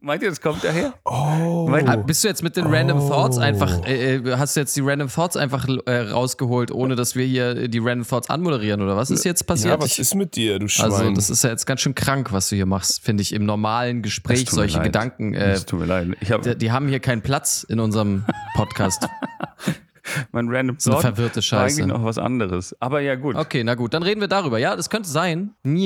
meint 0.00 0.22
ihr, 0.22 0.30
das 0.30 0.40
kommt 0.40 0.64
daher? 0.64 0.94
Oh. 1.04 1.70
Weil- 1.70 1.86
Ah, 1.88 1.96
Bist 1.96 2.24
du 2.24 2.28
jetzt 2.28 2.42
mit 2.42 2.56
den 2.56 2.66
Random 2.66 2.98
Oh. 3.00 3.08
Thoughts 3.08 3.36
einfach, 3.38 3.84
äh, 3.86 4.16
äh, 4.16 4.36
hast 4.36 4.56
du 4.56 4.60
jetzt 4.60 4.74
die 4.76 4.80
Random 4.80 5.08
Thoughts 5.08 5.36
einfach 5.36 5.66
äh, 5.86 5.98
rausgeholt, 6.10 6.70
ohne 6.70 6.96
dass 6.96 7.16
wir 7.16 7.26
hier 7.26 7.68
die 7.68 7.78
Random 7.78 8.06
Thoughts 8.08 8.30
anmoderieren 8.30 8.80
oder 8.80 8.96
was 8.96 9.10
ist 9.10 9.24
jetzt 9.24 9.46
passiert? 9.46 9.74
ja, 9.74 9.80
was 9.82 9.98
ist 9.98 10.14
mit 10.14 10.36
dir, 10.36 10.58
du 10.58 10.68
Schwein? 10.68 10.90
also, 10.92 11.10
das 11.12 11.28
ist 11.30 11.44
ja 11.44 11.50
jetzt 11.50 11.66
ganz 11.66 11.80
schön 11.82 11.94
krank, 11.94 12.32
was 12.32 12.48
du 12.48 12.56
hier 12.56 12.66
machst, 12.66 13.02
finde 13.04 13.20
ich, 13.22 13.34
im 13.34 13.44
normalen 13.44 14.00
Gespräch, 14.02 14.48
solche 14.48 14.76
leid. 14.78 14.84
Gedanken. 14.86 15.34
Äh, 15.34 15.52
Es 15.52 15.66
tut 15.66 15.80
mir 15.80 15.86
leid. 15.86 16.08
Ich 16.20 16.32
habe 16.32 16.42
die, 16.42 16.56
die 16.56 16.72
haben 16.72 16.88
hier 16.88 17.00
keinen 17.00 17.20
Platz 17.22 17.62
in 17.68 17.78
unserem 17.80 18.24
Podcast. 18.54 19.06
mein 20.32 20.48
Random 20.48 20.76
So 20.78 20.90
eine 20.90 21.00
Thought 21.00 21.14
verwirrte 21.14 21.42
Scheiße. 21.42 21.82
eigentlich 21.82 21.94
noch 21.94 22.04
was 22.04 22.18
anderes. 22.18 22.74
Aber 22.80 23.00
ja, 23.00 23.14
gut. 23.14 23.36
Okay, 23.36 23.64
na 23.64 23.74
gut, 23.74 23.94
dann 23.94 24.02
reden 24.02 24.20
wir 24.20 24.28
darüber. 24.28 24.58
Ja, 24.58 24.76
das 24.76 24.90
könnte 24.90 25.08
sein. 25.08 25.54
Hm. 25.64 25.76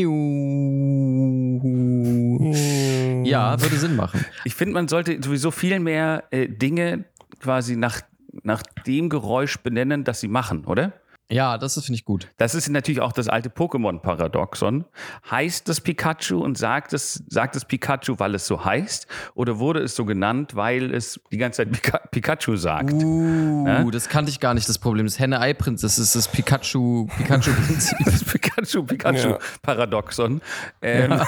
Ja, 3.24 3.60
würde 3.60 3.76
Sinn 3.76 3.96
machen. 3.96 4.24
Ich 4.44 4.54
finde, 4.54 4.74
man 4.74 4.88
sollte 4.88 5.18
sowieso 5.22 5.50
viel 5.50 5.80
mehr 5.80 6.24
äh, 6.30 6.48
Dinge 6.48 7.04
quasi 7.40 7.76
nach, 7.76 8.00
nach 8.42 8.62
dem 8.86 9.08
Geräusch 9.08 9.58
benennen, 9.58 10.04
das 10.04 10.20
sie 10.20 10.28
machen, 10.28 10.64
oder? 10.64 10.92
Ja, 11.32 11.56
das 11.56 11.74
finde 11.74 11.94
ich 11.94 12.04
gut. 12.04 12.28
Das 12.36 12.54
ist 12.54 12.68
natürlich 12.68 13.00
auch 13.00 13.12
das 13.12 13.28
alte 13.28 13.48
Pokémon-Paradoxon. 13.48 14.84
Heißt 15.30 15.66
das 15.66 15.80
Pikachu 15.80 16.38
und 16.38 16.58
sagt 16.58 16.92
es, 16.92 17.24
sagt 17.26 17.56
es 17.56 17.64
Pikachu, 17.64 18.18
weil 18.18 18.34
es 18.34 18.46
so 18.46 18.64
heißt? 18.64 19.06
Oder 19.34 19.58
wurde 19.58 19.80
es 19.80 19.96
so 19.96 20.04
genannt, 20.04 20.54
weil 20.54 20.94
es 20.94 21.20
die 21.32 21.38
ganze 21.38 21.64
Zeit 21.64 21.72
Pika 21.72 21.98
Pikachu 22.10 22.56
sagt? 22.56 22.92
Uh, 22.92 23.66
Ja? 23.66 23.84
das 23.84 24.10
kannte 24.10 24.30
ich 24.30 24.40
gar 24.40 24.52
nicht, 24.52 24.68
das 24.68 24.78
Problem. 24.78 25.06
Das 25.06 25.18
Henne-Ei-Prinz, 25.18 25.80
das 25.80 25.98
ist 25.98 26.14
das 26.14 26.28
Pikachu, 26.28 27.06
Pikachu-Prinzip. 27.16 27.96
Das 28.04 28.24
Pikachu, 28.32 28.82
Pikachu-Paradoxon. 28.84 30.42
Ähm, 30.82 31.18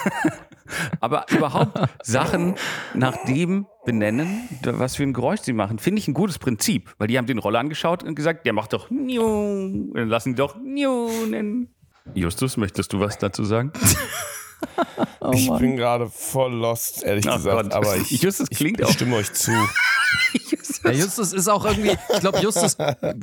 aber 1.00 1.26
überhaupt 1.30 1.78
Sachen 2.02 2.54
nach 2.94 3.16
dem 3.26 3.66
benennen, 3.84 4.48
was 4.62 4.96
für 4.96 5.02
ein 5.02 5.12
Geräusch 5.12 5.40
sie 5.40 5.52
machen, 5.52 5.78
finde 5.78 6.00
ich 6.00 6.08
ein 6.08 6.14
gutes 6.14 6.38
Prinzip. 6.38 6.94
Weil 6.98 7.08
die 7.08 7.18
haben 7.18 7.26
den 7.26 7.38
Roller 7.38 7.58
angeschaut 7.60 8.02
und 8.02 8.14
gesagt, 8.14 8.46
der 8.46 8.52
macht 8.52 8.72
doch 8.72 8.90
Niu. 8.90 9.92
Dann 9.94 10.08
lassen 10.08 10.30
die 10.30 10.36
doch 10.36 10.56
Niu 10.56 11.08
nennen. 11.28 11.68
Justus, 12.14 12.56
möchtest 12.56 12.92
du 12.92 13.00
was 13.00 13.18
dazu 13.18 13.44
sagen? 13.44 13.72
ich 15.32 15.50
bin 15.58 15.76
gerade 15.76 16.08
voll 16.08 16.52
lost, 16.54 17.02
ehrlich 17.02 17.26
Oh 17.28 17.34
gesagt. 17.36 17.62
Gott. 17.62 17.72
Aber 17.72 17.96
ich, 17.96 18.22
Justus 18.22 18.48
ich, 18.50 18.58
klingt 18.58 18.80
ich 18.80 18.86
auch- 18.86 18.90
stimme 18.92 19.16
euch 19.16 19.32
zu. 19.32 19.52
Ja, 20.84 20.90
Justus 20.90 21.32
ist 21.32 21.48
auch 21.48 21.64
irgendwie, 21.64 21.90
ich 22.14 22.20
glaube, 22.20 22.38
Justus 22.40 22.76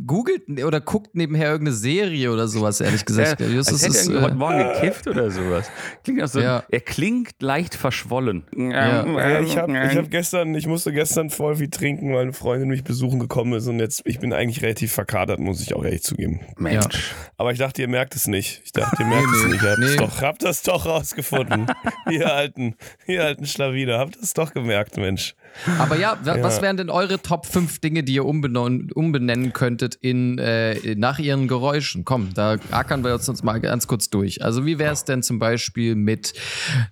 googelt 0.06 0.44
oder 0.64 0.82
guckt 0.82 1.16
nebenher 1.16 1.52
irgendeine 1.52 1.76
Serie 1.76 2.32
oder 2.32 2.48
sowas, 2.48 2.82
ehrlich 2.82 3.06
gesagt. 3.06 3.40
Ja, 3.42 3.48
Justus 3.48 3.84
als 3.84 3.84
hätte 3.84 3.98
ist. 3.98 4.08
er 4.08 4.14
irgendwie 4.14 4.24
heute 4.26 4.34
Äh, 4.34 4.38
Morgen 4.38 4.74
gekifft 4.74 5.08
oder 5.08 5.32
sowas. 5.32 5.70
Klingt 6.04 6.22
auch 6.24 6.28
so, 6.28 6.40
Ja. 6.40 6.64
Er 6.70 6.80
klingt 6.82 7.42
leicht 7.42 7.76
verschwollen. 7.76 8.44
Ja. 8.56 9.06
Ja, 9.06 9.40
ich 9.42 9.58
habe 9.58 9.72
ich 9.72 9.98
hab 9.98 10.10
gestern, 10.10 10.56
ich 10.56 10.68
musste 10.68 10.92
gestern 10.92 11.30
voll 11.30 11.56
viel 11.58 11.70
trinken, 11.70 12.14
weil 12.14 12.24
eine 12.24 12.34
Freundin 12.34 12.70
mich 12.70 12.84
besuchen 12.84 13.20
gekommen 13.20 13.54
ist 13.54 13.68
und 13.68 13.80
jetzt, 13.80 14.02
ich 14.06 14.20
bin 14.20 14.34
eigentlich 14.34 14.62
relativ 14.64 14.92
verkadert, 14.94 15.40
muss 15.40 15.62
ich 15.62 15.74
auch 15.76 15.84
ehrlich 15.84 16.04
zugeben. 16.04 16.42
Mensch. 16.58 17.14
Aber 17.38 17.52
ich 17.52 17.60
dachte, 17.60 17.82
ihr 17.82 17.88
merkt 17.88 18.16
es 18.16 18.28
nicht. 18.28 18.62
Ich 18.66 18.72
dachte, 18.72 19.04
ihr 19.04 19.08
merkt 19.08 19.28
Nee, 19.32 19.38
es 19.38 19.44
nee, 19.44 19.52
nicht. 19.52 19.64
Ihr 19.64 19.70
habt, 19.70 19.80
nee. 19.80 19.96
doch, 19.98 20.22
habt 20.22 20.44
das 20.44 20.64
doch 20.64 20.86
rausgefunden. 20.86 21.68
ihr 22.10 22.34
alten, 22.34 22.76
ihr 23.08 23.24
alten 23.24 23.46
Schlawiner, 23.46 24.00
habt 24.00 24.16
es 24.18 24.34
doch 24.34 24.54
gemerkt, 24.54 24.98
Mensch. 24.98 25.36
aber 25.80 25.98
Ja. 25.98 26.18
was 26.24 26.62
wären 26.62 26.78
denn 26.78 26.90
eure 26.90 27.11
Top 27.20 27.46
5 27.46 27.80
Dinge, 27.80 28.04
die 28.04 28.14
ihr 28.16 28.26
umbenennen, 28.26 28.92
umbenennen 28.92 29.54
könntet 29.54 29.96
in, 29.96 30.38
äh, 30.38 30.96
nach 30.96 31.20
ihren 31.20 31.48
Geräuschen? 31.48 32.06
Komm, 32.06 32.34
da 32.34 32.58
ackern 32.72 33.04
wir 33.04 33.14
uns 33.14 33.28
uns 33.30 33.44
mal 33.44 33.60
ganz 33.60 33.88
kurz 33.88 34.10
durch. 34.10 34.44
Also, 34.44 34.66
wie 34.66 34.78
wäre 34.80 34.94
es 34.94 35.04
denn 35.06 35.24
zum 35.24 35.40
Beispiel 35.40 35.96
mit, 35.96 36.34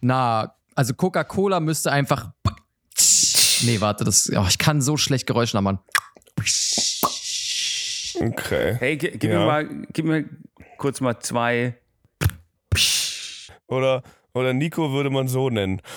na, 0.01 0.55
also 0.75 0.93
Coca-Cola 0.93 1.59
müsste 1.59 1.91
einfach. 1.91 2.31
Nee, 3.63 3.81
warte, 3.81 4.05
das, 4.05 4.31
oh, 4.33 4.45
ich 4.47 4.57
kann 4.57 4.81
so 4.81 4.95
schlecht 4.95 5.27
Geräusche 5.27 5.57
nachmachen. 5.57 5.79
Okay. 8.19 8.75
Hey, 8.79 8.95
gi- 8.95 9.11
gib, 9.11 9.23
Ja. 9.31 9.39
mir 9.39 9.45
mal, 9.45 9.69
gib 9.91 10.05
mir 10.05 10.25
kurz 10.77 11.01
mal 11.01 11.19
zwei. 11.19 11.75
Oder, 13.67 14.01
oder 14.33 14.53
Nico 14.53 14.93
würde 14.93 15.09
man 15.09 15.27
so 15.27 15.49
nennen. 15.49 15.81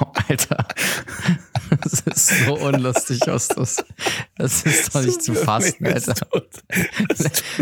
Oh, 0.00 0.06
Alter. 0.28 0.66
Das 1.82 1.97
so 2.14 2.54
unlustig, 2.58 3.20
Justus. 3.26 3.76
Das 4.38 4.62
ist 4.62 4.94
doch 4.94 5.02
nicht 5.02 5.22
zu 5.22 5.34
fassen, 5.34 5.84
Alter. 5.84 6.14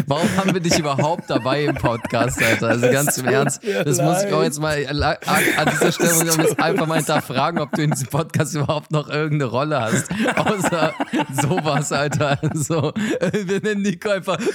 Warum 0.07 0.29
haben 0.37 0.53
wir 0.53 0.61
dich 0.61 0.79
überhaupt 0.79 1.25
dabei 1.29 1.65
im 1.65 1.75
Podcast, 1.75 2.43
Alter? 2.43 2.69
Also 2.69 2.91
ganz 2.91 3.17
im 3.17 3.27
Ernst, 3.27 3.62
das 3.65 3.99
muss 3.99 4.23
ich 4.23 4.33
auch 4.33 4.43
jetzt 4.43 4.61
mal 4.61 4.87
an 4.87 5.71
dieser 5.73 5.93
Stelle 5.93 6.15
muss 6.15 6.37
ich 6.37 6.37
jetzt 6.37 6.61
einfach 6.61 6.87
mal 6.87 6.99
hinterfragen, 6.99 7.61
ob 7.61 7.73
du 7.73 7.83
in 7.83 7.91
diesem 7.93 8.09
Podcast 8.09 8.55
überhaupt 8.55 8.91
noch 8.91 9.09
irgendeine 9.09 9.51
Rolle 9.51 9.81
hast. 9.81 10.07
Außer 10.37 10.95
sowas, 11.43 11.93
Alter. 11.93 12.39
So, 12.55 12.93
äh, 13.21 13.31
wir 13.33 13.61
nennen 13.61 13.83
Nico 13.83 14.11
einfach. 14.11 14.39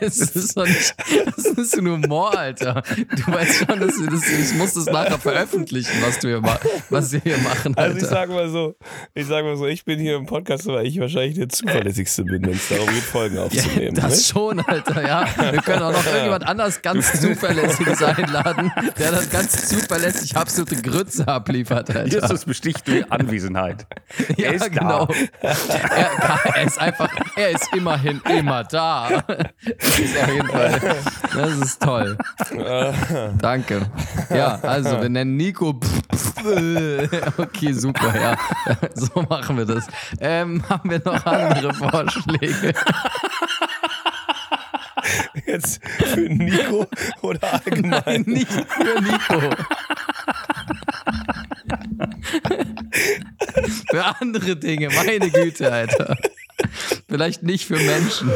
Das 0.00 0.18
ist 0.18 0.56
doch 0.56 0.66
nicht, 0.66 0.94
das 1.36 1.44
ist 1.44 1.78
ein 1.78 1.88
Humor, 1.88 2.36
Alter. 2.36 2.82
Du 2.96 3.32
weißt 3.32 3.66
schon, 3.66 3.80
dass 3.80 3.94
das, 3.96 4.28
ich 4.28 4.54
muss 4.54 4.74
das 4.74 4.86
nachher 4.86 5.18
veröffentlichen, 5.18 5.92
was 6.02 6.18
du 6.18 6.28
hier, 6.28 6.42
was 6.90 7.12
wir 7.12 7.20
hier 7.20 7.38
machen, 7.38 7.76
Alter. 7.76 7.94
Also 7.94 7.98
ich 7.98 8.06
sag 8.06 8.28
mal 8.28 8.48
so, 8.48 8.76
ich 9.14 9.26
sag 9.26 9.44
mal 9.44 9.56
so, 9.56 9.66
ich 9.66 9.84
bin 9.84 9.99
hier 10.00 10.16
im 10.16 10.26
Podcast, 10.26 10.66
weil 10.66 10.86
ich 10.86 10.98
wahrscheinlich 10.98 11.34
der 11.36 11.48
zuverlässigste 11.48 12.24
bin, 12.24 12.42
wenn 12.42 12.52
es 12.52 12.68
darum 12.68 12.86
geht, 12.88 13.02
Folgen 13.02 13.38
aufzunehmen. 13.38 13.94
das 13.94 14.16
ne? 14.16 14.22
schon, 14.24 14.60
Alter, 14.60 15.06
ja. 15.06 15.26
Wir 15.52 15.62
können 15.62 15.82
auch 15.82 15.92
noch 15.92 16.06
irgendjemand 16.06 16.46
anders 16.46 16.82
ganz 16.82 17.20
Zuverlässiges 17.20 18.02
einladen, 18.02 18.72
der 18.98 19.12
das 19.12 19.30
ganz 19.30 19.68
zuverlässig 19.68 20.36
absolute 20.36 20.76
Grütze 20.82 21.26
abliefert, 21.28 21.94
Alter. 21.94 22.06
Jesus 22.06 22.44
besticht 22.44 22.86
durch 22.88 23.10
Anwesenheit. 23.10 23.86
Ja, 24.36 24.46
er 24.46 24.54
ist 24.54 24.64
da. 24.64 24.68
genau. 24.68 25.08
Er, 25.40 26.40
er 26.54 26.64
ist 26.64 26.78
einfach, 26.80 27.10
er 27.36 27.50
ist 27.50 27.68
immerhin 27.74 28.20
immer 28.38 28.64
da. 28.64 29.22
Das 29.26 29.98
ist 29.98 30.16
auf 30.16 30.32
jeden 30.32 30.48
Fall, 30.48 30.80
das 31.34 31.56
ist 31.58 31.82
toll. 31.82 32.18
Danke. 33.40 33.90
Ja, 34.30 34.58
also 34.62 35.00
wir 35.00 35.08
nennen 35.08 35.36
Nico. 35.36 35.78
Okay, 37.36 37.72
super, 37.72 38.14
ja. 38.18 38.36
So 38.94 39.22
machen 39.28 39.58
wir 39.58 39.66
das. 39.66 39.86
Ähm, 40.20 40.62
haben 40.68 40.90
wir 40.90 41.00
noch 41.04 41.24
andere 41.26 41.74
Vorschläge? 41.90 42.74
Jetzt 45.46 45.80
für 45.84 46.20
Nico 46.20 46.86
oder 47.22 47.54
allgemein? 47.54 48.02
Nein, 48.06 48.22
nicht 48.26 48.52
für 48.52 49.00
Nico. 49.00 49.56
für 53.90 54.04
andere 54.20 54.56
Dinge, 54.56 54.88
meine 54.90 55.30
Güte, 55.30 55.72
Alter. 55.72 56.16
Vielleicht 57.08 57.42
nicht 57.42 57.66
für 57.66 57.76
Menschen. 57.78 58.30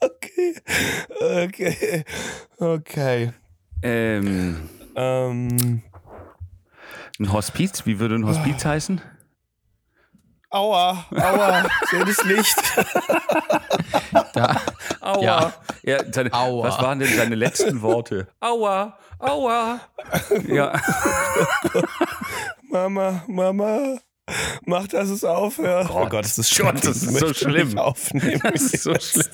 Okay. 0.00 0.54
Okay. 1.20 2.04
Okay. 2.58 3.32
Ähm, 3.82 4.68
Ähm. 4.94 5.82
ein 7.18 7.32
Hospiz, 7.32 7.84
wie 7.86 7.98
würde 7.98 8.14
ein 8.16 8.26
Hospiz 8.26 8.64
heißen? 8.64 9.00
Aua, 10.52 11.06
aua, 11.10 11.64
das 12.04 12.24
Licht. 12.24 12.56
Da, 14.34 14.60
Aua. 15.00 15.22
Ja. 15.22 15.52
Ja, 15.82 16.12
seine, 16.12 16.32
Aua. 16.32 16.68
Was 16.68 16.78
waren 16.80 16.98
denn 16.98 17.14
seine 17.14 17.34
letzten 17.34 17.82
Worte? 17.82 18.28
Aua, 18.40 18.98
aua. 19.18 19.80
Ja, 20.46 20.80
Mama, 22.70 23.22
Mama, 23.26 23.98
mach, 24.64 24.86
dass 24.88 25.08
es 25.08 25.24
aufhört. 25.24 25.88
Oh 25.90 26.06
Gott, 26.06 26.24
das 26.24 26.38
ist 26.38 26.56
Gott, 26.58 26.78
schlimm. 26.78 26.80
das 26.82 27.02
ist 27.02 27.18
so 27.18 27.34
schlimm. 27.34 27.78
Aufnehmen. 27.78 28.40
Das 28.42 28.62
ist 28.62 28.82
so 28.84 28.94
schlimm. 28.98 29.26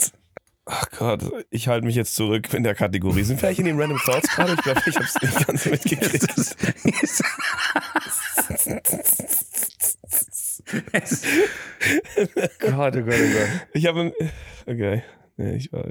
Ach 0.67 0.85
Gott, 0.99 1.21
ich 1.51 1.67
halte 1.69 1.87
mich 1.87 1.95
jetzt 1.97 2.15
zurück 2.15 2.53
in 2.53 2.63
der 2.63 2.75
Kategorie. 2.75 3.23
Sind 3.23 3.37
wir 3.37 3.41
vielleicht 3.49 3.61
in 3.61 3.67
den 3.67 3.81
Random 3.81 3.99
Thoughts 4.05 4.29
gerade? 4.29 4.53
Ich 4.53 4.63
glaube, 4.63 4.83
ich 4.87 4.97
habe 4.97 5.07
es 5.07 5.23
nicht 5.23 5.47
ganz 5.47 5.65
mitgekriegt. 5.87 6.57
Gott, 12.59 12.97
oh 12.97 13.03
Gott, 13.03 13.15
oh 13.15 13.33
Gott. 13.33 13.49
Ich 13.73 13.87
habe. 13.87 14.13
Okay. 14.67 15.03
Nee, 15.37 15.57
ich 15.57 15.73
war, 15.73 15.85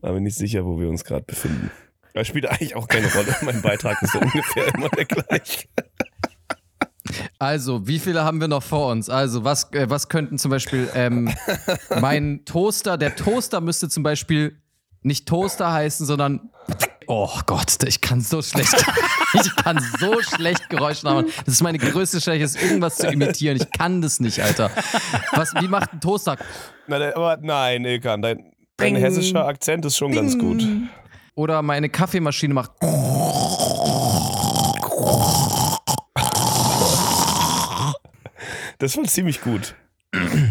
war 0.00 0.12
mir 0.12 0.20
nicht 0.20 0.36
sicher, 0.36 0.64
wo 0.64 0.80
wir 0.80 0.88
uns 0.88 1.04
gerade 1.04 1.24
befinden. 1.24 1.70
Das 2.14 2.26
spielt 2.26 2.46
eigentlich 2.46 2.74
auch 2.74 2.88
keine 2.88 3.12
Rolle. 3.12 3.34
Mein 3.42 3.62
Beitrag 3.62 4.02
ist 4.02 4.14
ja 4.14 4.20
ungefähr 4.20 4.74
immer 4.74 4.88
der 4.88 5.04
gleiche. 5.04 5.68
also, 7.38 7.86
wie 7.86 7.98
viele 7.98 8.24
haben 8.24 8.40
wir 8.40 8.48
noch 8.48 8.62
vor 8.62 8.90
uns? 8.90 9.08
Also, 9.08 9.44
was, 9.44 9.72
äh, 9.72 9.88
was 9.88 10.08
könnten 10.08 10.38
zum 10.38 10.50
Beispiel 10.50 10.88
ähm, 10.94 11.32
mein 12.00 12.44
Toaster, 12.44 12.98
der 12.98 13.14
Toaster 13.14 13.60
müsste 13.60 13.88
zum 13.88 14.02
Beispiel 14.02 14.60
nicht 15.02 15.28
Toaster 15.28 15.72
heißen, 15.72 16.06
sondern 16.06 16.50
Oh 17.10 17.30
Gott, 17.46 17.82
ich 17.86 18.02
kann 18.02 18.20
so 18.20 18.42
schlecht, 18.42 18.74
ich 19.32 19.56
kann 19.56 19.82
so 19.98 20.20
schlecht 20.22 20.68
Geräusche 20.68 21.06
machen. 21.06 21.26
Das 21.46 21.54
ist 21.54 21.62
meine 21.62 21.78
größte 21.78 22.20
Schwäche, 22.20 22.44
ist 22.44 22.62
irgendwas 22.62 22.96
zu 22.96 23.06
imitieren. 23.06 23.56
Ich 23.56 23.70
kann 23.72 24.02
das 24.02 24.20
nicht, 24.20 24.40
Alter. 24.42 24.70
Was, 25.32 25.54
wie 25.54 25.68
macht 25.68 25.94
ein 25.94 26.00
Toaster? 26.02 26.36
Na, 26.86 26.98
der- 26.98 27.16
aber 27.16 27.38
nein, 27.40 27.86
Ilkan, 27.86 28.20
dein, 28.20 28.52
dein 28.76 28.94
hessischer 28.96 29.46
Akzent 29.46 29.86
ist 29.86 29.96
schon 29.96 30.12
ganz 30.12 30.38
gut. 30.38 30.62
Oder 31.34 31.62
meine 31.62 31.88
Kaffeemaschine 31.88 32.52
macht. 32.52 32.72
Das 38.78 38.96
war 38.96 39.04
ziemlich 39.04 39.40
gut. 39.40 39.74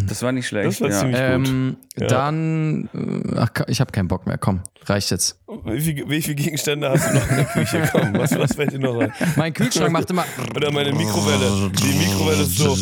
Das 0.07 0.21
war 0.21 0.31
nicht 0.31 0.47
schlecht. 0.47 0.67
Das 0.67 0.81
war 0.81 0.89
ja. 0.89 0.99
ziemlich 0.99 1.17
gut. 1.17 1.25
Ähm, 1.25 1.77
Ja. 1.97 2.07
Dann, 2.07 2.89
äh, 2.93 3.39
ach, 3.39 3.49
ich 3.67 3.79
habe 3.79 3.91
keinen 3.91 4.07
Bock 4.07 4.27
mehr. 4.27 4.37
Komm, 4.37 4.61
reicht 4.85 5.09
jetzt. 5.09 5.39
Wie, 5.65 5.81
viel, 5.81 6.07
wie 6.07 6.21
viele 6.21 6.35
Gegenstände 6.35 6.89
hast 6.91 7.09
du 7.09 7.15
noch 7.15 7.27
in 7.29 7.37
der 7.37 7.45
Küche? 7.45 7.81
Komm, 7.91 8.13
was, 8.13 8.37
was 8.37 8.53
fällt 8.55 8.73
dir 8.73 8.79
noch 8.79 8.99
ein? 8.99 9.11
Mein 9.35 9.53
Kühlschrank 9.53 9.91
macht 9.91 10.11
immer. 10.11 10.25
Oder 10.55 10.71
meine 10.71 10.91
Mikrowelle. 10.93 11.71
Die 11.71 11.93
Mikrowelle 11.97 12.43
ist 12.43 12.57
so. 12.57 12.77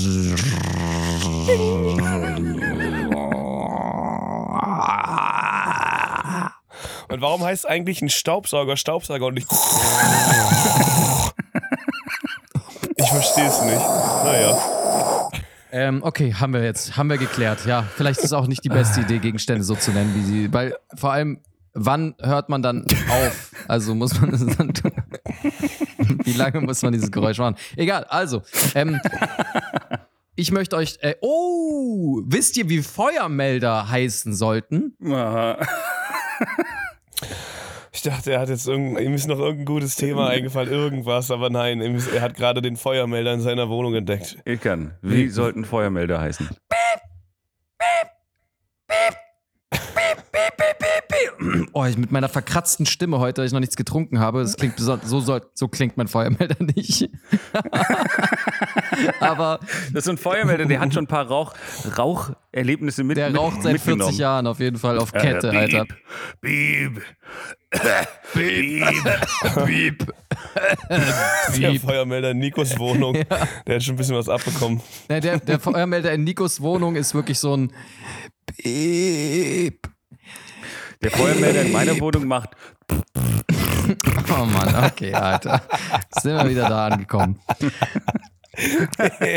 Und 7.08 7.22
warum 7.22 7.44
heißt 7.44 7.68
eigentlich 7.70 8.02
ein 8.02 8.10
Staubsauger 8.10 8.76
Staubsauger 8.78 9.28
und 9.28 9.36
nicht. 9.36 9.48
Ich 12.98 13.10
verstehe 13.10 13.46
es 13.46 13.62
nicht. 13.62 13.78
Naja. 13.78 14.58
Ähm, 15.78 16.04
okay, 16.04 16.34
haben 16.34 16.54
wir 16.54 16.64
jetzt, 16.64 16.96
haben 16.96 17.10
wir 17.10 17.18
geklärt. 17.18 17.66
Ja, 17.66 17.84
vielleicht 17.98 18.20
ist 18.20 18.28
es 18.28 18.34
auch 18.34 18.48
nicht 18.48 18.64
die 18.64 18.70
beste 18.70 19.02
Idee, 19.02 19.20
Gegenstände 19.20 19.62
so 19.62 19.76
zu 19.76 19.92
nennen, 19.92 20.16
wie 20.16 20.22
sie, 20.22 20.54
weil 20.54 20.74
vor 20.96 21.12
allem, 21.12 21.42
wann 21.74 22.16
hört 22.22 22.48
man 22.48 22.62
dann 22.62 22.86
auf? 23.10 23.52
Also 23.68 23.94
muss 23.94 24.22
man 24.22 24.34
es 24.34 24.46
dann 24.56 24.74
tun. 24.74 24.94
Wie 26.24 26.32
lange 26.32 26.62
muss 26.62 26.82
man 26.82 26.94
dieses 26.94 27.12
Geräusch 27.12 27.40
machen? 27.40 27.58
Egal, 27.76 28.06
also, 28.06 28.42
ähm, 28.74 29.02
ich 30.36 30.54
möchte 30.54 30.78
euch, 30.78 30.98
äh, 31.02 31.16
oh, 31.20 32.22
wisst 32.26 32.56
ihr, 32.56 32.70
wie 32.70 32.82
Feuermelder 32.82 33.90
heißen 33.90 34.34
sollten? 34.34 34.96
Aha. 35.04 35.58
Ich 37.96 38.02
dachte, 38.02 38.34
er 38.34 38.42
hat 38.42 38.50
jetzt 38.50 38.68
irgend, 38.68 39.00
ihm 39.00 39.14
ist 39.14 39.26
noch 39.26 39.40
irgendein 39.40 39.66
gutes 39.66 39.96
Thema 39.96 40.28
eingefallen, 40.28 40.70
irgendwas, 40.70 41.32
aber 41.32 41.50
nein, 41.50 41.80
er 41.80 42.22
hat 42.22 42.36
gerade 42.36 42.62
den 42.62 42.76
Feuermelder 42.76 43.34
in 43.34 43.40
seiner 43.40 43.70
Wohnung 43.70 43.96
entdeckt. 43.96 44.38
Ilkan, 44.44 44.96
wie 45.02 45.30
sollten 45.30 45.64
Feuermelder 45.64 46.20
heißen? 46.20 46.50
Oh, 51.74 51.86
ich 51.86 51.98
mit 51.98 52.12
meiner 52.12 52.30
verkratzten 52.30 52.86
Stimme 52.86 53.20
heute, 53.20 53.42
weil 53.42 53.48
ich 53.48 53.54
noch 53.54 53.60
nichts 53.60 53.76
getrunken 53.76 54.20
habe. 54.20 54.42
Das 54.42 54.56
klingt 54.58 54.78
so, 54.80 54.98
soll, 55.20 55.42
so 55.54 55.68
klingt 55.68 55.98
mein 55.98 56.08
Feuermelder 56.08 56.56
nicht. 56.76 57.10
Aber 59.20 59.60
Das 59.92 60.00
ist 60.00 60.06
so 60.06 60.12
ein 60.12 60.18
Feuermelder, 60.18 60.66
der 60.66 60.80
hat 60.80 60.94
schon 60.94 61.04
ein 61.06 61.08
paar 61.08 61.28
Rauch, 61.28 61.54
Raucherlebnisse 61.98 63.04
mit 63.04 63.18
der 63.18 63.36
raucht 63.36 63.62
seit 63.64 63.74
40 63.74 63.88
mitgenommen. 63.88 64.18
Jahren 64.18 64.48
auf 64.48 64.60
jeden 64.60 64.78
Fall 64.78 64.98
auf 65.00 65.12
Ja, 65.14 65.20
Kette, 65.22 65.50
piep, 65.50 65.60
Alter. 65.60 65.86
Piep. 66.42 67.02
Piep. 68.34 68.86
Piep. 69.66 70.14
Der. 71.58 71.80
Feuermelder 71.80 72.32
in 72.32 72.40
Nikos 72.40 72.78
Wohnung, 72.80 73.14
der 73.68 73.76
hat 73.76 73.84
schon 73.84 73.96
ein 73.96 73.98
bisschen 73.98 74.16
was 74.16 74.30
abbekommen. 74.30 74.82
Ja, 75.10 75.20
der, 75.20 75.40
der 75.40 75.60
Feuermelder 75.60 76.14
in 76.14 76.24
Nikos 76.24 76.62
Wohnung 76.62 76.96
ist 76.96 77.14
wirklich 77.14 77.40
so 77.40 77.56
ein 77.56 77.72
Piep. 78.46 79.88
Der 81.02 81.12
Feuermelder 81.12 81.62
in 81.64 81.72
meiner 81.72 82.00
Wohnung 82.00 82.26
macht. 82.28 82.50
Oh 84.30 84.46
Mann, 84.46 84.86
okay, 84.86 85.14
Alter. 85.14 85.62
Sind 86.22 86.36
wir 86.36 86.50
wieder 86.50 86.70
da 86.70 86.88
angekommen. 86.88 87.40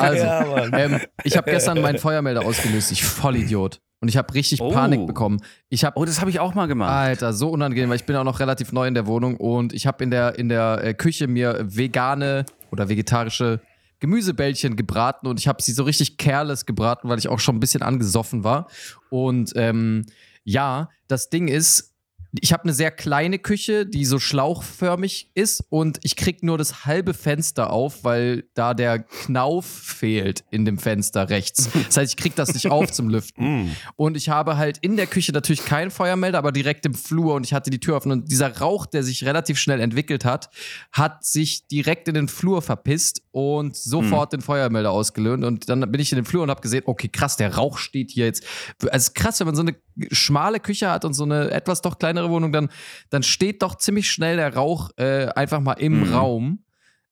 Also, 0.00 0.24
ja, 0.24 0.78
ähm, 0.78 1.00
ich 1.24 1.36
habe 1.36 1.50
gestern 1.50 1.80
meinen 1.80 1.98
Feuermelder 1.98 2.44
ausgelöst. 2.44 2.92
Ich 2.92 3.02
Vollidiot. 3.02 3.80
Und 4.00 4.08
ich 4.08 4.16
habe 4.16 4.32
richtig 4.32 4.60
Oh. 4.60 4.70
Panik 4.70 5.08
bekommen. 5.08 5.40
Ich 5.70 5.84
habe 5.84 5.98
Oh, 5.98 6.04
das 6.04 6.20
habe 6.20 6.30
ich 6.30 6.38
auch 6.38 6.54
mal 6.54 6.66
gemacht. 6.66 6.92
Alter, 6.92 7.32
so 7.32 7.50
unangenehm, 7.50 7.90
weil 7.90 7.96
ich 7.96 8.04
bin 8.04 8.14
auch 8.14 8.22
noch 8.22 8.38
relativ 8.38 8.70
neu 8.70 8.86
in 8.86 8.94
der 8.94 9.06
Wohnung 9.08 9.36
und 9.36 9.72
ich 9.72 9.88
habe 9.88 10.04
in 10.04 10.12
der, 10.12 10.38
in 10.38 10.48
der 10.48 10.84
äh, 10.84 10.94
Küche 10.94 11.26
mir 11.26 11.58
vegane 11.66 12.46
oder 12.70 12.88
vegetarische 12.88 13.60
Gemüsebällchen 13.98 14.76
gebraten 14.76 15.26
und 15.26 15.40
ich 15.40 15.48
habe 15.48 15.60
sie 15.60 15.72
so 15.72 15.82
richtig 15.82 16.16
careless 16.16 16.64
gebraten, 16.64 17.08
weil 17.08 17.18
ich 17.18 17.26
auch 17.26 17.40
schon 17.40 17.56
ein 17.56 17.60
bisschen 17.60 17.82
angesoffen 17.82 18.44
war. 18.44 18.68
Und 19.10 19.52
ähm, 19.56 20.06
ja, 20.48 20.88
das 21.08 21.28
Ding 21.28 21.46
ist, 21.48 21.94
ich 22.40 22.52
habe 22.52 22.64
eine 22.64 22.72
sehr 22.72 22.90
kleine 22.90 23.38
Küche, 23.38 23.86
die 23.86 24.04
so 24.04 24.18
schlauchförmig 24.18 25.30
ist 25.34 25.62
und 25.70 25.98
ich 26.02 26.16
krieg 26.16 26.42
nur 26.42 26.58
das 26.58 26.84
halbe 26.84 27.14
Fenster 27.14 27.70
auf, 27.70 28.04
weil 28.04 28.44
da 28.54 28.74
der 28.74 28.98
Knauf 29.00 29.66
fehlt 29.66 30.44
in 30.50 30.64
dem 30.64 30.78
Fenster 30.78 31.30
rechts. 31.30 31.70
Das 31.88 31.96
heißt, 31.96 32.12
ich 32.12 32.16
krieg 32.16 32.34
das 32.34 32.52
nicht 32.52 32.70
auf 32.70 32.90
zum 32.92 33.08
Lüften. 33.08 33.28
Mm. 33.48 33.70
Und 33.96 34.16
ich 34.16 34.28
habe 34.28 34.56
halt 34.56 34.78
in 34.78 34.96
der 34.96 35.06
Küche 35.06 35.32
natürlich 35.32 35.64
keinen 35.64 35.90
Feuermelder, 35.90 36.38
aber 36.38 36.52
direkt 36.52 36.84
im 36.86 36.92
Flur 36.92 37.34
und 37.34 37.46
ich 37.46 37.54
hatte 37.54 37.70
die 37.70 37.78
Tür 37.78 37.96
offen. 37.96 38.10
Und 38.10 38.30
dieser 38.30 38.58
Rauch, 38.58 38.84
der 38.84 39.02
sich 39.02 39.24
relativ 39.24 39.58
schnell 39.58 39.80
entwickelt 39.80 40.24
hat, 40.24 40.50
hat 40.92 41.24
sich 41.24 41.66
direkt 41.68 42.08
in 42.08 42.14
den 42.14 42.28
Flur 42.28 42.62
verpisst 42.62 43.22
und 43.38 43.76
sofort 43.76 44.32
den 44.32 44.40
Feuermelder 44.40 44.90
ausgelöhnt. 44.90 45.44
Und 45.44 45.68
dann 45.68 45.80
bin 45.90 46.00
ich 46.00 46.12
in 46.12 46.16
den 46.16 46.24
Flur 46.24 46.42
und 46.42 46.50
habe 46.50 46.60
gesehen, 46.60 46.82
okay, 46.86 47.08
krass, 47.08 47.36
der 47.36 47.54
Rauch 47.54 47.78
steht 47.78 48.10
hier 48.10 48.26
jetzt. 48.26 48.44
Also 48.90 49.12
krass, 49.14 49.40
wenn 49.40 49.46
man 49.46 49.56
so 49.56 49.62
eine 49.62 49.76
schmale 50.10 50.60
Küche 50.60 50.90
hat 50.90 51.04
und 51.04 51.14
so 51.14 51.24
eine 51.24 51.50
etwas 51.50 51.82
doch 51.82 51.98
kleinere 51.98 52.30
Wohnung, 52.30 52.52
dann, 52.52 52.68
dann 53.10 53.22
steht 53.22 53.62
doch 53.62 53.76
ziemlich 53.76 54.10
schnell 54.10 54.36
der 54.36 54.54
Rauch 54.54 54.90
äh, 54.96 55.26
einfach 55.28 55.60
mal 55.60 55.74
im 55.74 56.12
Raum. 56.12 56.60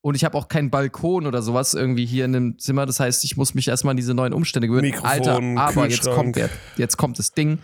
und 0.06 0.14
ich 0.14 0.24
habe 0.24 0.38
auch 0.38 0.46
keinen 0.46 0.70
Balkon 0.70 1.26
oder 1.26 1.42
sowas 1.42 1.74
irgendwie 1.74 2.06
hier 2.06 2.24
in 2.24 2.32
dem 2.32 2.58
Zimmer. 2.60 2.86
Das 2.86 3.00
heißt, 3.00 3.24
ich 3.24 3.36
muss 3.36 3.54
mich 3.54 3.66
erstmal 3.66 3.90
an 3.90 3.96
diese 3.96 4.14
neuen 4.14 4.32
Umstände 4.32 4.68
gewöhnen. 4.68 4.86
Mikrofon, 4.86 5.58
Alter, 5.58 5.60
aber 5.60 5.88
jetzt 5.88 6.08
kommt, 6.08 6.36
der, 6.36 6.48
jetzt 6.76 6.96
kommt 6.96 7.18
das 7.18 7.32
Ding. 7.32 7.58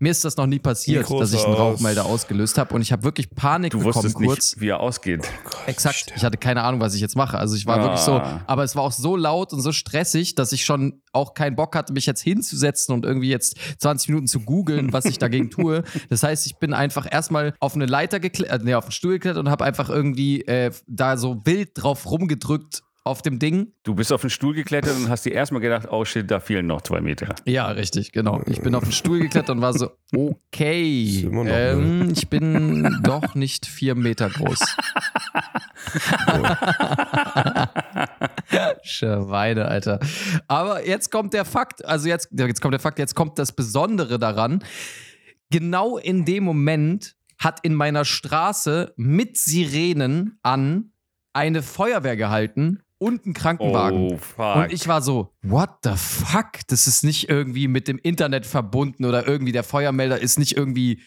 Mir 0.00 0.10
ist 0.10 0.24
das 0.24 0.36
noch 0.36 0.46
nie 0.46 0.58
passiert, 0.58 1.08
dass 1.08 1.32
ich 1.32 1.44
einen 1.44 1.54
aus. 1.54 1.58
Rauchmelder 1.60 2.04
ausgelöst 2.04 2.58
habe 2.58 2.74
und 2.74 2.82
ich 2.82 2.90
habe 2.92 3.04
wirklich 3.04 3.30
Panik 3.30 3.70
Du 3.70 3.78
bekommen 3.78 3.94
wusstest 3.94 4.14
kurz. 4.16 4.52
nicht, 4.52 4.60
wie 4.60 4.68
er 4.68 4.80
ausgeht. 4.80 5.26
Exakt. 5.66 6.12
Ich 6.16 6.24
hatte 6.24 6.36
keine 6.36 6.62
Ahnung, 6.62 6.80
was 6.80 6.94
ich 6.94 7.00
jetzt 7.00 7.16
mache. 7.16 7.38
Also 7.38 7.54
ich 7.56 7.64
war 7.66 7.78
Ah. 7.78 7.82
wirklich 7.84 8.00
so, 8.00 8.20
aber 8.46 8.64
es 8.64 8.74
war 8.76 8.82
auch 8.82 8.92
so 8.92 9.16
laut 9.16 9.52
und 9.52 9.60
so 9.62 9.72
stressig, 9.72 10.34
dass 10.34 10.52
ich 10.52 10.64
schon 10.64 11.00
auch 11.12 11.34
keinen 11.34 11.54
Bock 11.56 11.76
hatte, 11.76 11.92
mich 11.92 12.06
jetzt 12.06 12.22
hinzusetzen 12.22 12.92
und 12.94 13.04
irgendwie 13.04 13.28
jetzt 13.30 13.56
20 13.78 14.08
Minuten 14.08 14.26
zu 14.26 14.40
googeln, 14.40 14.92
was 14.92 15.04
ich 15.04 15.18
dagegen 15.18 15.50
tue. 15.50 15.84
Das 16.10 16.22
heißt, 16.22 16.44
ich 16.46 16.56
bin 16.56 16.74
einfach 16.74 17.06
erstmal 17.10 17.54
auf 17.60 17.74
eine 17.74 17.86
Leiter 17.86 18.18
geklettert, 18.20 18.62
äh, 18.62 18.64
nee, 18.64 18.74
auf 18.74 18.84
einen 18.84 18.92
Stuhl 18.92 19.12
geklettert 19.14 19.38
und 19.44 19.50
habe 19.50 19.64
einfach 19.64 19.88
irgendwie 19.88 20.42
äh, 20.42 20.72
da 20.88 21.16
so 21.16 21.40
wild 21.44 21.70
drauf 21.74 22.10
rumgedrückt 22.10 22.82
auf 23.04 23.20
dem 23.20 23.38
Ding. 23.38 23.72
Du 23.82 23.94
bist 23.94 24.10
auf 24.12 24.22
den 24.22 24.30
Stuhl 24.30 24.54
geklettert 24.54 24.96
und 24.96 25.10
hast 25.10 25.26
dir 25.26 25.32
erstmal 25.32 25.60
gedacht, 25.60 25.88
oh 25.90 26.06
shit, 26.06 26.30
da 26.30 26.40
fehlen 26.40 26.66
noch 26.66 26.80
zwei 26.80 27.02
Meter. 27.02 27.34
Ja, 27.44 27.68
richtig, 27.68 28.12
genau. 28.12 28.42
Ich 28.46 28.62
bin 28.62 28.74
auf 28.74 28.82
den 28.82 28.92
Stuhl 28.92 29.20
geklettert 29.20 29.50
und 29.50 29.60
war 29.60 29.74
so, 29.74 29.90
okay, 30.16 31.28
noch, 31.30 31.44
ähm, 31.46 32.10
ich 32.10 32.28
bin 32.30 32.98
doch 33.02 33.34
nicht 33.34 33.66
vier 33.66 33.94
Meter 33.94 34.30
groß. 34.30 34.58
Schweine, 38.82 39.66
Alter. 39.66 40.00
Aber 40.48 40.86
jetzt 40.86 41.10
kommt 41.10 41.34
der 41.34 41.44
Fakt, 41.44 41.84
also 41.84 42.08
jetzt, 42.08 42.30
jetzt 42.32 42.62
kommt 42.62 42.72
der 42.72 42.80
Fakt, 42.80 42.98
jetzt 42.98 43.14
kommt 43.14 43.38
das 43.38 43.52
Besondere 43.52 44.18
daran. 44.18 44.64
Genau 45.50 45.98
in 45.98 46.24
dem 46.24 46.44
Moment 46.44 47.16
hat 47.38 47.60
in 47.62 47.74
meiner 47.74 48.06
Straße 48.06 48.94
mit 48.96 49.36
Sirenen 49.36 50.38
an 50.42 50.92
eine 51.34 51.62
Feuerwehr 51.62 52.16
gehalten 52.16 52.80
und 53.04 53.26
ein 53.26 53.34
Krankenwagen. 53.34 54.12
Oh, 54.12 54.16
fuck. 54.16 54.56
Und 54.56 54.72
ich 54.72 54.88
war 54.88 55.02
so, 55.02 55.30
what 55.42 55.68
the 55.84 55.92
fuck? 55.94 56.52
Das 56.68 56.86
ist 56.86 57.04
nicht 57.04 57.28
irgendwie 57.28 57.68
mit 57.68 57.86
dem 57.86 57.98
Internet 57.98 58.46
verbunden 58.46 59.04
oder 59.04 59.28
irgendwie 59.28 59.52
der 59.52 59.62
Feuermelder 59.62 60.18
ist 60.18 60.38
nicht 60.38 60.56
irgendwie, 60.56 61.02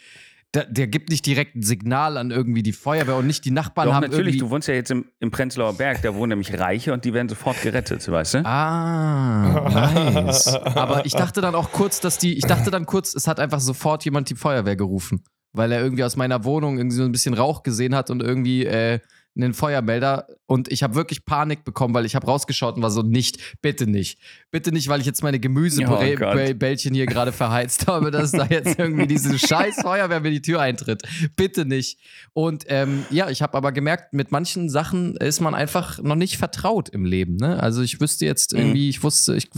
der, 0.54 0.66
der 0.66 0.86
gibt 0.86 1.10
nicht 1.10 1.26
direkt 1.26 1.56
ein 1.56 1.64
Signal 1.64 2.18
an 2.18 2.30
irgendwie 2.30 2.62
die 2.62 2.72
Feuerwehr 2.72 3.16
und 3.16 3.26
nicht 3.26 3.45
die 3.45 3.52
Nachbarn 3.52 3.88
Doch, 3.88 3.95
haben 3.95 4.04
natürlich, 4.04 4.38
du 4.38 4.52
wohnst 4.52 4.68
ja 4.68 4.76
jetzt 4.76 4.91
im, 4.91 5.06
im 5.20 5.32
Prenzlauer 5.32 5.74
Berg, 5.74 6.04
da 6.04 6.14
wohnen 6.14 6.30
nämlich 6.30 6.58
Reiche 6.58 6.93
und 6.93 7.04
die 7.04 7.16
werden 7.16 7.30
sofort 7.30 7.60
gerettet, 7.64 8.08
weißt 8.08 8.36
du? 8.36 8.45
Ah, 8.45 10.14
nice. 10.14 10.54
Aber 10.54 11.04
ich 11.08 11.14
dachte 11.14 11.41
dann 11.41 11.56
auch 11.56 11.72
kurz, 11.72 12.00
dass 12.00 12.20
die, 12.20 12.38
ich 12.38 12.43
dachte 12.43 12.70
dann 12.70 12.86
kurz, 12.86 13.16
es 13.16 13.28
hat 13.28 13.39
einfach 13.39 13.60
sofort 13.60 14.06
jemand 14.06 14.30
die 14.30 14.36
Feuerwehr 14.36 14.76
gerufen, 14.76 15.24
weil 15.52 15.72
er 15.72 15.82
irgendwie 15.82 16.04
aus 16.04 16.16
meiner 16.16 16.43
Wohnung 16.43 16.78
irgendwie 16.78 16.98
so 16.98 17.04
ein 17.04 17.12
bisschen 17.12 17.34
Rauch 17.34 17.64
gesehen 17.64 17.95
hat 17.95 18.12
und 18.12 18.22
irgendwie 18.22 18.66
äh, 18.66 19.00
einen 19.38 19.54
Feuermelder 19.54 20.28
und 20.46 20.72
ich 20.72 20.84
habe 20.84 20.96
wirklich 20.96 21.26
Panik 21.26 21.64
bekommen, 21.64 21.94
weil 21.94 22.06
ich 22.06 22.16
habe 22.16 22.26
rausgeschaut 22.28 22.76
und 22.78 22.82
war 22.82 22.92
so 22.92 23.02
nicht, 23.02 23.58
bitte 23.62 23.86
nicht, 23.88 24.20
bitte 24.52 24.72
nicht, 24.72 24.88
weil 24.88 25.00
ich 25.00 25.06
jetzt 25.06 25.24
meine 25.24 25.38
Oh. 25.38 25.42
Gemüsebällchen 25.42 26.94
hier 26.94 27.06
gerade 27.06 27.32
verheizt 27.32 27.88
habe, 27.88 28.12
dass 28.12 28.32
da 28.32 28.46
jetzt 28.46 28.80
irgendwie 28.80 29.08
diese 29.08 29.38
scheiß 29.48 29.82
Feuerwehr 29.82 30.20
mir 30.20 30.32
die 30.32 30.42
Tür 30.42 30.62
eintritt. 30.62 31.04
Bitte 31.36 31.66
nicht. 31.66 32.00
Und 32.34 32.66
ähm, 32.68 33.06
ja, 33.10 33.30
ich 33.30 33.42
habe 33.42 33.56
aber 33.58 33.72
gemerkt, 33.72 34.14
mit 34.14 34.32
manchen 34.32 34.70
Sachen 34.70 35.16
ist 35.18 35.42
man 35.42 35.54
einfach 35.56 36.02
noch 36.02 36.16
nicht 36.16 36.38
vertraut 36.38 36.90
im 36.90 37.06
Leben. 37.06 37.36
Ne? 37.36 37.62
Also 37.62 37.82
ich 37.82 38.00
wüsste 38.02 38.26
jetzt 38.26 38.54
Mhm. 38.54 38.60
irgendwie, 38.60 38.90
ich 38.90 39.04
wusste, 39.04 39.36
ich 39.36 39.50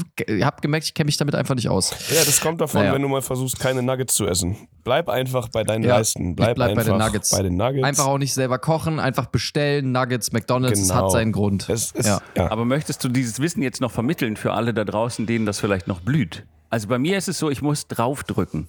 habe 0.44 0.62
gemerkt, 0.62 0.86
ich 0.86 0.94
kenne 0.94 1.06
mich 1.06 1.18
damit 1.18 1.36
einfach 1.36 1.56
nicht 1.56 1.70
aus. 1.70 1.92
Ja, 2.14 2.24
das 2.26 2.42
kommt 2.42 2.60
davon, 2.62 2.82
Naja. 2.82 2.94
wenn 2.94 3.02
du 3.02 3.08
mal 3.08 3.22
versuchst, 3.22 3.60
keine 3.60 3.82
Nuggets 3.84 4.16
zu 4.16 4.26
essen. 4.28 4.56
Bleib 4.84 5.08
einfach 5.10 5.50
bei 5.50 5.64
deinen 5.64 5.84
Ja, 5.84 5.98
Leisten. 5.98 6.36
Bleib, 6.36 6.56
bleib 6.56 6.74
bei 6.76 6.82
einfach 6.82 6.94
den 6.98 7.06
Nuggets. 7.06 7.32
Bei 7.32 7.44
den 7.44 7.56
Nuggets. 7.56 7.84
Einfach 7.84 8.06
auch 8.08 8.18
nicht 8.18 8.34
selber 8.34 8.58
kochen, 8.58 9.00
einfach 9.00 9.28
bestellen, 9.28 9.69
Nuggets, 9.82 10.32
McDonalds, 10.32 10.80
es 10.80 10.90
Genau. 10.90 11.04
hat 11.06 11.12
seinen 11.12 11.32
Grund. 11.32 11.70
Es 11.70 11.92
ist, 11.92 12.06
Ja. 12.08 12.22
ja. 12.36 12.52
Aber 12.52 12.66
möchtest 12.66 13.04
du 13.04 13.10
dieses 13.10 13.40
Wissen 13.40 13.62
jetzt 13.62 13.82
noch 13.82 13.92
vermitteln 13.92 14.36
für 14.38 14.54
alle 14.54 14.74
da 14.74 14.84
draußen, 14.86 15.26
denen 15.26 15.46
das 15.46 15.60
vielleicht 15.60 15.88
noch 15.88 16.02
blüht? 16.02 16.46
Also 16.70 16.88
bei 16.88 17.00
mir 17.00 17.18
ist 17.18 17.28
es 17.28 17.40
so, 17.40 17.50
ich 17.50 17.62
muss 17.62 17.88
draufdrücken. 17.88 18.68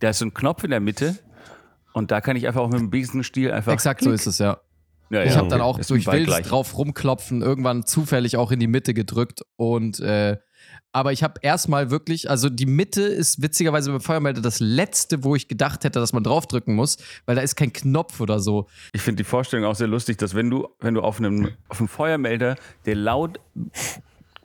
Da 0.00 0.10
ist 0.10 0.18
so 0.18 0.26
ein 0.26 0.34
Knopf 0.34 0.64
in 0.64 0.70
der 0.70 0.80
Mitte 0.80 1.18
und 1.92 2.10
da 2.10 2.20
kann 2.20 2.36
ich 2.36 2.46
einfach 2.46 2.60
auch 2.62 2.68
mit 2.70 2.80
dem 2.80 2.90
Besenstiel 2.90 3.50
einfach. 3.52 3.72
Exakt 3.72 4.02
so 4.02 4.10
ist 4.10 4.26
es, 4.26 4.38
ja. 4.38 4.58
Ja, 5.10 5.24
Ich 5.24 5.36
habe 5.36 5.48
dann 5.48 5.60
auch 5.60 5.78
ist 5.78 5.90
durch 5.90 6.04
gleich. 6.04 6.46
drauf 6.46 6.76
rumklopfen, 6.78 7.42
irgendwann 7.42 7.84
zufällig 7.84 8.36
auch 8.36 8.52
in 8.52 8.60
die 8.60 8.68
Mitte 8.68 8.94
gedrückt 8.94 9.40
und 9.56 9.98
äh, 10.00 10.36
aber 10.92 11.12
ich 11.12 11.22
habe 11.22 11.34
erstmal 11.42 11.90
wirklich, 11.90 12.28
also 12.28 12.48
die 12.48 12.66
Mitte 12.66 13.02
ist 13.02 13.42
witzigerweise 13.42 13.92
beim 13.92 14.00
Feuermelder 14.00 14.40
das 14.40 14.60
letzte, 14.60 15.22
wo 15.22 15.36
ich 15.36 15.46
gedacht 15.48 15.84
hätte, 15.84 16.00
dass 16.00 16.12
man 16.12 16.24
draufdrücken 16.24 16.74
muss, 16.74 16.98
weil 17.26 17.36
da 17.36 17.42
ist 17.42 17.54
kein 17.56 17.72
Knopf 17.72 18.20
oder 18.20 18.40
so. 18.40 18.66
Ich 18.92 19.02
finde 19.02 19.22
die 19.22 19.28
Vorstellung 19.28 19.66
auch 19.66 19.76
sehr 19.76 19.86
lustig, 19.86 20.18
dass 20.18 20.34
wenn 20.34 20.50
du, 20.50 20.68
wenn 20.80 20.94
du 20.94 21.02
auf 21.02 21.18
einem, 21.18 21.50
auf 21.68 21.78
einem 21.78 21.88
Feuermelder, 21.88 22.56
der 22.86 22.96
laut 22.96 23.40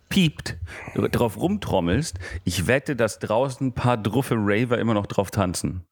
piept, 0.09 0.57
drauf 0.95 1.37
rumtrommelst, 1.37 2.19
ich 2.43 2.67
wette, 2.67 2.95
dass 2.95 3.19
draußen 3.19 3.67
ein 3.67 3.73
paar 3.73 3.97
druffe 3.97 4.35
Raver 4.37 4.77
immer 4.77 4.93
noch 4.93 5.07
drauf 5.07 5.31
tanzen. 5.31 5.83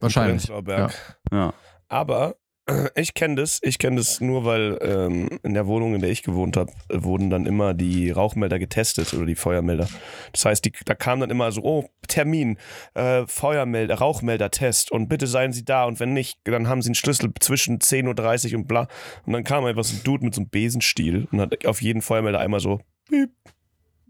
Wahrscheinlich. 0.00 0.48
Ja. 0.48 0.88
Ja. 1.30 1.54
Aber 1.88 2.36
ich 2.94 3.14
kenne 3.14 3.36
das. 3.36 3.58
Ich 3.62 3.78
kenne 3.78 3.96
das 3.96 4.20
nur, 4.20 4.44
weil 4.44 4.78
ähm, 4.82 5.38
in 5.42 5.54
der 5.54 5.66
Wohnung, 5.66 5.94
in 5.94 6.00
der 6.00 6.10
ich 6.10 6.22
gewohnt 6.22 6.56
habe, 6.56 6.72
wurden 6.92 7.30
dann 7.30 7.46
immer 7.46 7.74
die 7.74 8.10
Rauchmelder 8.10 8.58
getestet 8.58 9.14
oder 9.14 9.26
die 9.26 9.34
Feuermelder. 9.34 9.88
Das 10.32 10.44
heißt, 10.44 10.64
die, 10.64 10.72
da 10.84 10.94
kam 10.94 11.20
dann 11.20 11.30
immer 11.30 11.50
so, 11.52 11.62
oh, 11.62 11.90
Termin, 12.06 12.58
äh, 12.94 13.26
Feuermelder, 13.26 13.96
Rauchmelder-Test 13.96 14.90
und 14.92 15.08
bitte 15.08 15.26
seien 15.26 15.52
Sie 15.52 15.64
da 15.64 15.84
und 15.84 16.00
wenn 16.00 16.12
nicht, 16.12 16.38
dann 16.44 16.68
haben 16.68 16.82
Sie 16.82 16.88
einen 16.88 16.94
Schlüssel 16.94 17.32
zwischen 17.40 17.78
10.30 17.78 18.52
Uhr 18.52 18.58
und 18.58 18.68
bla. 18.68 18.88
Und 19.26 19.32
dann 19.32 19.44
kam 19.44 19.64
einfach 19.64 19.84
so 19.84 19.96
ein 19.96 20.02
Dude 20.04 20.24
mit 20.24 20.34
so 20.34 20.40
einem 20.40 20.50
Besenstiel 20.50 21.28
und 21.30 21.40
hat 21.40 21.66
auf 21.66 21.82
jeden 21.82 22.02
Feuermelder 22.02 22.40
einmal 22.40 22.60
so 22.60 22.80
piep, 23.08 23.30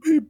piep, 0.02 0.26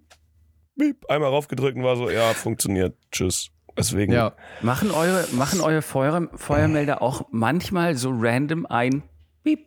piep, 0.79 1.07
einmal 1.11 1.31
raufgedrückt 1.31 1.77
und 1.77 1.85
war 1.85 1.97
so, 1.97 2.11
ja, 2.11 2.35
funktioniert, 2.35 2.97
tschüss. 3.11 3.51
Deswegen, 3.79 4.13
Ja. 4.13 4.33
Machen 4.61 4.91
eure, 4.91 5.27
machen 5.33 5.61
eure 5.61 5.83
Feuer, 5.83 6.29
Feuermelder 6.35 7.01
auch 7.01 7.27
manchmal 7.31 7.97
so 7.97 8.11
random 8.13 8.67
ein 8.67 9.03
Piep? 9.45 9.67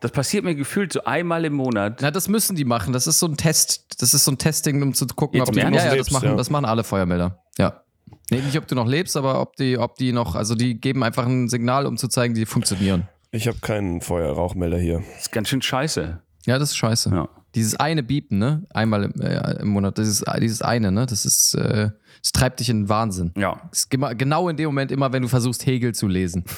Das 0.00 0.12
passiert 0.12 0.44
mir 0.44 0.54
gefühlt 0.54 0.92
so 0.92 1.04
einmal 1.04 1.44
im 1.44 1.54
Monat. 1.54 2.00
Na, 2.00 2.10
das 2.10 2.28
müssen 2.28 2.56
die 2.56 2.64
machen. 2.64 2.92
Das 2.92 3.06
ist 3.06 3.18
so 3.18 3.26
ein 3.26 3.36
Test. 3.36 4.00
Das 4.02 4.14
ist 4.14 4.24
so 4.24 4.30
ein 4.32 4.38
Testing, 4.38 4.82
um 4.82 4.94
zu 4.94 5.06
gucken, 5.06 5.38
Jetzt 5.38 5.48
ob 5.48 5.54
die. 5.54 5.60
Ja, 5.60 5.70
ja, 5.70 5.84
das 5.84 5.92
lebst, 5.94 6.12
machen, 6.12 6.28
ja. 6.28 6.36
das 6.36 6.50
machen 6.50 6.64
alle 6.64 6.84
Feuermelder. 6.84 7.42
Ja. 7.58 7.82
Nee, 8.30 8.40
nicht, 8.40 8.56
ob 8.56 8.66
du 8.66 8.74
noch 8.74 8.86
lebst, 8.86 9.16
aber 9.16 9.40
ob 9.40 9.56
die, 9.56 9.76
ob 9.76 9.96
die 9.96 10.12
noch, 10.12 10.36
also 10.36 10.54
die 10.54 10.80
geben 10.80 11.02
einfach 11.02 11.26
ein 11.26 11.48
Signal, 11.48 11.86
um 11.86 11.96
zu 11.96 12.08
zeigen, 12.08 12.34
die 12.34 12.46
funktionieren. 12.46 13.08
ich 13.32 13.48
habe 13.48 13.58
keinen 13.60 14.00
Feuerrauchmelder 14.00 14.78
hier. 14.78 15.02
Das 15.14 15.22
ist 15.22 15.32
ganz 15.32 15.48
schön 15.48 15.62
scheiße. 15.62 16.20
Ja, 16.46 16.58
das 16.58 16.70
ist 16.70 16.76
scheiße. 16.76 17.10
Ja. 17.10 17.28
Dieses 17.54 17.74
eine 17.76 18.02
Biepen, 18.02 18.38
ne? 18.38 18.66
Einmal 18.70 19.04
im, 19.04 19.20
äh, 19.20 19.60
im 19.60 19.68
Monat, 19.68 19.98
dieses, 19.98 20.24
dieses 20.40 20.62
eine, 20.62 20.92
ne? 20.92 21.06
Das 21.06 21.24
ist, 21.26 21.54
äh, 21.54 21.90
das 22.22 22.32
treibt 22.32 22.60
dich 22.60 22.68
in 22.68 22.82
den 22.82 22.88
Wahnsinn. 22.88 23.32
Ja. 23.36 23.60
Das 23.70 23.80
ist 23.80 23.94
immer- 23.94 24.14
genau 24.14 24.48
in 24.48 24.56
dem 24.56 24.66
Moment 24.66 24.90
immer, 24.92 25.12
wenn 25.12 25.22
du 25.22 25.28
versuchst, 25.28 25.64
Hegel 25.66 25.94
zu 25.94 26.08
lesen. 26.08 26.44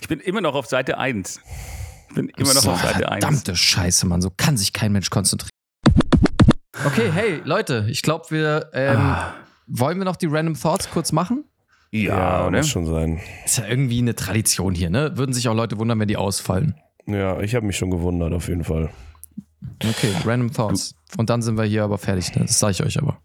Ich 0.00 0.08
bin 0.08 0.18
immer 0.20 0.40
noch 0.40 0.54
auf 0.54 0.66
Seite 0.66 0.98
1. 0.98 1.40
Ich 2.08 2.14
bin 2.14 2.28
immer 2.36 2.52
noch 2.54 2.62
So, 2.62 2.72
auf 2.72 2.82
Seite 2.82 3.08
1. 3.10 3.24
Verdammte 3.24 3.54
Scheiße, 3.54 4.06
Mann. 4.06 4.20
So 4.20 4.30
kann 4.36 4.56
sich 4.56 4.72
kein 4.72 4.90
Mensch 4.92 5.08
konzentrieren. 5.08 5.50
Okay, 6.84 7.10
hey, 7.12 7.40
Leute, 7.44 7.86
ich 7.88 8.02
glaube, 8.02 8.24
wir 8.30 8.70
ähm, 8.72 8.96
Ah. 8.98 9.34
wollen 9.66 9.98
wir 9.98 10.04
noch 10.04 10.16
die 10.16 10.26
Random 10.26 10.54
Thoughts 10.60 10.90
kurz 10.90 11.12
machen? 11.12 11.44
Ja, 11.90 12.46
oder? 12.46 12.58
muss 12.58 12.68
schon 12.68 12.86
sein. 12.86 13.20
Ist 13.44 13.58
ja 13.58 13.66
irgendwie 13.66 13.98
eine 13.98 14.14
Tradition 14.14 14.74
hier, 14.74 14.90
ne? 14.90 15.16
Würden 15.16 15.32
sich 15.32 15.48
auch 15.48 15.54
Leute 15.54 15.78
wundern, 15.78 15.98
wenn 16.00 16.08
die 16.08 16.16
ausfallen. 16.16 16.74
Ja, 17.06 17.40
ich 17.40 17.54
habe 17.54 17.64
mich 17.66 17.76
schon 17.76 17.90
gewundert, 17.90 18.32
auf 18.32 18.48
jeden 18.48 18.64
Fall. 18.64 18.90
Okay, 19.82 20.12
Random 20.24 20.52
Thoughts. 20.52 20.94
Und 21.16 21.30
dann 21.30 21.40
sind 21.40 21.56
wir 21.56 21.64
hier 21.64 21.84
aber 21.84 21.98
fertig, 21.98 22.34
ne? 22.34 22.42
Das 22.46 22.58
sage 22.58 22.72
ich 22.72 22.82
euch 22.82 22.98
aber. 23.00 23.18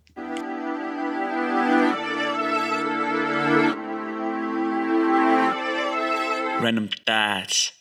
Random 6.64 6.90
Thoughts. 7.06 7.74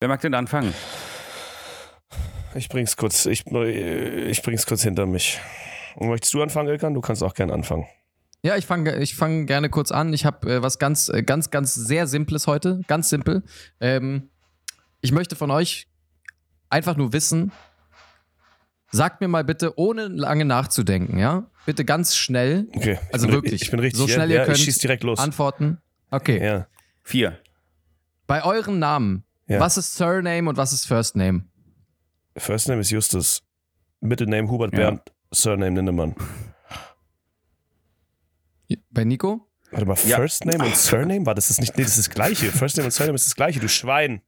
Wer 0.00 0.08
mag 0.08 0.20
denn 0.20 0.34
anfangen? 0.34 0.74
Ich 2.54 2.68
bring's 2.68 2.96
kurz, 2.96 3.26
ich, 3.26 3.46
ich 3.46 4.42
bring's 4.42 4.66
kurz 4.66 4.82
hinter 4.82 5.06
mich. 5.06 5.38
Und 5.96 6.08
möchtest 6.08 6.34
du 6.34 6.42
anfangen, 6.42 6.68
Ilkan? 6.68 6.94
Du 6.94 7.00
kannst 7.00 7.22
auch 7.22 7.34
gerne 7.34 7.52
anfangen. 7.52 7.86
Ja, 8.44 8.56
ich 8.56 8.66
fange 8.66 8.98
ich 8.98 9.14
fang 9.14 9.46
gerne 9.46 9.68
kurz 9.70 9.92
an. 9.92 10.12
Ich 10.12 10.24
habe 10.24 10.54
äh, 10.54 10.62
was 10.62 10.78
ganz, 10.78 11.08
äh, 11.08 11.22
ganz, 11.22 11.50
ganz 11.50 11.74
sehr 11.74 12.06
Simples 12.06 12.46
heute. 12.46 12.80
Ganz 12.88 13.08
simpel. 13.08 13.44
Ähm, 13.80 14.30
ich 15.00 15.12
möchte 15.12 15.36
von 15.36 15.50
euch 15.50 15.86
einfach 16.68 16.96
nur 16.96 17.12
wissen, 17.12 17.52
sagt 18.90 19.20
mir 19.20 19.28
mal 19.28 19.44
bitte, 19.44 19.78
ohne 19.78 20.08
lange 20.08 20.44
nachzudenken, 20.44 21.18
ja? 21.18 21.46
Bitte 21.66 21.84
ganz 21.84 22.16
schnell 22.16 22.66
Okay. 22.74 22.98
Also 23.12 23.26
bin, 23.26 23.34
wirklich, 23.36 23.62
Ich 23.62 23.70
bin 23.70 23.78
richtig. 23.78 24.00
so 24.00 24.08
schnell 24.08 24.30
ja, 24.30 24.40
ihr 24.40 24.44
könnt 24.46 24.58
Ich 24.58 24.64
schieß 24.64 24.78
direkt 24.78 25.04
los. 25.04 25.18
antworten. 25.20 25.78
Okay. 26.10 26.44
Ja. 26.44 26.66
Vier. 27.04 27.38
Bei 28.26 28.44
euren 28.44 28.78
Namen, 28.78 29.24
Ja. 29.46 29.60
was 29.60 29.76
ist 29.76 29.94
Surname 29.94 30.48
und 30.48 30.56
was 30.56 30.72
ist 30.72 30.86
First 30.86 31.16
Name? 31.16 31.44
First 32.36 32.68
Name 32.68 32.80
ist 32.80 32.90
Justus. 32.90 33.42
Middle 34.00 34.26
Name 34.26 34.48
Hubert 34.50 34.72
Ja. 34.72 34.78
Bernd. 34.78 35.02
Surname 35.30 35.76
Lindemann. 35.76 36.14
Bei 38.90 39.04
Nico? 39.04 39.48
Warte 39.70 39.86
mal, 39.86 39.96
Ja. 40.06 40.16
First 40.16 40.44
Name 40.44 40.64
und 40.64 40.76
Surname? 40.76 41.24
War 41.26 41.34
das 41.34 41.48
das 41.48 41.58
nicht? 41.58 41.76
Nee, 41.76 41.82
das 41.84 41.98
ist 41.98 42.08
das 42.08 42.14
gleiche. 42.14 42.46
First 42.50 42.76
Name 42.76 42.86
und 42.86 42.92
Surname 42.92 43.16
ist 43.16 43.26
das 43.26 43.34
gleiche, 43.34 43.60
du 43.60 43.68
Schwein. 43.68 44.22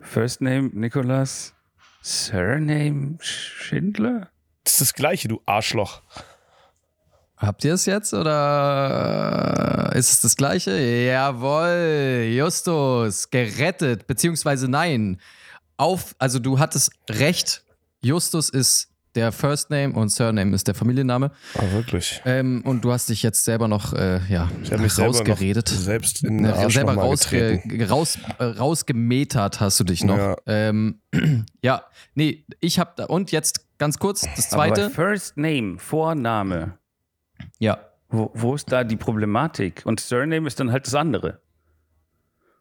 First 0.00 0.40
Name 0.42 0.70
Nicholas, 0.72 1.54
Surname 2.02 3.16
Schindler? 3.20 4.30
Das 4.64 4.74
ist 4.74 4.80
das 4.80 4.94
Gleiche, 4.94 5.28
du 5.28 5.42
Arschloch. 5.46 6.02
Habt 7.36 7.64
ihr 7.64 7.74
es 7.74 7.84
jetzt 7.86 8.14
oder 8.14 9.90
ist 9.94 10.10
es 10.12 10.20
das 10.20 10.36
gleiche? 10.36 10.76
Jawohl, 10.78 12.28
Justus, 12.32 13.28
gerettet, 13.30 14.06
beziehungsweise 14.06 14.68
nein. 14.68 15.20
Auf, 15.76 16.14
also 16.18 16.38
du 16.38 16.58
hattest 16.58 16.92
recht. 17.10 17.64
Justus 18.02 18.48
ist 18.50 18.88
der 19.16 19.32
First 19.32 19.70
Name 19.70 19.92
und 19.94 20.10
Surname 20.10 20.54
ist 20.54 20.66
der 20.66 20.74
Familienname. 20.74 21.30
Ah, 21.56 21.62
wirklich. 21.72 22.20
Ähm, 22.24 22.62
und 22.64 22.84
du 22.84 22.92
hast 22.92 23.08
dich 23.08 23.22
jetzt 23.22 23.44
selber 23.44 23.68
noch 23.68 23.92
äh, 23.92 24.20
ja, 24.28 24.50
Ich 24.62 24.72
habe 24.72 24.82
mich 24.82 24.92
selber 24.92 25.12
noch 25.12 25.18
rausgeredet. 25.20 25.68
selbst 25.68 26.22
in 26.24 26.38
den 26.38 26.46
Ne, 26.46 26.54
Arsch 26.54 26.74
selber 26.74 26.94
rausge 26.94 27.62
raus, 27.88 28.18
äh, 28.38 28.44
rausgemetert 28.44 29.60
hast 29.60 29.78
du 29.80 29.84
dich 29.84 30.04
noch. 30.04 30.16
Ja. 30.18 30.36
Ähm, 30.46 31.00
ja, 31.62 31.84
nee, 32.14 32.44
ich 32.60 32.78
hab 32.78 32.96
da, 32.96 33.04
und 33.04 33.30
jetzt 33.32 33.66
ganz 33.78 33.98
kurz, 33.98 34.22
das 34.36 34.52
Aber 34.52 34.66
zweite. 34.74 34.90
First 34.90 35.36
Name, 35.36 35.78
Vorname. 35.78 36.78
Ja, 37.58 37.78
Wo, 38.08 38.30
wo 38.34 38.54
ist 38.54 38.70
da 38.70 38.84
die 38.84 38.96
Problematik? 38.96 39.82
Und 39.84 40.00
Surname 40.00 40.46
ist 40.46 40.60
dann 40.60 40.70
halt 40.72 40.86
das 40.86 40.94
andere. 40.94 41.40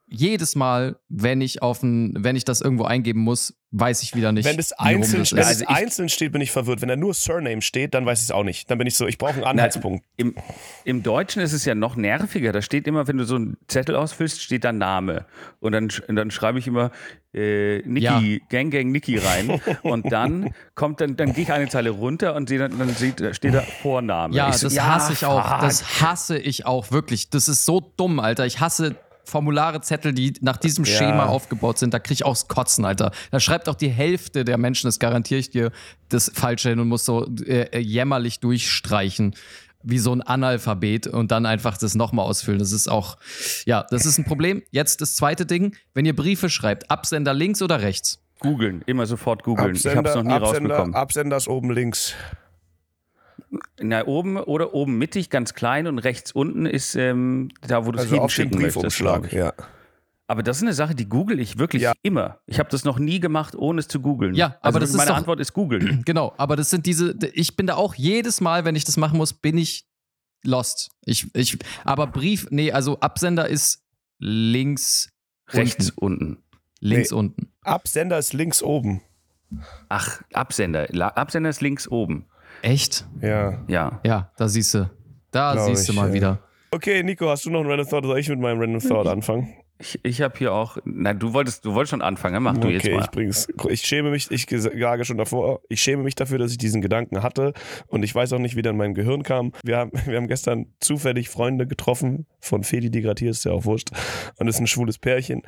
jedes 0.07 0.55
Mal, 0.55 0.99
wenn 1.09 1.41
ich 1.41 1.61
auf 1.61 1.81
ein, 1.83 2.23
wenn 2.23 2.35
ich 2.35 2.45
das 2.45 2.61
irgendwo 2.61 2.85
eingeben 2.85 3.21
muss, 3.21 3.55
weiß 3.73 4.03
ich 4.03 4.15
wieder 4.15 4.31
nicht. 4.31 4.45
Wenn 4.45 4.59
es 4.59 4.71
einzeln, 4.71 5.25
wenn 5.31 5.39
ist. 5.39 5.61
es 5.61 5.67
einzeln 5.67 6.07
steht, 6.07 6.31
bin 6.31 6.41
ich 6.41 6.51
verwirrt. 6.51 6.81
Wenn 6.81 6.89
da 6.89 6.95
nur 6.95 7.13
Surname 7.13 7.61
steht, 7.61 7.95
dann 7.95 8.05
weiß 8.05 8.19
ich 8.19 8.25
es 8.25 8.31
auch 8.31 8.43
nicht. 8.43 8.69
Dann 8.69 8.77
bin 8.77 8.85
ich 8.85 8.95
so, 8.95 9.07
ich 9.07 9.17
brauche 9.17 9.33
einen 9.33 9.43
Anhaltspunkt. 9.43 10.05
Im, 10.15 10.35
Im 10.85 11.01
Deutschen 11.01 11.41
ist 11.41 11.53
es 11.53 11.65
ja 11.65 11.73
noch 11.73 11.95
nerviger. 11.95 12.51
Da 12.51 12.61
steht 12.61 12.87
immer, 12.87 13.07
wenn 13.07 13.17
du 13.17 13.25
so 13.25 13.35
einen 13.35 13.57
Zettel 13.67 13.95
ausfüllst, 13.95 14.41
steht 14.41 14.63
da 14.63 14.71
Name. 14.71 15.25
Und 15.59 15.71
dann, 15.71 15.89
dann 16.07 16.29
schreibe 16.29 16.59
ich 16.59 16.67
immer 16.67 16.91
äh, 17.33 17.79
Niki, 17.79 18.43
Gang 18.49 18.71
Gang 18.71 18.91
Niki 18.91 19.17
rein. 19.17 19.59
und 19.81 20.11
dann 20.11 20.53
kommt 20.75 21.01
dann, 21.01 21.15
dann 21.15 21.33
gehe 21.33 21.43
ich 21.43 21.51
eine 21.51 21.67
Zeile 21.67 21.89
runter 21.89 22.35
und 22.35 22.49
sehe 22.49 22.59
dann, 22.59 22.77
dann 22.77 22.89
sieht, 22.89 23.23
steht 23.35 23.55
da 23.55 23.61
Vorname. 23.61 24.35
Ja, 24.35 24.53
so, 24.53 24.67
das 24.67 24.79
hasse 24.79 25.13
ich 25.13 25.25
auch. 25.25 25.49
fuck. 25.49 25.61
Das 25.61 26.01
hasse 26.01 26.37
ich 26.37 26.67
auch 26.67 26.91
wirklich. 26.91 27.31
Das 27.31 27.47
ist 27.47 27.65
so 27.65 27.81
dumm, 27.97 28.19
Alter. 28.19 28.45
Ich 28.45 28.59
hasse 28.59 28.95
Formulare, 29.25 29.81
Zettel, 29.81 30.13
die 30.13 30.33
nach 30.41 30.57
diesem 30.57 30.85
Ja. 30.85 30.97
Schema 30.97 31.25
aufgebaut 31.25 31.79
sind. 31.79 31.93
Da 31.93 31.99
krieg 31.99 32.15
ich 32.15 32.25
auch 32.25 32.37
Kotzen, 32.47 32.85
Alter. 32.85 33.11
Da 33.31 33.39
schreibt 33.39 33.69
auch 33.69 33.75
die 33.75 33.89
Hälfte 33.89 34.45
der 34.45 34.57
Menschen, 34.57 34.87
das 34.87 34.99
garantiere 34.99 35.39
ich 35.39 35.49
dir, 35.49 35.71
das 36.09 36.31
Falsche 36.33 36.69
hin 36.69 36.79
und 36.79 36.87
muss 36.87 37.05
so 37.05 37.27
äh, 37.45 37.79
jämmerlich 37.79 38.39
durchstreichen. 38.39 39.35
Wie 39.85 39.99
so 39.99 40.15
ein 40.15 40.21
Analphabet 40.21 41.07
und 41.07 41.31
dann 41.31 41.45
einfach 41.45 41.77
das 41.77 41.93
nochmal 41.93 42.25
ausfüllen. 42.25 42.59
Das 42.59 42.71
ist 42.71 42.87
auch, 42.89 43.17
ja, 43.65 43.85
das 43.89 44.05
ist 44.05 44.17
ein 44.17 44.23
Problem. 44.23 44.63
Jetzt 44.71 45.01
das 45.01 45.15
zweite 45.15 45.45
Ding. 45.45 45.75
Wenn 45.93 46.05
ihr 46.05 46.15
Briefe 46.15 46.49
schreibt, 46.49 46.89
Absender 46.89 47.33
links 47.33 47.61
oder 47.61 47.81
rechts? 47.81 48.19
Googeln, 48.39 48.81
immer 48.85 49.05
sofort 49.05 49.43
googeln. 49.43 49.75
Ich 49.75 49.85
habe 49.85 50.07
es 50.07 50.15
Absender, 50.15 50.23
noch 50.23 50.23
nie 50.23 50.45
Absender, 50.45 50.69
rausbekommen. 50.69 50.95
Absender 50.95 51.37
ist 51.37 51.47
oben 51.49 51.71
links. 51.71 52.13
Na, 53.81 54.05
oben 54.05 54.37
oder 54.37 54.73
oben 54.73 54.97
mittig, 54.97 55.29
ganz 55.29 55.53
klein 55.53 55.87
und 55.87 55.99
rechts 55.99 56.31
unten 56.31 56.65
ist 56.65 56.95
ähm, 56.95 57.49
da, 57.67 57.85
wo 57.85 57.91
du 57.91 57.97
es 57.99 58.05
Also 58.05 58.19
hinschicken 58.21 58.61
möchtest. 58.61 58.99
Ja. 59.31 59.53
Aber 60.27 60.41
das 60.41 60.57
ist 60.57 60.63
eine 60.63 60.73
Sache, 60.73 60.95
die 60.95 61.07
google 61.07 61.39
ich 61.39 61.57
wirklich 61.59 61.81
Ja. 61.83 61.93
immer. 62.01 62.39
Ich 62.45 62.57
habe 62.59 62.69
das 62.69 62.85
noch 62.85 62.97
nie 62.97 63.19
gemacht, 63.19 63.55
ohne 63.55 63.79
es 63.81 63.87
zu 63.87 63.99
googeln. 63.99 64.35
Ja, 64.35 64.47
also 64.47 64.57
aber 64.61 64.79
das 64.79 64.91
ist 64.91 64.95
meine 64.97 65.09
doch- 65.11 65.17
Antwort 65.17 65.39
ist 65.39 65.53
googeln. 65.53 66.01
Genau, 66.05 66.33
aber 66.37 66.55
das 66.55 66.69
sind 66.69 66.85
diese, 66.85 67.15
ich 67.33 67.55
bin 67.55 67.67
da 67.67 67.75
auch 67.75 67.93
jedes 67.95 68.41
Mal, 68.41 68.65
wenn 68.65 68.75
ich 68.75 68.85
das 68.85 68.97
machen 68.97 69.17
muss, 69.17 69.33
bin 69.33 69.57
ich 69.57 69.85
lost. 70.43 70.91
Ich, 71.05 71.27
ich, 71.35 71.57
aber 71.83 72.07
Brief, 72.07 72.47
nee, 72.51 72.71
also 72.71 72.99
Absender 73.01 73.47
ist 73.47 73.83
links, 74.19 75.09
Rechts 75.49 75.91
unten. 75.91 76.23
unten. 76.31 76.43
Links 76.79 77.11
Nee. 77.11 77.17
unten. 77.17 77.51
Absender 77.61 78.17
ist 78.17 78.33
links 78.33 78.63
oben. 78.63 79.01
Ach, 79.89 80.21
Absender. 80.33 80.87
Absender 81.17 81.49
ist 81.49 81.61
links 81.61 81.87
oben. 81.87 82.25
Echt? 82.61 83.05
Ja. 83.21 83.63
Ja. 83.67 83.99
Ja, 84.05 84.31
da 84.37 84.47
siehst 84.47 84.73
du. 84.73 84.89
Da 85.31 85.53
Glaub 85.53 85.67
siehst 85.67 85.87
du 85.87 85.93
ich, 85.93 85.97
mal 85.97 86.09
ja. 86.09 86.13
wieder. 86.13 86.39
Okay, 86.71 87.03
Nico, 87.03 87.29
hast 87.29 87.45
du 87.45 87.49
noch 87.49 87.59
einen 87.59 87.69
Random 87.69 87.87
Thought? 87.87 88.05
Soll 88.05 88.19
ich 88.19 88.29
mit 88.29 88.39
meinem 88.39 88.59
Random 88.59 88.81
Thought 88.81 89.07
anfangen? 89.07 89.53
Ich, 89.79 89.99
ich 90.03 90.21
habe 90.21 90.37
hier 90.37 90.53
auch. 90.53 90.77
Na, 90.85 91.13
du 91.13 91.33
wolltest, 91.33 91.65
du 91.65 91.73
wolltest 91.73 91.91
schon 91.91 92.01
anfangen. 92.01 92.41
Mach 92.41 92.57
du 92.57 92.69
jetzt 92.69 92.85
okay, 92.85 92.95
mal. 92.95 93.03
ich 93.03 93.11
bring's. 93.11 93.47
Ich 93.69 93.81
schäme 93.81 94.11
mich, 94.11 94.31
ich 94.31 94.47
sage 94.49 95.03
schon 95.03 95.17
davor, 95.17 95.61
ich 95.67 95.81
schäme 95.81 96.03
mich 96.03 96.15
dafür, 96.15 96.37
dass 96.37 96.51
ich 96.51 96.57
diesen 96.57 96.81
Gedanken 96.81 97.21
hatte 97.21 97.53
und 97.87 98.03
ich 98.03 98.15
weiß 98.15 98.33
auch 98.33 98.39
nicht, 98.39 98.55
wie 98.55 98.61
der 98.61 98.71
in 98.71 98.77
mein 98.77 98.93
Gehirn 98.93 99.23
kam. 99.23 99.51
Wir 99.63 99.77
haben, 99.77 99.91
wir 100.05 100.17
haben 100.17 100.27
gestern 100.27 100.67
zufällig 100.79 101.29
Freunde 101.29 101.67
getroffen 101.67 102.27
von 102.39 102.63
Fedi, 102.63 102.89
die 102.89 103.01
gerade 103.01 103.19
hier 103.19 103.31
ist, 103.31 103.43
ja 103.43 103.51
auch 103.51 103.65
wurscht. 103.65 103.89
Und 104.37 104.47
das 104.47 104.55
ist 104.55 104.61
ein 104.61 104.67
schwules 104.67 104.99
Pärchen. 104.99 105.41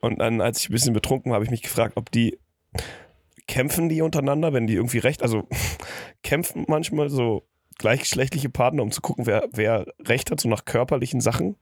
Und 0.00 0.18
dann, 0.18 0.40
als 0.40 0.60
ich 0.60 0.70
ein 0.70 0.72
bisschen 0.72 0.94
betrunken 0.94 1.30
war, 1.30 1.36
habe 1.36 1.44
ich 1.44 1.50
mich 1.50 1.62
gefragt, 1.62 1.96
ob 1.96 2.10
die 2.10 2.38
kämpfen 3.56 3.88
die 3.88 4.02
untereinander, 4.02 4.52
wenn 4.52 4.66
die 4.66 4.74
irgendwie 4.74 4.98
recht, 4.98 5.22
also 5.22 5.48
kämpfen 6.22 6.66
manchmal 6.68 7.08
so 7.08 7.48
gleichgeschlechtliche 7.78 8.50
Partner, 8.50 8.82
um 8.82 8.90
zu 8.90 9.00
gucken, 9.00 9.24
wer, 9.24 9.48
wer 9.50 9.86
recht 10.04 10.30
hat, 10.30 10.40
so 10.40 10.48
nach 10.50 10.66
körperlichen 10.66 11.22
Sachen. 11.22 11.56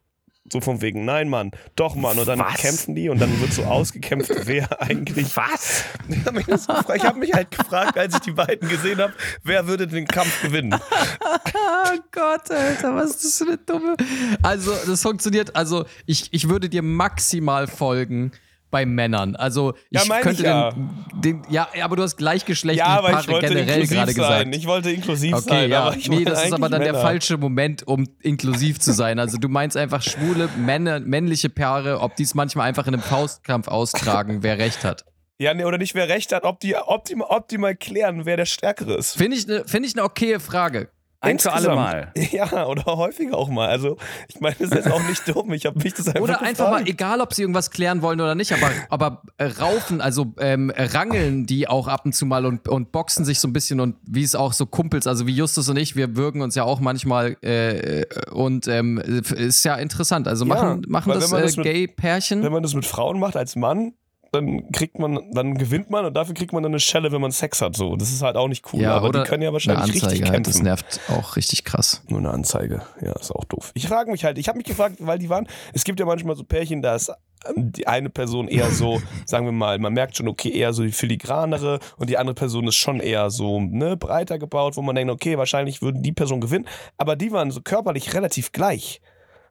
So 0.52 0.60
von 0.60 0.82
wegen, 0.82 1.04
nein, 1.04 1.28
Mann, 1.28 1.52
doch, 1.76 1.94
Mann. 1.94 2.18
Und 2.18 2.26
dann 2.26 2.40
Was? 2.40 2.56
kämpfen 2.56 2.96
die 2.96 3.08
und 3.08 3.20
dann 3.20 3.40
wird 3.40 3.52
so 3.52 3.62
ausgekämpft, 3.62 4.30
wer 4.46 4.82
eigentlich. 4.82 5.36
Was? 5.36 5.84
Ich 6.08 6.26
habe 6.26 6.36
mich, 6.36 7.04
hab 7.04 7.16
mich 7.16 7.32
halt 7.32 7.50
gefragt, 7.52 7.96
als 7.96 8.14
ich 8.14 8.20
die 8.22 8.32
beiden 8.32 8.68
gesehen 8.68 8.98
habe, 8.98 9.12
wer 9.44 9.68
würde 9.68 9.86
den 9.86 10.06
Kampf 10.06 10.42
gewinnen? 10.42 10.74
Oh 10.74 11.98
Gott, 12.10 12.50
Alter, 12.50 12.96
was 12.96 13.10
ist 13.10 13.24
das 13.24 13.38
für 13.38 13.44
eine 13.44 13.58
dumme. 13.58 13.96
Also, 14.42 14.72
das 14.84 15.00
funktioniert. 15.00 15.54
Also, 15.54 15.84
ich, 16.06 16.28
ich 16.32 16.48
würde 16.48 16.68
dir 16.68 16.82
maximal 16.82 17.68
folgen 17.68 18.32
bei 18.74 18.84
Männern. 18.86 19.36
Also, 19.36 19.74
ich 19.90 20.04
Ja, 20.04 20.18
könnte 20.18 20.42
ich 20.42 20.48
ja. 20.48 20.70
Den, 20.72 21.42
den. 21.42 21.42
Ja, 21.48 21.68
aber 21.82 21.94
du 21.94 22.02
hast 22.02 22.16
gleichgeschlechtliche 22.16 22.90
Ja, 22.90 23.00
Paare 23.00 23.28
wollte 23.28 23.46
generell 23.54 23.82
inklusiv 23.82 23.90
gerade 23.96 24.14
gesagt. 24.14 24.56
Ich 24.56 24.66
wollte 24.66 24.90
inklusiv 24.90 25.32
Okay, 25.34 25.48
sein. 25.48 25.70
ja. 25.70 25.82
aber 25.84 25.96
ich 25.96 26.08
nee, 26.08 26.24
das 26.24 26.44
ist 26.44 26.52
aber 26.52 26.68
dann 26.68 26.80
der 26.82 26.92
Männer. 26.92 27.04
falsche 27.04 27.38
Moment, 27.38 27.86
um 27.86 28.04
inklusiv 28.20 28.80
zu 28.80 28.92
sein. 28.92 29.20
Also 29.20 29.38
du 29.38 29.48
meinst 29.48 29.76
einfach 29.76 30.02
schwule, 30.02 30.48
Männer, 30.58 30.98
männliche 30.98 31.50
Paare, 31.50 32.00
ob 32.00 32.16
die 32.16 32.24
es 32.24 32.34
manchmal 32.34 32.66
einfach 32.68 32.88
in 32.88 32.94
einem 32.94 33.02
Faustkampf 33.04 33.68
austragen, 33.68 34.42
wer 34.42 34.58
recht 34.58 34.82
hat. 34.82 35.04
Ja, 35.38 35.54
nee, 35.54 35.64
oder 35.64 35.78
nicht, 35.78 35.94
wer 35.94 36.08
recht 36.08 36.32
hat, 36.32 36.42
ob 36.42 36.58
die, 36.58 36.74
ob 36.76 37.04
die, 37.04 37.16
ob 37.16 37.46
die 37.48 37.58
mal 37.58 37.76
klären, 37.76 38.24
wer 38.24 38.36
der 38.36 38.46
Stärkere 38.46 38.94
ist. 38.94 39.16
Finde 39.16 39.36
ich 39.36 39.48
eine 39.48 39.64
find 39.66 39.86
ich 39.86 39.94
ne 39.94 40.02
okaye 40.02 40.40
Frage. 40.40 40.88
Ein 41.24 41.38
für 41.38 41.52
alle. 41.52 41.68
Mal. 41.74 42.12
Ja, 42.32 42.66
oder 42.66 42.84
häufiger 42.84 43.36
auch 43.36 43.48
mal. 43.48 43.68
Also, 43.68 43.96
ich 44.28 44.40
meine, 44.40 44.54
das 44.58 44.68
ist 44.70 44.74
jetzt 44.74 44.90
auch 44.90 45.02
nicht 45.08 45.26
dumm. 45.34 45.52
Ich 45.52 45.66
habe 45.66 45.78
mich 45.82 45.94
das 45.94 46.08
einfach 46.08 46.20
Oder 46.20 46.42
einfach 46.42 46.64
mal, 46.70 46.78
gefragt. 46.78 46.88
egal 46.88 47.20
ob 47.20 47.34
sie 47.34 47.42
irgendwas 47.42 47.70
klären 47.70 48.02
wollen 48.02 48.20
oder 48.20 48.34
nicht, 48.34 48.52
aber, 48.52 48.70
aber 48.88 49.22
äh, 49.38 49.44
raufen, 49.46 50.00
also 50.00 50.32
ähm, 50.38 50.72
rangeln 50.74 51.46
die 51.46 51.68
auch 51.68 51.88
ab 51.88 52.02
und 52.04 52.14
zu 52.14 52.26
mal 52.26 52.46
und, 52.46 52.68
und 52.68 52.92
boxen 52.92 53.24
sich 53.24 53.38
so 53.40 53.48
ein 53.48 53.52
bisschen 53.52 53.80
und 53.80 53.96
wie 54.06 54.22
es 54.22 54.34
auch 54.34 54.52
so 54.52 54.66
Kumpels, 54.66 55.06
also 55.06 55.26
wie 55.26 55.32
Justus 55.32 55.68
und 55.68 55.76
ich, 55.76 55.96
wir 55.96 56.16
würgen 56.16 56.42
uns 56.42 56.54
ja 56.54 56.64
auch 56.64 56.80
manchmal 56.80 57.36
äh, 57.42 58.04
und 58.32 58.66
ähm, 58.68 58.98
ist 58.98 59.64
ja 59.64 59.76
interessant. 59.76 60.28
Also 60.28 60.44
Ja, 60.46 60.54
machen, 60.54 60.82
machen 60.88 61.10
weil 61.12 61.20
das, 61.20 61.30
wenn 61.30 61.38
man 61.38 61.40
äh, 61.42 61.46
das 61.46 61.56
mit- 61.56 61.64
Gay-Pärchen. 61.66 62.42
Wenn 62.42 62.52
man 62.52 62.62
das 62.62 62.74
mit 62.74 62.86
Frauen 62.86 63.18
macht 63.18 63.36
als 63.36 63.56
Mann, 63.56 63.92
dann 64.34 64.70
kriegt 64.72 64.98
man, 64.98 65.30
dann 65.32 65.54
gewinnt 65.54 65.90
man 65.90 66.04
und 66.04 66.14
dafür 66.14 66.34
kriegt 66.34 66.52
man 66.52 66.62
dann 66.62 66.72
eine 66.72 66.80
Schelle, 66.80 67.12
wenn 67.12 67.20
man 67.20 67.30
Sex 67.30 67.62
hat. 67.62 67.76
So, 67.76 67.96
das 67.96 68.10
ist 68.10 68.22
halt 68.22 68.36
auch 68.36 68.48
nicht 68.48 68.72
cool. 68.72 68.84
aber 68.86 69.10
die 69.10 69.22
können 69.28 69.42
ja 69.42 69.52
wahrscheinlich 69.52 69.84
eine 69.84 69.92
Anzeige 69.92 70.12
richtig 70.12 70.30
halt, 70.30 70.46
das 70.46 70.54
kämpfen. 70.54 70.64
nervt 70.64 71.00
auch 71.08 71.36
richtig 71.36 71.64
krass. 71.64 72.02
Nur 72.08 72.18
eine 72.18 72.30
Anzeige. 72.30 72.82
Ja, 73.00 73.12
ist 73.12 73.30
auch 73.30 73.44
doof. 73.44 73.70
Ich 73.74 73.88
frage 73.88 74.10
mich 74.10 74.24
halt, 74.24 74.38
ich 74.38 74.48
habe 74.48 74.58
mich 74.58 74.66
gefragt, 74.66 74.96
weil 75.00 75.18
die 75.18 75.28
waren, 75.28 75.46
es 75.72 75.84
gibt 75.84 76.00
ja 76.00 76.06
manchmal 76.06 76.36
so 76.36 76.44
Pärchen, 76.44 76.82
da 76.82 76.94
ist 76.94 77.12
ähm, 77.46 77.72
die 77.72 77.86
eine 77.86 78.10
Person 78.10 78.48
eher 78.48 78.70
so, 78.70 79.00
sagen 79.26 79.46
wir 79.46 79.52
mal, 79.52 79.78
man 79.78 79.92
merkt 79.92 80.16
schon, 80.16 80.28
okay, 80.28 80.50
eher 80.50 80.72
so 80.72 80.82
die 80.82 80.92
filigranere 80.92 81.78
und 81.96 82.10
die 82.10 82.18
andere 82.18 82.34
Person 82.34 82.66
ist 82.66 82.76
schon 82.76 83.00
eher 83.00 83.30
so, 83.30 83.60
ne, 83.60 83.96
breiter 83.96 84.38
gebaut, 84.38 84.76
wo 84.76 84.82
man 84.82 84.94
denkt, 84.94 85.12
okay, 85.12 85.38
wahrscheinlich 85.38 85.82
würden 85.82 86.02
die 86.02 86.12
Person 86.12 86.40
gewinnen, 86.40 86.66
aber 86.96 87.16
die 87.16 87.32
waren 87.32 87.50
so 87.50 87.60
körperlich 87.60 88.14
relativ 88.14 88.52
gleich. 88.52 89.00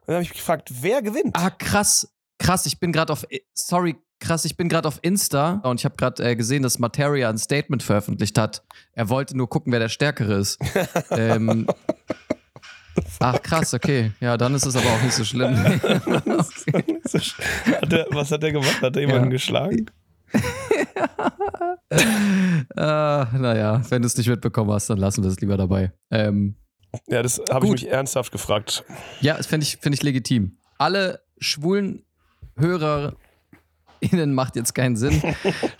Und 0.00 0.08
dann 0.08 0.14
habe 0.16 0.22
ich 0.24 0.30
mich 0.30 0.38
gefragt, 0.38 0.70
wer 0.82 1.02
gewinnt? 1.02 1.34
Ah, 1.34 1.50
krass. 1.50 2.10
Krass, 2.38 2.66
ich 2.66 2.78
bin 2.80 2.92
gerade 2.92 3.12
auf. 3.12 3.24
Sorry, 3.54 3.96
krass, 4.24 4.44
ich 4.44 4.56
bin 4.56 4.68
gerade 4.68 4.88
auf 4.88 4.98
Insta 5.02 5.60
und 5.64 5.80
ich 5.80 5.84
habe 5.84 5.96
gerade 5.96 6.22
äh, 6.24 6.34
gesehen, 6.34 6.62
dass 6.62 6.78
Materia 6.78 7.28
ein 7.28 7.38
Statement 7.38 7.82
veröffentlicht 7.82 8.38
hat. 8.38 8.62
Er 8.92 9.08
wollte 9.08 9.36
nur 9.36 9.48
gucken, 9.48 9.72
wer 9.72 9.80
der 9.80 9.88
Stärkere 9.88 10.34
ist. 10.34 10.58
ähm, 11.10 11.66
ach, 13.20 13.40
krass, 13.42 13.74
okay. 13.74 14.12
Ja, 14.20 14.36
dann 14.36 14.54
ist 14.54 14.66
es 14.66 14.76
aber 14.76 14.88
auch 14.88 15.02
nicht 15.02 15.14
so 15.14 15.24
schlimm. 15.24 15.56
hat 15.56 15.82
der, 17.92 18.06
was 18.10 18.30
hat 18.30 18.42
der 18.42 18.52
gemacht? 18.52 18.80
Hat 18.82 18.96
er 18.96 19.02
jemanden 19.02 19.24
Ja. 19.26 19.30
geschlagen? 19.30 19.86
äh, 21.90 22.00
naja, 22.76 23.82
wenn 23.88 24.02
du 24.02 24.06
es 24.06 24.16
nicht 24.16 24.28
mitbekommen 24.28 24.72
hast, 24.72 24.90
dann 24.90 24.98
lassen 24.98 25.22
wir 25.22 25.30
es 25.30 25.40
lieber 25.40 25.56
dabei. 25.56 25.92
Ähm, 26.10 26.56
Ja, 27.08 27.22
das 27.22 27.40
habe 27.50 27.66
ich 27.66 27.72
mich 27.72 27.88
ernsthaft 27.88 28.32
gefragt. 28.32 28.84
Ja, 29.20 29.36
das 29.36 29.46
finde 29.46 29.64
ich, 29.64 29.76
find 29.76 29.94
ich 29.94 30.02
legitim. 30.02 30.56
Alle 30.78 31.20
schwulen 31.38 32.04
HörerInnen 34.04 34.34
macht 34.34 34.56
jetzt 34.56 34.74
keinen 34.74 34.96
Sinn. 34.96 35.22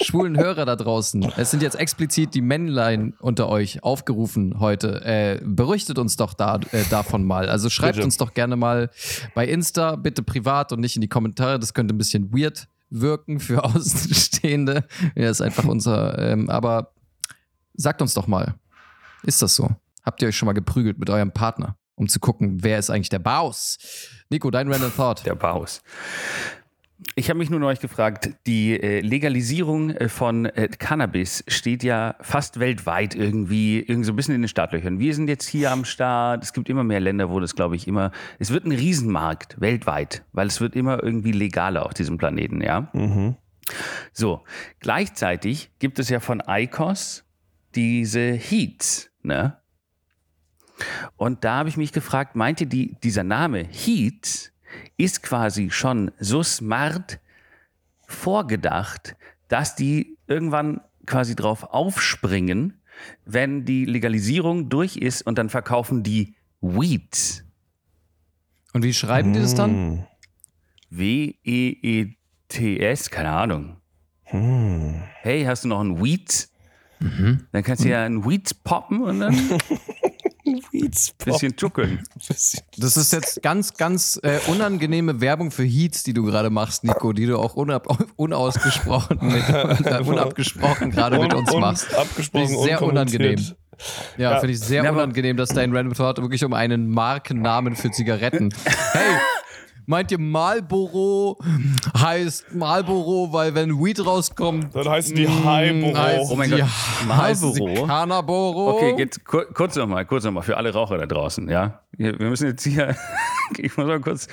schwulen 0.03 0.37
Hörer 0.37 0.64
da 0.64 0.77
draußen. 0.77 1.33
Es 1.37 1.51
sind 1.51 1.62
jetzt 1.62 1.77
explizit 1.77 2.35
die 2.35 2.41
Männlein 2.41 3.14
unter 3.20 3.49
euch 3.49 3.83
aufgerufen 3.83 4.61
heute. 4.61 5.05
Äh, 5.05 5.41
berichtet 5.45 5.99
uns 5.99 6.16
doch 6.16 6.35
da, 6.35 6.61
äh, 6.72 6.85
davon 6.91 7.25
mal. 7.25 7.49
Also 7.49 7.70
schreibt 7.70 7.97
Bitte. 7.97 8.05
uns 8.05 8.16
doch 8.16 8.35
gerne 8.35 8.57
mal 8.57 8.91
bei 9.35 9.47
Insta, 9.47 9.97
bitte 9.97 10.22
privat 10.22 10.72
und 10.72 10.81
nicht 10.81 10.97
in 10.97 11.03
die 11.03 11.09
Kommentare. 11.09 11.59
Das 11.59 11.75
könnte 11.75 11.95
ein 11.95 11.99
bisschen 11.99 12.33
weird 12.33 12.68
wirken 12.91 13.41
für 13.41 13.64
Außenstehende. 13.64 14.85
Ja, 15.14 15.31
ist 15.31 15.41
einfach 15.41 15.64
unser, 15.64 16.18
ähm, 16.18 16.49
aber 16.51 16.93
sagt 17.75 18.03
uns 18.03 18.14
doch 18.14 18.27
mal, 18.27 18.55
ist 19.22 19.43
das 19.43 19.55
so? 19.55 19.70
Habt 20.03 20.20
ihr 20.22 20.29
euch 20.29 20.37
schon 20.37 20.47
mal 20.47 20.53
geprügelt 20.53 20.99
mit 20.99 21.09
eurem 21.09 21.33
Partner, 21.33 21.77
um 21.95 22.09
zu 22.09 22.20
gucken, 22.20 22.62
wer 22.62 22.79
ist 22.79 22.91
eigentlich 22.91 23.09
der 23.09 23.20
Baus? 23.20 23.79
Nico, 24.29 24.51
dein 24.51 24.70
Random 24.70 24.95
Thought. 24.95 25.25
Der 25.25 25.35
Baus. 25.35 25.81
Ich 27.16 27.28
habe 27.30 27.38
mich 27.38 27.50
nur 27.50 27.61
neulich 27.61 27.80
gefragt, 27.80 28.30
die 28.46 28.78
äh, 28.80 29.00
Legalisierung 29.00 29.90
äh, 29.90 30.09
von 30.09 30.46
äh, 30.46 30.68
Cannabis 30.68 31.44
steht 31.46 31.82
ja 31.82 32.16
fast 32.20 32.59
weltweit 32.59 33.14
irgendwie, 33.14 33.78
irgendwie 33.78 34.05
so 34.05 34.12
ein 34.12 34.16
bisschen 34.16 34.34
in 34.34 34.42
den 34.42 34.48
Startlöchern. 34.48 34.98
Wir 34.98 35.14
sind 35.14 35.28
jetzt 35.28 35.48
hier 35.48 35.70
am 35.70 35.84
Start. 35.84 36.42
Es 36.42 36.52
gibt 36.52 36.68
immer 36.68 36.82
mehr 36.82 37.00
Länder, 37.00 37.30
wo 37.30 37.38
das, 37.40 37.55
glaube 37.55 37.76
ich, 37.76 37.86
immer. 37.86 38.11
Es 38.38 38.50
wird 38.50 38.64
ein 38.64 38.72
Riesenmarkt 38.72 39.61
weltweit, 39.61 40.24
weil 40.32 40.46
es 40.48 40.61
wird 40.61 40.74
immer 40.74 41.02
irgendwie 41.02 41.32
legaler 41.32 41.86
auf 41.86 41.94
diesem 41.94 42.18
Planeten, 42.18 42.61
ja. 42.61 42.88
Mhm. 42.92 43.36
So, 44.12 44.42
gleichzeitig 44.80 45.70
gibt 45.78 45.98
es 45.98 46.09
ja 46.09 46.20
von 46.20 46.42
ICOS 46.46 47.24
diese 47.74 48.32
Heats, 48.32 49.11
ne? 49.22 49.59
Und 51.16 51.44
da 51.44 51.59
habe 51.59 51.68
ich 51.68 51.76
mich 51.76 51.92
gefragt, 51.92 52.34
meint 52.34 52.61
ihr, 52.61 52.66
die, 52.66 52.96
dieser 53.02 53.24
Name 53.24 53.64
Heat 53.64 54.52
ist 54.97 55.22
quasi 55.22 55.70
schon 55.70 56.11
so 56.18 56.43
smart 56.43 57.20
vorgedacht, 58.07 59.16
dass 59.49 59.77
die 59.77 60.16
irgendwann 60.27 60.81
quasi 61.07 61.37
drauf 61.37 61.64
aufspringen, 61.64 62.81
wenn 63.25 63.64
die 63.64 63.85
Legalisierung 63.85 64.68
durch 64.68 64.97
ist 64.97 65.22
und 65.22 65.39
dann 65.39 65.49
verkaufen 65.49 66.03
die 66.03 66.35
Weed. 66.61 67.45
Und 68.72 68.83
wie 68.85 68.95
schreiben 68.95 69.33
die 69.33 69.41
das 69.41 69.55
dann? 69.55 69.70
Hm. 69.70 70.05
W-E-E-T-S, 70.91 72.20
keine 73.11 73.31
Ahnung. 73.31 73.77
Hm. 74.25 75.03
Hey, 75.20 75.45
hast 75.45 75.64
du 75.64 75.68
noch 75.68 75.81
ein 75.81 76.03
Weed? 76.03 76.49
Mhm. 77.01 77.47
Dann 77.53 77.62
kannst 77.62 77.85
du 77.85 77.89
ja 77.89 78.05
ein 78.05 78.25
Weed 78.25 78.64
poppen 78.64 79.03
und 79.03 79.20
dann 79.20 79.35
Weeds 80.45 81.12
Pop. 81.18 81.40
bisschen. 81.40 81.55
Bisschen- 82.28 82.61
Das 82.76 82.97
ist 82.97 83.12
jetzt 83.12 83.42
ganz, 83.42 83.74
ganz 83.74 84.20
äh, 84.22 84.38
unangenehme 84.49 85.20
Werbung 85.20 85.51
für 85.51 85.64
Heats, 85.64 86.03
die 86.03 86.12
du 86.12 86.24
gerade 86.24 86.51
machst, 86.51 86.84
Nico, 86.84 87.12
die 87.12 87.26
du 87.26 87.38
auch 87.38 87.55
unab 87.55 87.86
unausgesprochen, 88.16 89.18
mit, 89.22 89.42
unabgesprochen 90.07 90.90
gerade 90.90 91.18
mit 91.18 91.32
Un- 91.32 91.40
uns 91.40 91.53
un- 91.53 91.61
machst. 91.61 91.95
Abgesprochen, 91.95 92.59
sehr 92.62 92.82
unangenehm. 92.82 93.38
Ja, 94.18 94.32
Ja. 94.32 94.38
finde 94.40 94.53
ich 94.55 94.61
sehr 94.61 94.84
Ja, 94.84 94.92
unangenehm, 94.92 95.36
dass 95.36 95.49
dein 95.49 95.74
Random 95.74 95.95
Thought 95.95 96.18
wirklich 96.22 96.45
um 96.45 96.53
einen 96.53 96.90
Markennamen 96.90 97.74
für 97.74 97.90
Zigaretten. 97.90 98.55
Hey, 98.92 99.16
meint 99.87 100.11
ihr 100.11 100.18
Marlboro 100.18 101.39
heißt 101.97 102.55
Marlboro, 102.55 103.32
weil 103.32 103.55
wenn 103.55 103.70
Weed 103.70 104.05
rauskommt, 104.05 104.74
Dann 104.74 104.89
heißen 104.89 105.14
die 105.14 105.26
mm, 105.26 105.45
Highboro. 105.45 106.28
Oh 106.30 106.37
mein 106.37 106.51
die, 106.51 106.59
Gott, 106.59 106.68
Marlboro? 107.07 107.87
Canaboro. 107.87 108.76
Okay, 108.76 108.95
jetzt 108.99 109.24
kur 109.24 109.45
kurz 109.53 109.76
nochmal, 109.76 110.07
kurz 110.07 110.24
nochmal 110.24 110.43
für 110.43 110.57
alle 110.57 110.72
Raucher 110.72 110.99
da 110.99 111.07
draußen, 111.07 111.49
ja. 111.49 111.80
Wir 111.93 112.14
müssen 112.18 112.49
jetzt 112.49 112.64
hier, 112.64 112.97
ich 113.59 113.76
muss 113.76 113.87
mal 113.87 114.01
kurz. 114.01 114.26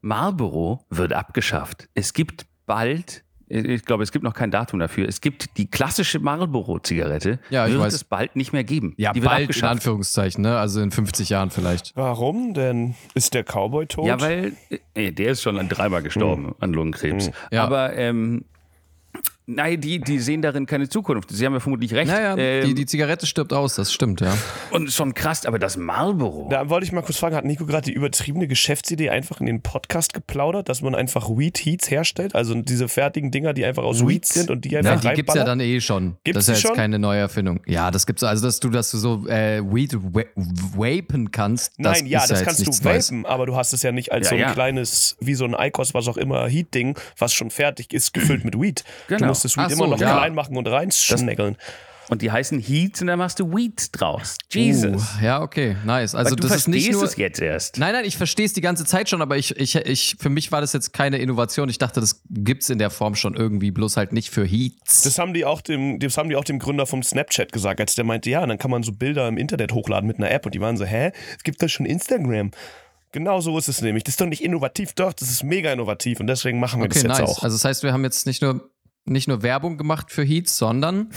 Marlboro 0.00 0.84
wird 0.90 1.12
abgeschafft. 1.12 1.88
Es 1.94 2.12
gibt 2.12 2.46
bald, 2.66 3.24
ich 3.50 3.84
glaube, 3.84 4.04
es 4.04 4.12
gibt 4.12 4.24
noch 4.24 4.34
kein 4.34 4.52
Datum 4.52 4.78
dafür. 4.78 5.08
Es 5.08 5.20
gibt 5.20 5.56
die 5.56 5.68
klassische 5.68 6.20
Marlboro-Zigarette. 6.20 7.40
Ja, 7.50 7.66
ich 7.66 7.72
wird 7.72 7.82
weiß. 7.82 7.94
es 7.94 8.04
bald 8.04 8.36
nicht 8.36 8.52
mehr 8.52 8.62
geben. 8.62 8.94
Ja, 8.96 9.12
die 9.12 9.22
wird 9.22 9.30
bald 9.30 9.56
in. 9.56 9.64
Anführungszeichen, 9.64 10.42
ne? 10.42 10.56
Also 10.58 10.80
in 10.80 10.92
50 10.92 11.28
Jahren 11.28 11.50
vielleicht. 11.50 11.96
Warum 11.96 12.54
denn? 12.54 12.94
Ist 13.14 13.34
der 13.34 13.42
Cowboy 13.42 13.86
tot? 13.86 14.06
Ja, 14.06 14.20
weil 14.20 14.52
äh, 14.94 15.10
der 15.10 15.32
ist 15.32 15.42
schon 15.42 15.68
dreimal 15.68 16.02
gestorben 16.02 16.54
an 16.60 16.72
Lungenkrebs. 16.72 17.32
Ja. 17.50 17.64
Aber 17.64 17.96
ähm, 17.96 18.44
nein, 19.54 19.80
die, 19.80 20.00
die 20.00 20.18
sehen 20.18 20.42
darin 20.42 20.66
keine 20.66 20.88
Zukunft. 20.88 21.30
Sie 21.30 21.44
haben 21.44 21.52
ja 21.52 21.60
vermutlich 21.60 21.94
recht. 21.94 22.10
Naja, 22.10 22.36
ähm, 22.36 22.66
die, 22.66 22.74
die 22.74 22.86
Zigarette 22.86 23.26
stirbt 23.26 23.52
aus, 23.52 23.74
das 23.74 23.92
stimmt, 23.92 24.20
ja. 24.20 24.36
und 24.70 24.92
schon 24.92 25.14
krass, 25.14 25.46
aber 25.46 25.58
das 25.58 25.76
Marlboro. 25.76 26.48
Da 26.50 26.68
wollte 26.68 26.86
ich 26.86 26.92
mal 26.92 27.02
kurz 27.02 27.18
fragen, 27.18 27.36
hat 27.36 27.44
Nico 27.44 27.66
gerade 27.66 27.86
die 27.86 27.92
übertriebene 27.92 28.46
Geschäftsidee 28.46 29.10
einfach 29.10 29.40
in 29.40 29.46
den 29.46 29.62
Podcast 29.62 30.14
geplaudert, 30.14 30.68
dass 30.68 30.82
man 30.82 30.94
einfach 30.94 31.28
Weed 31.28 31.58
Heats 31.58 31.90
herstellt? 31.90 32.34
Also 32.34 32.54
diese 32.54 32.88
fertigen 32.88 33.30
Dinger, 33.30 33.52
die 33.52 33.64
einfach 33.64 33.82
aus 33.82 34.06
Weed 34.06 34.26
sind 34.26 34.50
und 34.50 34.64
die 34.64 34.70
Ja, 34.70 34.80
einfach 34.80 35.00
die 35.00 35.08
gibt's 35.16 35.34
ja 35.34 35.42
reinballern? 35.42 35.58
dann 35.58 35.66
eh 35.66 35.80
schon. 35.80 36.16
Gibt's 36.24 36.34
das 36.34 36.42
ist 36.44 36.48
ja 36.48 36.54
jetzt 36.54 36.62
schon? 36.62 36.76
keine 36.76 36.98
neue 36.98 37.20
Erfindung. 37.20 37.60
Ja, 37.66 37.90
das 37.90 38.06
gibt's. 38.06 38.22
Also, 38.22 38.46
dass 38.46 38.60
du, 38.60 38.70
dass 38.70 38.90
du 38.90 38.98
so 38.98 39.26
äh, 39.26 39.62
Weed 39.62 39.94
wa 39.94 40.22
vapen 40.34 41.30
kannst, 41.30 41.74
das 41.78 42.00
Nein, 42.00 42.06
ja, 42.06 42.20
ist 42.22 42.30
das 42.30 42.40
ja 42.40 42.46
kannst 42.46 42.66
du 42.66 42.84
vapen, 42.84 43.26
aber 43.26 43.46
du 43.46 43.56
hast 43.56 43.72
es 43.72 43.82
ja 43.82 43.92
nicht 43.92 44.12
als 44.12 44.26
Ja, 44.26 44.30
so 44.30 44.34
ein 44.36 44.40
ja. 44.40 44.52
kleines, 44.52 45.16
wie 45.20 45.34
so 45.34 45.44
ein 45.44 45.54
Icos, 45.58 45.94
was 45.94 46.08
auch 46.08 46.16
immer, 46.16 46.46
Heat-Ding, 46.48 46.98
was 47.18 47.32
schon 47.32 47.50
fertig 47.50 47.92
ist, 47.92 48.12
gefüllt 48.12 48.44
mit 48.44 48.60
Weed. 48.60 48.84
Du 49.08 49.16
Genau. 49.16 49.28
Musst 49.44 49.56
das 49.56 49.56
Weed 49.56 49.76
so, 49.76 49.84
immer 49.84 49.94
noch 49.94 50.00
ja. 50.00 50.12
klein 50.12 50.34
machen 50.34 50.56
und 50.56 50.66
reinschnäckeln. 50.66 51.56
Und 52.10 52.22
die 52.22 52.32
heißen 52.32 52.58
Heat 52.58 53.00
und 53.00 53.06
dann 53.06 53.20
machst 53.20 53.38
du 53.38 53.54
Weed 53.54 53.88
draus. 53.92 54.36
Jesus. 54.50 55.14
Uh, 55.20 55.24
ja, 55.24 55.42
okay, 55.42 55.76
nice. 55.84 56.16
Also 56.16 56.30
Weil 56.30 56.36
du 56.36 56.42
das 56.48 56.56
ist 56.56 56.66
nicht 56.66 56.86
verstehst 56.86 57.00
nur. 57.00 57.08
es 57.08 57.16
jetzt 57.16 57.40
erst. 57.40 57.78
Nein, 57.78 57.92
nein, 57.92 58.04
ich 58.04 58.16
verstehe 58.16 58.46
es 58.46 58.52
die 58.52 58.60
ganze 58.60 58.84
Zeit 58.84 59.08
schon, 59.08 59.22
aber 59.22 59.36
ich, 59.36 59.56
ich, 59.56 59.76
ich, 59.76 60.16
für 60.18 60.28
mich 60.28 60.50
war 60.50 60.60
das 60.60 60.72
jetzt 60.72 60.92
keine 60.92 61.18
Innovation. 61.18 61.68
Ich 61.68 61.78
dachte, 61.78 62.00
das 62.00 62.22
gibt's 62.28 62.68
in 62.68 62.78
der 62.78 62.90
Form 62.90 63.14
schon 63.14 63.36
irgendwie, 63.36 63.70
bloß 63.70 63.96
halt 63.96 64.12
nicht 64.12 64.30
für 64.30 64.44
Heats. 64.44 65.02
Das 65.02 65.20
haben 65.20 65.34
die 65.34 65.44
auch 65.44 65.60
dem, 65.60 66.00
das 66.00 66.18
haben 66.18 66.28
die 66.28 66.34
auch 66.34 66.42
dem 66.42 66.58
Gründer 66.58 66.84
vom 66.84 67.04
Snapchat 67.04 67.52
gesagt, 67.52 67.78
als 67.80 67.94
der 67.94 68.04
meinte, 68.04 68.28
ja, 68.28 68.44
dann 68.44 68.58
kann 68.58 68.72
man 68.72 68.82
so 68.82 68.90
Bilder 68.90 69.28
im 69.28 69.38
Internet 69.38 69.72
hochladen 69.72 70.08
mit 70.08 70.18
einer 70.18 70.32
App 70.32 70.44
und 70.46 70.52
die 70.56 70.60
waren 70.60 70.76
so, 70.76 70.84
hä? 70.84 71.12
Es 71.36 71.44
gibt 71.44 71.62
doch 71.62 71.68
schon 71.68 71.86
Instagram. 71.86 72.50
Genau 73.12 73.40
so 73.40 73.58
ist 73.58 73.68
es 73.68 73.82
nämlich. 73.82 74.04
Das 74.04 74.12
ist 74.12 74.20
doch 74.20 74.26
nicht 74.26 74.42
innovativ, 74.42 74.92
doch, 74.92 75.12
das 75.12 75.30
ist 75.30 75.42
mega 75.42 75.72
innovativ 75.72 76.20
und 76.20 76.28
deswegen 76.28 76.60
machen 76.60 76.80
wir 76.80 76.86
Okay, 76.86 76.94
das 76.94 77.02
jetzt 77.02 77.18
nice. 77.18 77.30
auch. 77.38 77.42
Also 77.42 77.56
das 77.56 77.64
heißt, 77.64 77.82
wir 77.82 77.92
haben 77.92 78.04
jetzt 78.04 78.24
nicht 78.26 78.40
nur, 78.40 78.69
nicht 79.06 79.28
nur 79.28 79.42
Werbung 79.42 79.76
gemacht 79.78 80.10
für 80.10 80.22
Heats, 80.22 80.56
sondern 80.56 81.10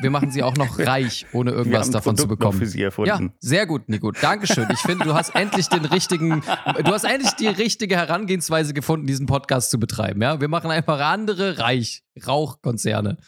wir 0.00 0.10
machen 0.10 0.30
sie 0.30 0.42
auch 0.42 0.56
noch 0.56 0.78
reich, 0.78 1.26
ohne 1.32 1.50
Wir 1.52 1.58
irgendwas 1.58 1.90
davon 1.90 2.16
zu 2.16 2.24
Produkt 2.24 2.40
noch 2.40 2.50
bekommen. 2.50 2.58
für 2.58 2.66
sie 2.66 2.82
erfunden. 2.82 3.08
Ja, 3.08 3.32
sehr 3.40 3.66
gut, 3.66 3.88
Nico. 3.88 4.10
Dankeschön. 4.10 4.66
Ich 4.72 4.80
finde, 4.80 5.04
du 5.04 5.14
hast 5.14 5.34
endlich 5.34 5.68
den 5.68 5.84
richtigen, 5.84 6.40
du 6.40 6.92
hast 6.92 7.04
endlich 7.04 7.32
die 7.32 7.46
richtige 7.48 7.96
Herangehensweise 7.96 8.74
gefunden, 8.74 9.06
diesen 9.06 9.26
Podcast 9.26 9.70
zu 9.70 9.78
betreiben. 9.78 10.22
Ja, 10.22 10.40
wir 10.40 10.48
machen 10.48 10.70
einfach 10.70 11.00
andere 11.00 11.58
reich 11.58 12.02
Rauchkonzerne. 12.26 13.18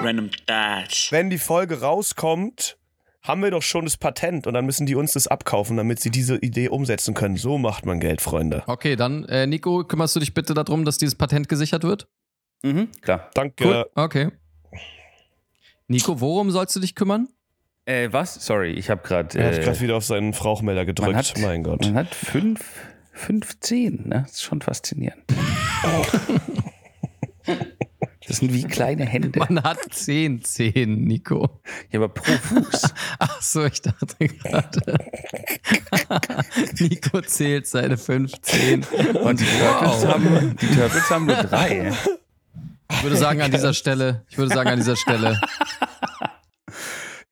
Random 0.00 0.30
Thoughts. 0.46 1.10
Wenn 1.10 1.28
die 1.28 1.38
Folge 1.38 1.80
rauskommt, 1.80 2.78
haben 3.22 3.42
wir 3.42 3.50
doch 3.50 3.62
schon 3.62 3.84
das 3.84 3.96
Patent 3.96 4.46
und 4.46 4.54
dann 4.54 4.64
müssen 4.64 4.86
die 4.86 4.94
uns 4.94 5.12
das 5.12 5.26
abkaufen, 5.26 5.76
damit 5.76 6.00
sie 6.00 6.10
diese 6.10 6.36
Idee 6.36 6.68
umsetzen 6.68 7.14
können. 7.14 7.36
So 7.36 7.58
macht 7.58 7.84
man 7.84 8.00
Geld, 8.00 8.20
Freunde. 8.20 8.62
Okay, 8.66 8.96
dann 8.96 9.24
äh, 9.26 9.46
Nico, 9.46 9.84
kümmerst 9.84 10.16
du 10.16 10.20
dich 10.20 10.34
bitte 10.34 10.54
darum, 10.54 10.84
dass 10.84 10.98
dieses 10.98 11.14
Patent 11.14 11.48
gesichert 11.48 11.82
wird? 11.84 12.08
Mhm, 12.62 12.88
klar. 13.02 13.30
Danke. 13.34 13.64
Cool. 13.64 13.86
Okay. 13.94 14.30
Nico, 15.88 16.20
worum 16.20 16.50
sollst 16.50 16.74
du 16.76 16.80
dich 16.80 16.94
kümmern? 16.94 17.28
Äh, 17.86 18.08
was? 18.12 18.34
Sorry, 18.44 18.72
ich 18.72 18.90
habe 18.90 19.02
gerade. 19.02 19.38
Er 19.38 19.48
hat 19.48 19.58
Äh, 19.58 19.62
gerade 19.64 19.80
wieder 19.80 19.96
auf 19.96 20.04
seinen 20.04 20.34
Rauchmelder 20.34 20.84
gedrückt. 20.84 21.14
hat, 21.16 21.34
mein 21.38 21.62
Gott. 21.62 21.80
Man 21.82 21.94
hat 21.94 22.14
fünf, 22.14 22.60
15, 23.12 24.08
ne? 24.08 24.22
Das 24.26 24.32
ist 24.32 24.42
schon 24.42 24.60
faszinierend. 24.60 25.22
Das 28.28 28.36
sind 28.36 28.52
wie 28.52 28.62
kleine 28.64 29.04
Hände. 29.06 29.38
Man 29.38 29.62
hat 29.62 29.78
zehn 29.90 30.42
Zehen, 30.44 31.04
Nico. 31.04 31.60
Ja, 31.90 31.98
aber 32.00 32.08
pro 32.10 32.30
Fuß. 32.32 32.82
Ach 33.18 33.40
so, 33.42 33.64
ich 33.64 33.80
dachte 33.82 34.28
gerade. 34.28 34.98
Nico 36.78 37.20
zählt 37.22 37.66
seine 37.66 37.96
15. 37.96 38.84
Und 39.22 39.40
die 39.40 39.44
Turtles, 39.44 40.06
haben, 40.06 40.56
die 40.60 40.66
Turtles 40.66 41.10
haben 41.10 41.26
nur 41.26 41.36
drei. 41.36 41.92
Ich 42.90 43.02
würde 43.02 43.16
sagen 43.16 43.40
an 43.42 43.50
dieser 43.50 43.72
Stelle, 43.74 44.24
ich 44.28 44.38
würde 44.38 44.54
sagen 44.54 44.70
an 44.70 44.76
dieser 44.78 44.96
Stelle, 44.96 45.40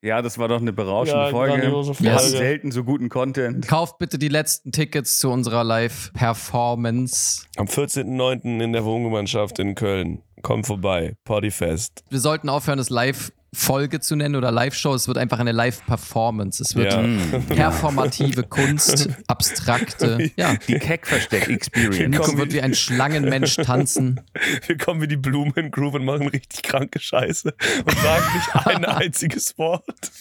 Ja, 0.01 0.21
das 0.21 0.37
war 0.37 0.47
doch 0.47 0.61
eine 0.61 0.71
berauschende 0.73 1.25
Ja, 1.25 1.29
Folge. 1.31 1.59
grandiose 1.59 1.99
Wir 1.99 2.11
haben 2.13 2.19
Folge. 2.19 2.37
selten 2.37 2.71
so 2.71 2.83
guten 2.83 3.09
Content. 3.09 3.67
kauft 3.67 3.97
bitte 3.97 4.17
die 4.19 4.27
letzten 4.29 4.71
Tickets 4.71 5.19
zu 5.19 5.29
unserer 5.31 5.63
Live-Performance. 5.63 7.45
Am 7.57 7.65
14.09. 7.65 8.63
in 8.63 8.73
der 8.73 8.85
Wohngemeinschaft 8.85 9.57
in 9.59 9.73
Köln. 9.75 10.21
Komm 10.41 10.63
vorbei. 10.63 11.15
Partyfest. 11.23 12.03
Wir 12.09 12.19
sollten 12.19 12.47
aufhören, 12.49 12.79
es 12.79 12.89
Live-Folge 12.89 13.99
zu 13.99 14.15
nennen 14.15 14.35
oder 14.35 14.51
Live-Show. 14.51 14.93
Es 14.93 15.07
wird 15.07 15.17
einfach 15.17 15.39
eine 15.39 15.51
Live-Performance. 15.51 16.61
Es 16.63 16.75
wird 16.75 16.93
Ja. 16.93 17.39
performative 17.55 18.43
Kunst, 18.49 19.09
abstrakte. 19.27 20.31
Ja, 20.37 20.55
Die 20.67 20.75
Keck-Versteck-Experience. 20.77 22.09
Nico 22.17 22.37
wird 22.37 22.53
wie 22.53 22.61
ein 22.61 22.75
Schlangenmensch 22.75 23.55
tanzen. 23.57 24.21
Wir 24.67 24.77
kommen 24.77 25.01
wie 25.01 25.07
die 25.07 25.17
Blumen 25.17 25.71
Groove 25.71 25.95
und 25.95 26.05
machen 26.05 26.27
richtig 26.27 26.61
kranke 26.63 26.99
Scheiße 26.99 27.53
und 27.85 27.97
sagen 27.99 28.25
nicht 28.35 28.67
ein 28.67 28.85
einziges 28.85 29.57
Wort. 29.57 30.11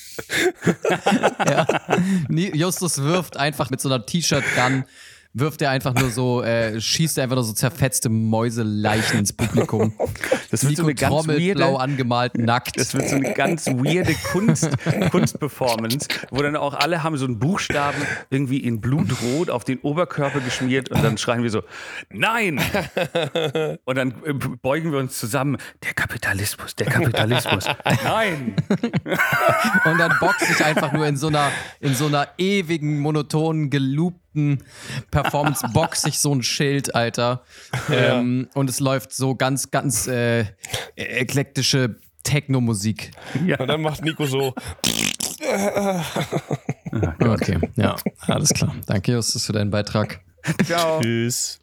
Ja. 1.46 1.66
Justus 2.28 3.02
wirft 3.02 3.36
einfach 3.36 3.70
mit 3.70 3.80
so 3.80 3.88
einer 3.88 4.04
T-Shirt-Gun 4.04 4.84
wirft 5.38 5.60
er 5.60 5.70
einfach 5.70 5.94
nur 5.94 6.10
so, 6.10 6.42
äh, 6.42 6.80
schießt 6.80 7.18
er 7.18 7.24
einfach 7.24 7.36
nur 7.36 7.44
so 7.44 7.52
zerfetzte 7.52 8.08
Mäuseleichen 8.08 9.20
ins 9.20 9.32
Publikum. 9.32 9.92
Das 10.50 10.62
wird 10.62 10.70
Nico 10.72 10.82
so 10.82 10.86
eine 10.86 10.94
ganz 10.94 11.12
trommelt, 11.12 11.54
blau 11.54 11.72
weirde, 11.72 11.80
angemalt, 11.80 12.38
nackt. 12.38 12.78
das 12.78 12.94
wird 12.94 13.08
so 13.08 13.16
eine 13.16 13.34
ganz 13.34 13.66
weirde 13.66 14.14
Kunst, 14.30 14.70
Kunstperformance, 15.10 16.06
wo 16.30 16.40
dann 16.40 16.54
auch 16.54 16.72
alle 16.74 17.02
haben 17.02 17.16
so 17.16 17.24
einen 17.24 17.40
Buchstaben 17.40 18.00
irgendwie 18.30 18.58
in 18.58 18.80
Blutrot 18.80 19.50
auf 19.50 19.64
den 19.64 19.80
Oberkörper 19.80 20.40
geschmiert 20.40 20.90
und 20.90 21.02
dann 21.02 21.18
schreien 21.18 21.42
wir 21.42 21.50
so, 21.50 21.62
nein! 22.10 22.60
Und 23.84 23.96
dann 23.96 24.14
äh, 24.24 24.32
beugen 24.32 24.92
wir 24.92 25.00
uns 25.00 25.18
zusammen, 25.18 25.56
der 25.82 25.94
Kapitalismus, 25.94 26.76
der 26.76 26.86
Kapitalismus, 26.86 27.64
nein! 28.04 28.54
Und 29.84 29.98
dann 29.98 30.12
boxe 30.20 30.52
ich 30.52 30.64
einfach 30.64 30.92
nur 30.92 31.06
in 31.06 31.16
so 31.16 31.26
einer, 31.26 31.50
in 31.80 31.94
so 31.94 32.06
einer 32.06 32.28
ewigen, 32.38 33.00
monotonen, 33.00 33.68
geloopten 33.68 34.25
Performance, 35.10 35.66
boxe 35.72 36.08
ich 36.08 36.18
so 36.18 36.34
ein 36.34 36.42
Schild, 36.42 36.94
Alter. 36.94 37.42
Ähm, 37.90 38.48
und 38.54 38.70
es 38.70 38.80
läuft 38.80 39.12
so 39.12 39.34
ganz, 39.34 39.70
ganz 39.70 40.06
äh, 40.06 40.46
eklektische 40.96 41.96
Techno-Musik. 42.22 43.12
Und 43.58 43.68
dann 43.68 43.82
macht 43.82 44.02
Nico 44.04 44.26
so. 44.26 44.54
Okay, 47.20 47.58
ja, 47.76 47.96
alles 48.26 48.50
klar. 48.50 48.74
Danke, 48.86 49.12
Justus, 49.12 49.46
für 49.46 49.52
deinen 49.52 49.70
Beitrag. 49.70 50.20
Ciao. 50.64 51.00
Tschüss. 51.00 51.60